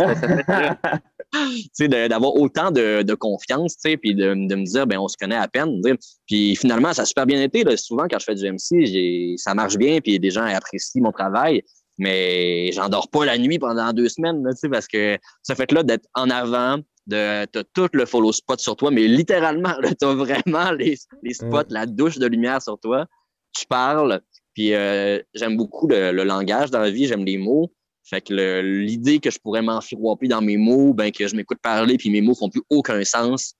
[1.73, 5.07] sais, d'avoir autant de, de confiance, tu sais, puis de, de me dire, ben, on
[5.07, 5.81] se connaît à peine.
[6.27, 7.63] Puis finalement, ça a super bien été.
[7.63, 7.75] Là.
[7.77, 11.63] Souvent, quand je fais du MC, ça marche bien, puis des gens apprécient mon travail.
[12.01, 16.31] Mais j'endors pas la nuit pendant deux semaines, là, parce que ce fait-là d'être en
[16.31, 21.35] avant, de t'as tout le follow spot sur toi, mais littéralement, t'as vraiment les, les
[21.35, 23.05] spots, la douche de lumière sur toi.
[23.55, 24.19] Tu parles,
[24.55, 27.71] puis euh, j'aime beaucoup le, le langage dans la vie, j'aime les mots.
[28.03, 31.97] Fait que l'idée que je pourrais m'enfiroiper dans mes mots, ben que je m'écoute parler,
[31.97, 33.53] puis mes mots font plus aucun sens,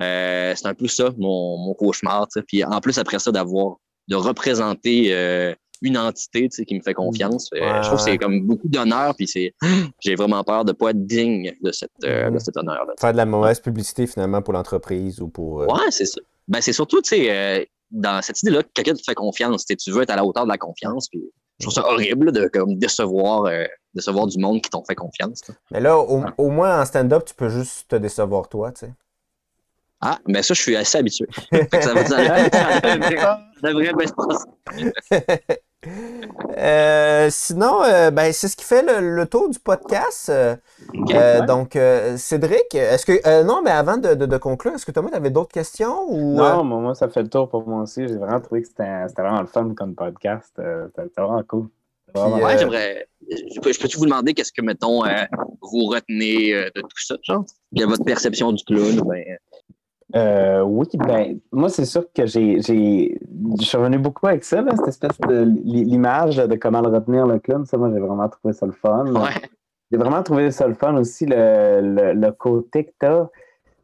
[0.00, 2.28] euh, c'est un peu ça, mon, mon cauchemar.
[2.46, 6.80] Puis en plus, après ça, d'avoir de représenter euh, une entité tu sais, qui me
[6.82, 9.54] fait confiance, euh, Ouais, je trouve que c'est comme beaucoup d'honneur, puis c'est
[10.00, 12.92] j'ai vraiment peur de pas être digne de, cette, euh, de cet honneur-là.
[13.00, 15.62] Faire de la mauvaise publicité finalement pour l'entreprise ou pour.
[15.62, 16.20] euh, Ouais, c'est ça.
[16.48, 19.64] Ben, c'est surtout, tu sais, euh, dans cette idée-là, que quelqu'un te fait confiance.
[19.66, 21.08] tu veux être à la hauteur de la confiance.
[21.08, 21.20] Puis
[21.58, 23.64] je trouve ça horrible de comme, décevoir, euh,
[23.94, 25.40] décevoir du monde qui t'ont fait confiance.
[25.48, 25.54] là.
[25.72, 28.92] Mais là, au, au moins en stand-up, tu peux juste te décevoir toi, tu sais.
[30.02, 31.26] Ah, mais ça, je suis assez habitué.
[31.52, 35.50] Ça, va- ça, ça ça devrait bien se passer.
[36.56, 40.28] Euh, sinon, euh, ben, c'est ce qui fait le, le tour du podcast.
[40.28, 40.56] Euh,
[41.14, 43.26] euh, donc, euh, Cédric, est-ce que.
[43.26, 46.04] euh, non, mais avant de, de- de conclure, est-ce que Thomas, tu avais d'autres questions
[46.08, 46.34] ou.
[46.36, 48.06] Non, moi, moi, ça fait le tour pour moi aussi.
[48.06, 50.52] J'ai vraiment trouvé que c'était vraiment le fun comme podcast.
[50.56, 51.68] C'était vraiment cool.
[52.14, 53.06] Vraiment Ouais, j'aimerais.
[53.30, 55.24] Je peux, je peux-tu vous demander qu'est-ce que, mettons, euh,
[55.62, 57.44] vous retenez euh, de tout ça, genre?
[57.72, 59.00] De votre perception du clown?
[59.06, 59.38] Ben,
[60.16, 63.20] Euh, oui, ben, moi, c'est sûr que j'ai, j'ai,
[63.60, 66.88] je suis revenu beaucoup avec ça, là, cette espèce de li- l'image de comment le
[66.88, 67.64] retenir le clown.
[67.64, 69.06] Ça, moi, j'ai vraiment trouvé ça le fun.
[69.06, 69.30] ouais.
[69.92, 73.26] J'ai vraiment trouvé ça le fun aussi, le, le, le côté que t'as,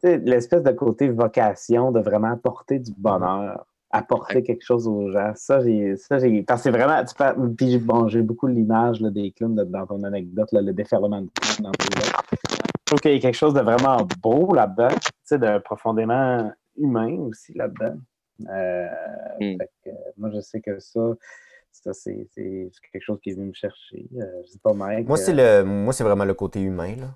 [0.03, 4.43] l'espèce de côté vocation de vraiment apporter du bonheur, apporter Ouais.
[4.43, 5.31] quelque chose aux gens.
[5.35, 9.01] Ça, j'ai, ça, j'ai, parce que c'est vraiment, tu par- puis bon, j'ai beaucoup l'image
[9.01, 11.71] là, des clowns de- dans ton anecdote, là, le déferlement de clowns dans
[12.87, 17.17] trouve qu'il y a quelque chose de vraiment beau là-dedans, tu sais, de profondément humain
[17.29, 17.97] aussi là-dedans.
[18.49, 18.87] Euh,
[19.39, 19.57] Mm.
[19.57, 20.99] fait que, euh, moi, je sais que ça,
[21.71, 24.07] ça c'est, quelque chose qui est venu me chercher.
[24.17, 25.07] Euh, je sais pas, Mike.
[25.07, 26.95] Moi, c'est le, moi, c'est vraiment le côté humain.
[26.95, 27.07] Là.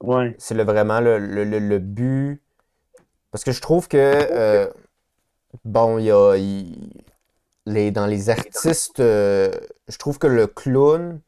[0.00, 0.34] Ouais.
[0.38, 2.40] C'est le, vraiment le, le- le- le but.
[3.30, 4.70] Parce que je trouve que, euh,
[5.64, 6.36] bon, il y a.
[7.66, 9.50] les, dans les artistes, euh,
[9.88, 11.20] je trouve que le clown.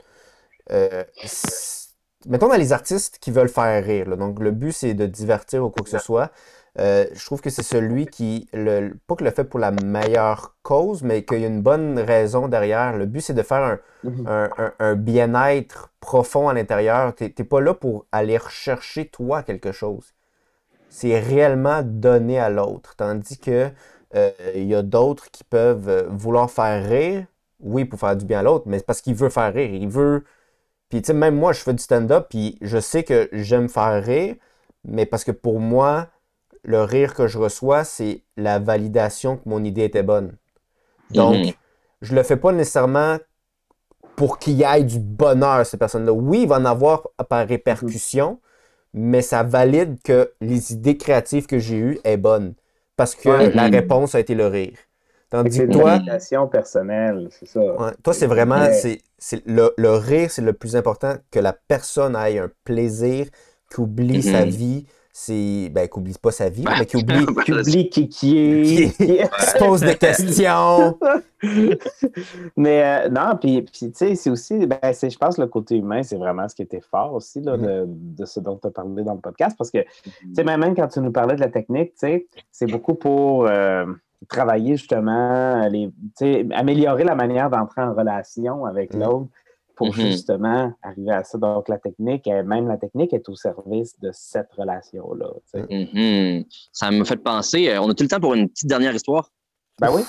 [2.26, 4.08] Mettons dans les artistes qui veulent faire rire.
[4.10, 4.16] là.
[4.16, 6.30] donc, le but, c'est de divertir ou quoi que ce soit.
[6.80, 10.56] Euh, je trouve que c'est celui qui, le, pas que le fait pour la meilleure
[10.62, 12.96] cause, mais qu'il y a une bonne raison derrière.
[12.96, 14.26] Le but, c'est de faire un, Mhm.
[14.26, 17.14] un, un- un bien-être profond à l'intérieur.
[17.14, 20.14] Tu n'es pas là pour aller rechercher toi quelque chose.
[20.88, 22.94] C'est réellement donner à l'autre.
[22.96, 23.70] Tandis que
[24.14, 27.26] euh, il y a d'autres qui peuvent euh, vouloir faire rire,
[27.60, 29.70] oui, pour faire du bien à l'autre, mais c'est parce qu'il veut faire rire.
[29.74, 30.24] Il veut.
[30.88, 34.02] Puis, tu sais, même moi, je fais du stand-up, puis je sais que j'aime faire
[34.04, 34.36] rire,
[34.84, 36.08] mais parce que pour moi,
[36.64, 40.36] le rire que je reçois, c'est la validation que mon idée était bonne.
[41.10, 41.54] Donc, Mhm.
[42.02, 43.18] je le fais pas nécessairement
[44.16, 46.12] pour qu'il y ait du bonheur, ces personnes-là.
[46.12, 48.40] Oui, il va en avoir par répercussion,
[48.94, 52.54] mais ça valide que les idées créatives que j'ai eues est bonnes.
[52.96, 53.68] Parce que la Mhm.
[53.68, 54.78] réponse a été le rire.
[55.42, 57.60] Que Tandis C'est que une toi, validation personnelle, c'est ça.
[57.60, 61.52] ouais, toi c'est vraiment, c'est, c'est le, le rire, c'est le plus important, que la
[61.52, 63.26] personne ait un plaisir,
[63.74, 64.22] qu'il oublie Mhm.
[64.22, 64.86] sa vie,
[65.16, 68.96] c'est, ben, qu'il oublie pas sa vie, mais qu'il oublie, Tu oublies qui, qui est.
[68.96, 70.98] qui se pose des questions.
[72.56, 75.76] Mais euh, non, puis, puis tu sais, c'est aussi, ben, c'est, je pense, le côté
[75.76, 78.70] humain, c'est vraiment ce qui était fort aussi là, de, de ce dont tu as
[78.70, 79.56] parlé dans le podcast.
[79.56, 82.26] Parce que, tu sais, même, même quand tu nous parlais de la technique, tu sais,
[82.50, 83.84] c'est beaucoup pour euh,
[84.28, 85.90] travailler justement, les,
[86.54, 89.00] améliorer la manière d'entrer en relation avec Mhm.
[89.02, 89.26] l'autre
[89.76, 89.92] pour Mhm.
[89.94, 91.36] justement arriver à ça.
[91.38, 95.26] Donc, la technique, elle- même la technique est au service de cette relation-là.
[95.68, 96.44] Mhm.
[96.72, 97.68] Ça me fait penser.
[97.70, 99.30] euh, on a tout le temps pour une petite dernière histoire?
[99.80, 100.02] Ben oui.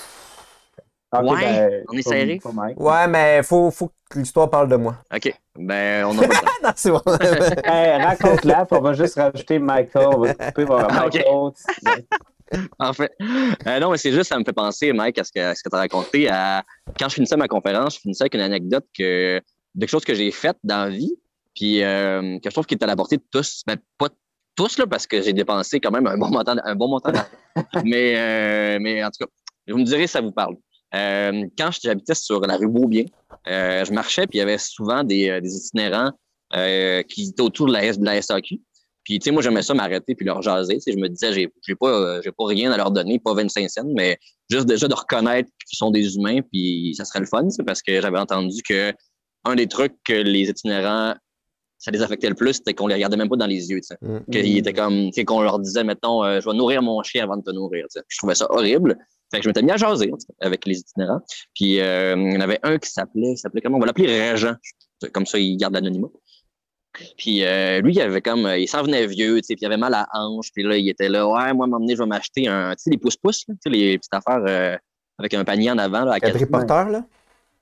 [1.12, 2.40] Ok, Ouais, ben, on est serré.
[2.76, 4.96] Ouais, mais faut, faut que l'histoire parle de moi.
[5.14, 5.32] OK.
[5.56, 6.62] Ben, on a pas le temps.
[6.64, 7.00] Non, c'est bon.
[7.64, 10.08] Hey, raconte-la, on va juste rajouter Michael.
[10.14, 11.08] On va couper, on va
[12.78, 13.12] En fait,
[13.66, 15.68] euh, non, mais c'est juste, ça me fait penser, Mike, à ce que, ce que
[15.68, 16.28] tu as raconté.
[16.28, 16.64] À,
[16.98, 19.40] quand je finissais ma conférence, je finissais avec une anecdote que,
[19.74, 21.12] de quelque chose que j'ai fait dans la vie,
[21.54, 23.62] puis euh, que je trouve qu'il est à la portée de tous.
[23.66, 24.08] Ben, pas
[24.54, 27.28] tous, là, parce que j'ai dépensé quand même un bon montant, un bon montant d'argent.
[27.84, 29.30] mais, euh, mais en tout cas,
[29.68, 30.56] vous me direz si ça vous parle.
[30.92, 33.04] Quand j'habitais sur la rue Beaubien,
[33.46, 36.12] je marchais, puis il y avait souvent des, des itinérants
[36.54, 38.60] qui étaient autour de la, de la SAQ.
[39.06, 40.74] Puis, tu sais, moi, j'aimais ça m'arrêter puis leur jaser.
[40.74, 43.20] Tu sais, je me disais, j'ai, j'ai pas, euh, j'ai pas rien à leur donner,
[43.20, 44.18] pas 25 cents, mais
[44.50, 47.62] juste déjà de reconnaître qu'ils sont des humains, puis ça serait le fun, tu sais,
[47.62, 48.92] parce que j'avais entendu que
[49.44, 51.14] un des trucs que les itinérants,
[51.78, 53.86] ça les affectait le plus, c'était qu'on les regardait même pas dans les yeux, tu
[53.86, 53.96] sais.
[54.00, 54.24] Mm.
[54.32, 57.42] Qu'ils étaient comme, qu'on leur disait, mettons, euh, je vais nourrir mon chien avant de
[57.42, 58.04] te nourrir, tu sais.
[58.08, 58.98] Je trouvais ça horrible.
[59.30, 60.10] Fait que je m'étais mis à jaser
[60.40, 61.20] avec les itinérants.
[61.54, 63.76] Puis euh, il y en avait un qui s'appelait, s'appelait comment?
[63.76, 64.54] On va l'appeler Régent.
[65.12, 66.08] Comme ça, il garde l'anonymat.
[67.16, 69.66] Puis euh, lui, il avait comme, euh, il s'en venait vieux, tu sais, puis il
[69.66, 70.50] avait mal à la hanche.
[70.52, 72.98] Puis là, il était là, ouais, moi, m'emmener, je vais m'acheter un, tu sais, les
[72.98, 74.76] pouces-pouces, tu sais, les petites affaires euh,
[75.18, 77.04] avec un panier en avant, là, à quatre- Quadriporteur, là?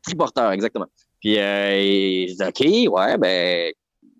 [0.02, 0.86] triporteur, exactement.
[1.20, 3.72] Puis euh, je dis, OK, ouais, ben,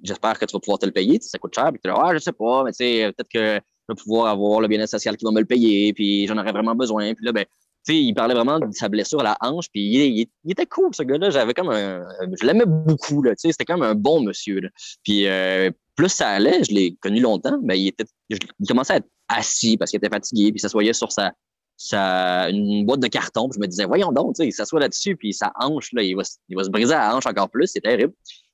[0.02, 1.70] j'espère que tu vas pouvoir te le payer, ça coûte cher.
[1.70, 4.28] Puis tu dis, ouais, je sais pas, mais tu sais, peut-être que je vais pouvoir
[4.28, 7.12] avoir le bien-être social qui va me le payer, puis j'en aurais vraiment besoin.
[7.14, 7.44] Puis là, ben,
[7.92, 11.02] sais, il parlait vraiment de sa blessure à la hanche, puis il, était cool, ce
[11.02, 11.30] gars-là.
[11.30, 12.04] J'avais comme un,
[12.40, 14.68] je l'aimais beaucoup, là, tu sais, c'était comme un bon monsieur, là.
[15.02, 18.96] Puis euh, plus ça allait, je l'ai connu longtemps, ben, il était, il commençait à
[18.96, 21.32] être assis parce qu'il était fatigué, puis il s'assoyait sur sa,
[21.76, 24.80] sa, une boîte de carton, puis je me disais, voyons donc, tu sais, il s'assoit
[24.80, 27.66] là-dessus, puis sa hanche, là, il va, il va se briser la hanche encore plus,
[27.66, 28.12] c'est terrible.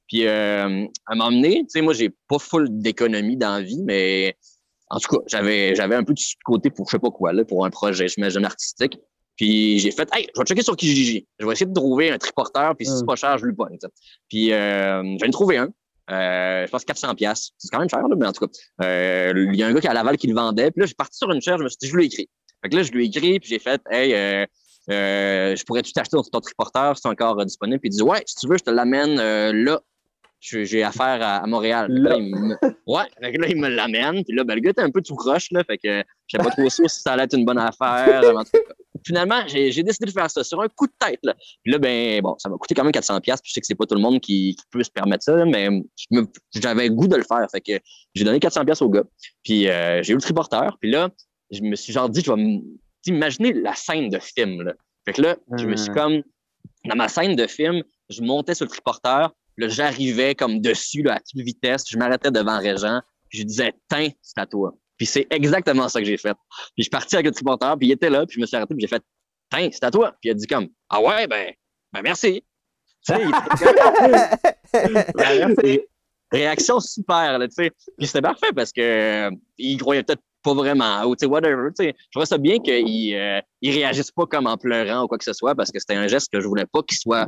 [0.08, 4.36] Puis euh, à m'emmener, tu sais, moi, j'ai pas full d'économie dans la vie, mais
[4.88, 7.44] en tout cas, j'avais, j'avais un peu de côté pour je sais pas quoi, là,
[7.44, 8.98] pour un projet, j'imagine, artistique.
[9.40, 11.26] Puis j'ai fait, hey, je vais checker sur Kijiji.
[11.38, 13.06] Je vais essayer de trouver un triporteur, puis si c'est Mm.
[13.06, 13.88] pas cher, je lui sais.
[14.28, 15.70] Puis euh, je viens de trouver un.
[16.10, 17.52] Euh, je pense 400 pièces.
[17.56, 18.52] C'est quand même cher, là, mais en tout cas,
[18.84, 20.70] euh, il y a un gars qui est à Laval qui le vendait.
[20.70, 22.28] Puis là, j'ai parti sur une chaire, je me suis dit, je lui ai écrit.
[22.62, 24.44] Fait que là, je lui ai écrit, puis j'ai fait, hey, euh,
[24.90, 27.80] euh, je pourrais-tu t'acheter ton, ton triporteur si c'est encore disponible?
[27.80, 29.14] Puis il dit, ouais, si tu veux, je te l'amène
[29.64, 29.80] là.
[30.40, 31.86] J'ai affaire à, à Montréal.
[31.90, 32.10] Là.
[32.10, 32.54] Là, il me...
[32.86, 34.22] Ouais, fait que là, il me l'amène.
[34.24, 35.62] Puis là, ben, le gars était un peu tout croche, là.
[35.64, 38.22] Fait que je sais pas trop sûr si ça allait être une bonne affaire.
[38.36, 38.58] En tout cas,
[39.04, 41.34] finalement, j'ai décidé de faire ça sur un coup de tête, là.
[41.62, 43.20] Puis là, ben, bon, ça m'a coûté quand même 400$.
[43.20, 45.44] Puis je sais que c'est pas tout le monde qui, qui peut se permettre ça,
[45.44, 45.68] mais
[46.54, 47.46] j'avais le goût de le faire.
[47.50, 47.72] Fait que
[48.14, 49.04] j'ai donné 400$ au gars.
[49.42, 50.76] Puis euh, j'ai eu le triporteur.
[50.80, 51.08] Puis là,
[51.50, 52.60] je me suis genre dit, je vais
[53.06, 54.74] imaginer la scène de film, là.
[55.04, 55.94] Fait que là, je me suis Hmm.
[55.94, 56.22] comme,
[56.84, 59.32] dans ma scène de film, je montais sur le triporteur.
[59.56, 61.84] Là, j'arrivais comme dessus, là, à toute vitesse.
[61.88, 63.00] Je m'arrêtais devant Régent.
[63.28, 64.74] Puis je disais, Tiens, c'est à toi.
[65.00, 66.34] Puis c'est exactement ça que j'ai fait.
[66.34, 68.54] Puis je suis parti avec le triporteur, puis il était là, puis je me suis
[68.54, 69.02] arrêté, puis j'ai fait,
[69.50, 70.10] Tiens, c'est à toi.
[70.20, 71.54] Puis il a dit comme, Ah ouais, ben,
[71.90, 72.44] ben merci.
[73.06, 73.80] Tu sais, il était
[74.82, 75.80] comme- Ben, merci.
[76.30, 77.70] réaction super, là, tu sais.
[77.96, 81.70] Puis c'était parfait parce que euh, il croyait peut-être pas vraiment, ou tu sais, whatever,
[81.74, 81.94] tu sais.
[81.96, 85.24] Je trouvais ça bien qu'il euh, il réagisse pas comme en pleurant ou quoi que
[85.24, 87.26] ce soit parce que c'était un geste que je voulais pas qu'il soit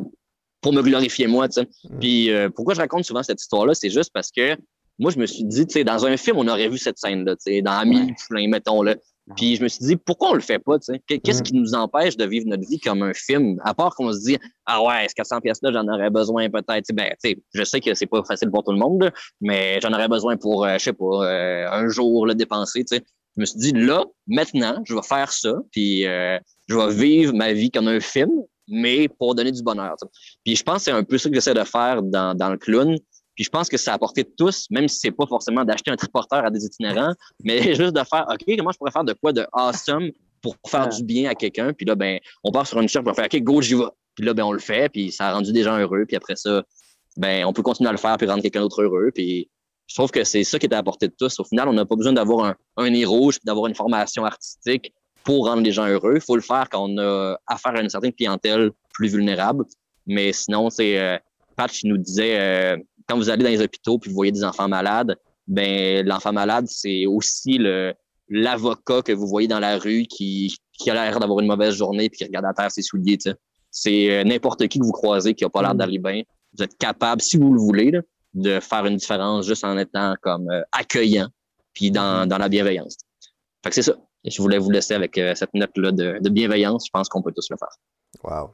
[0.60, 1.68] pour me glorifier moi, tu sais.
[1.84, 1.98] Mm.
[2.00, 4.58] Puis euh, pourquoi je raconte souvent cette histoire-là, c'est juste parce que
[4.98, 7.34] moi, je me suis dit, tu sais, dans un film, on aurait vu cette scène-là,
[7.36, 8.96] tu sais, dans Amélie Poulain, mettons-le.
[9.36, 11.00] Puis je me suis dit, pourquoi on le fait pas, tu sais?
[11.06, 14.12] Qu'est- Qu'est-ce qui nous empêche de vivre notre vie comme un film, à part qu'on
[14.12, 14.36] se dit,
[14.66, 16.86] ah ouais, ce 400 pièces-là, j'en aurais besoin peut-être?
[16.92, 19.92] Ben, tu sais, je sais que c'est pas facile pour tout le monde, mais j'en
[19.92, 23.04] aurais besoin pour, euh, je sais pas, euh, un jour le dépenser, tu sais.
[23.36, 26.38] Je me suis dit, là, maintenant, je vais faire ça, puis euh,
[26.68, 28.30] je vais vivre ma vie comme un film,
[28.68, 29.94] mais pour donner du bonheur.
[30.44, 32.58] Puis je pense que c'est un peu ça que j'essaie de faire dans, dans le
[32.58, 32.96] clown.
[33.34, 35.96] Puis je pense que ça a apporté tous, même si c'est pas forcément d'acheter un
[35.96, 37.14] triporteur à des itinérants,
[37.44, 40.10] mais juste de faire, OK, comment je pourrais faire de quoi de awesome
[40.40, 40.96] pour faire Ouais.
[40.96, 41.72] du bien à quelqu'un?
[41.72, 43.84] Puis là, ben, on part sur une charte pour faire, OK, go, j'y vais.
[44.14, 46.04] Puis là, ben, on le fait, puis ça a rendu des gens heureux.
[46.06, 46.62] Puis après ça,
[47.16, 49.10] ben, on peut continuer à le faire puis rendre quelqu'un d'autre heureux.
[49.14, 49.48] Puis
[49.86, 51.38] je trouve que c'est ça qui est à portée de tous.
[51.40, 54.24] Au final, on n'a pas besoin d'avoir un, un nez rouge puis d'avoir une formation
[54.24, 54.92] artistique
[55.24, 56.14] pour rendre les gens heureux.
[56.16, 59.64] Il faut le faire quand on a affaire à une certaine clientèle plus vulnérable.
[60.06, 61.18] Mais sinon, c'est euh,
[61.56, 62.76] Pat qui nous disait euh,
[63.12, 65.16] quand vous allez dans les hôpitaux puis vous voyez des enfants malades,
[65.46, 67.94] ben l'enfant malade, c'est aussi le
[68.28, 72.08] l'avocat que vous voyez dans la rue qui, qui a l'air d'avoir une mauvaise journée
[72.08, 73.18] puis qui regarde à terre ses souliers.
[73.18, 73.36] tu sais.
[73.70, 75.78] C'est euh, n'importe qui que vous croisez qui a pas l'air Mm.
[75.78, 76.22] d'aller bien.
[76.56, 78.00] Vous êtes capable, si vous le voulez, là,
[78.32, 81.28] de faire une différence juste en étant comme euh, accueillant
[81.74, 82.96] puis dans, dans la bienveillance.
[83.62, 83.96] Fait que c'est ça.
[84.24, 86.86] Et je voulais vous laisser avec euh, cette note-là de, de bienveillance.
[86.86, 87.76] Je pense qu'on peut tous le faire.
[88.24, 88.50] Wow.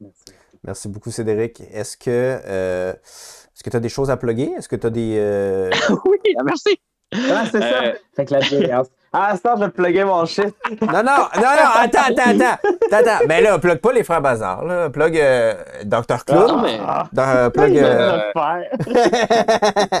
[0.00, 0.39] Merci.
[0.64, 1.60] Merci beaucoup, Cédric.
[1.72, 2.10] Est-ce que
[2.44, 4.52] euh, est-ce que tu as des choses à plugger?
[4.56, 5.16] Est-ce que tu as des.
[5.18, 5.70] euh,
[6.04, 6.80] oui, merci.
[7.12, 7.82] Ah, c'est ça.
[7.84, 8.88] Euh, Fait que la bienveillance.
[9.12, 10.54] Ah, ça, je vais plugger mon shit.
[10.82, 12.58] Non, non, non, non, attends, attends,
[12.92, 13.24] attends.
[13.26, 14.64] Mais là, plug pas les frères Bazar.
[14.64, 14.88] Là.
[14.90, 15.54] Plug euh,
[15.84, 16.18] Dr.
[16.62, 17.74] Mais- Ah, plug.
[17.76, 20.00] va euh, le faire.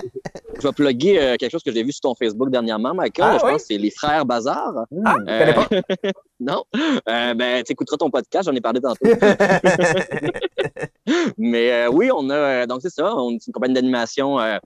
[0.60, 3.30] Je vais plugger euh, quelque chose que j'ai vu sur ton Facebook dernièrement, Michael.
[3.34, 3.52] Ah, je oui?
[3.52, 4.84] pense que c'est les frères Bazar.
[5.06, 5.66] Ah, connais pas.
[6.40, 6.64] non.
[7.08, 8.98] Euh, ben, tu écouteras ton podcast, j'en ai parlé tantôt.
[11.38, 14.58] Mais euh, oui, on a euh, donc c'est ça, on est une compagnie d'animation euh,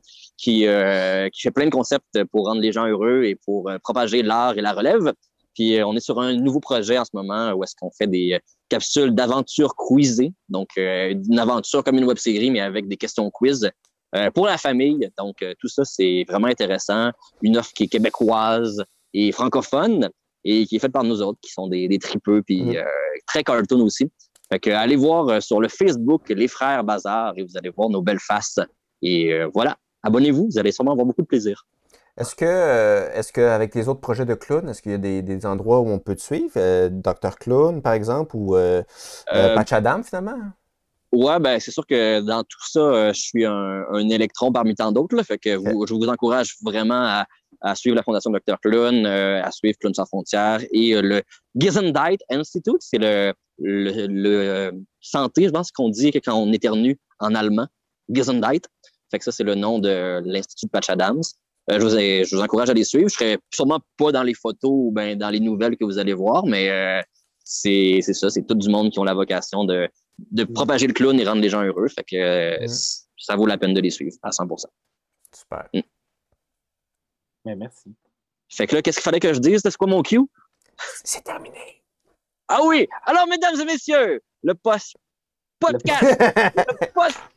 [0.45, 3.79] qui, euh, qui fait plein de concepts pour rendre les gens heureux et pour euh,
[3.83, 5.15] propager l'art et la relève.
[5.55, 8.07] Puis euh, on est sur un nouveau projet en ce moment où est-ce qu'on fait
[8.07, 8.39] des
[8.69, 13.71] capsules d'aventure quizées, donc une aventure comme une web série mais avec des questions quiz
[14.35, 15.09] pour la famille.
[15.17, 17.11] Donc tout ça c'est vraiment intéressant,
[17.43, 20.11] une offre qui est québécoise et francophone
[20.45, 22.77] et qui est faite par nous autres qui sont des, des tripeux puis Mhm.
[22.77, 22.85] euh,
[23.27, 24.11] très cartoon aussi.
[24.51, 28.03] Fait que allez voir sur le Facebook Les Frères Bazar et vous allez voir nos
[28.03, 28.59] belles faces.
[29.03, 31.67] Et voilà, abonnez-vous, vous allez sûrement avoir beaucoup de plaisir.
[32.17, 35.21] Est-ce que, euh, est-ce qu'avec les autres projets de clown, est-ce qu'il y a des,
[35.23, 36.53] des endroits où on peut te suivre?
[36.57, 37.37] Euh, Dr.
[37.41, 38.83] Clown, par exemple, ou euh,
[39.27, 40.39] Patch Adam, finalement?
[41.11, 44.91] Ouais, ben c'est sûr que dans tout ça, je suis un, un électron parmi tant
[44.91, 45.21] d'autres.
[45.23, 47.27] Fait que vous, je vous encourage vraiment à,
[47.65, 48.61] à suivre la Fondation Dr.
[48.61, 51.23] Clown, euh, à suivre Clown sans frontières et euh, le
[51.57, 56.99] Gesundheit Institute, c'est le, le, le, santé, je pense qu'on dit que quand on éternue
[57.19, 57.67] en allemand.
[58.11, 58.61] Gesundheit.
[59.15, 61.23] Fait que ça, c'est le nom de l'Institut de Patch Adams.
[61.71, 63.09] Euh, je, vous, ai- je vous encourage à les suivre.
[63.09, 66.13] Je serai sûrement pas dans les photos ou ben, dans les nouvelles que vous allez
[66.13, 67.01] voir, mais euh,
[67.45, 69.89] c'est c'est ça, c'est tout du monde qui ont la vocation de,
[70.33, 71.87] de propager le clown et rendre les gens heureux.
[71.89, 72.69] Fait que euh, Mm.
[73.19, 74.65] ça vaut la peine de les suivre à 100%
[75.33, 75.69] Super.
[77.45, 77.95] Mais merci.
[78.49, 79.61] Fait que là, qu'est-ce qu'il fallait que je dise?
[79.63, 80.21] C'est quoi mon cue?
[81.05, 81.83] C'est terminé.
[82.49, 82.87] Ah oui!
[83.07, 84.97] Alors, mesdames et messieurs, le post
[85.61, 87.19] podcast, le post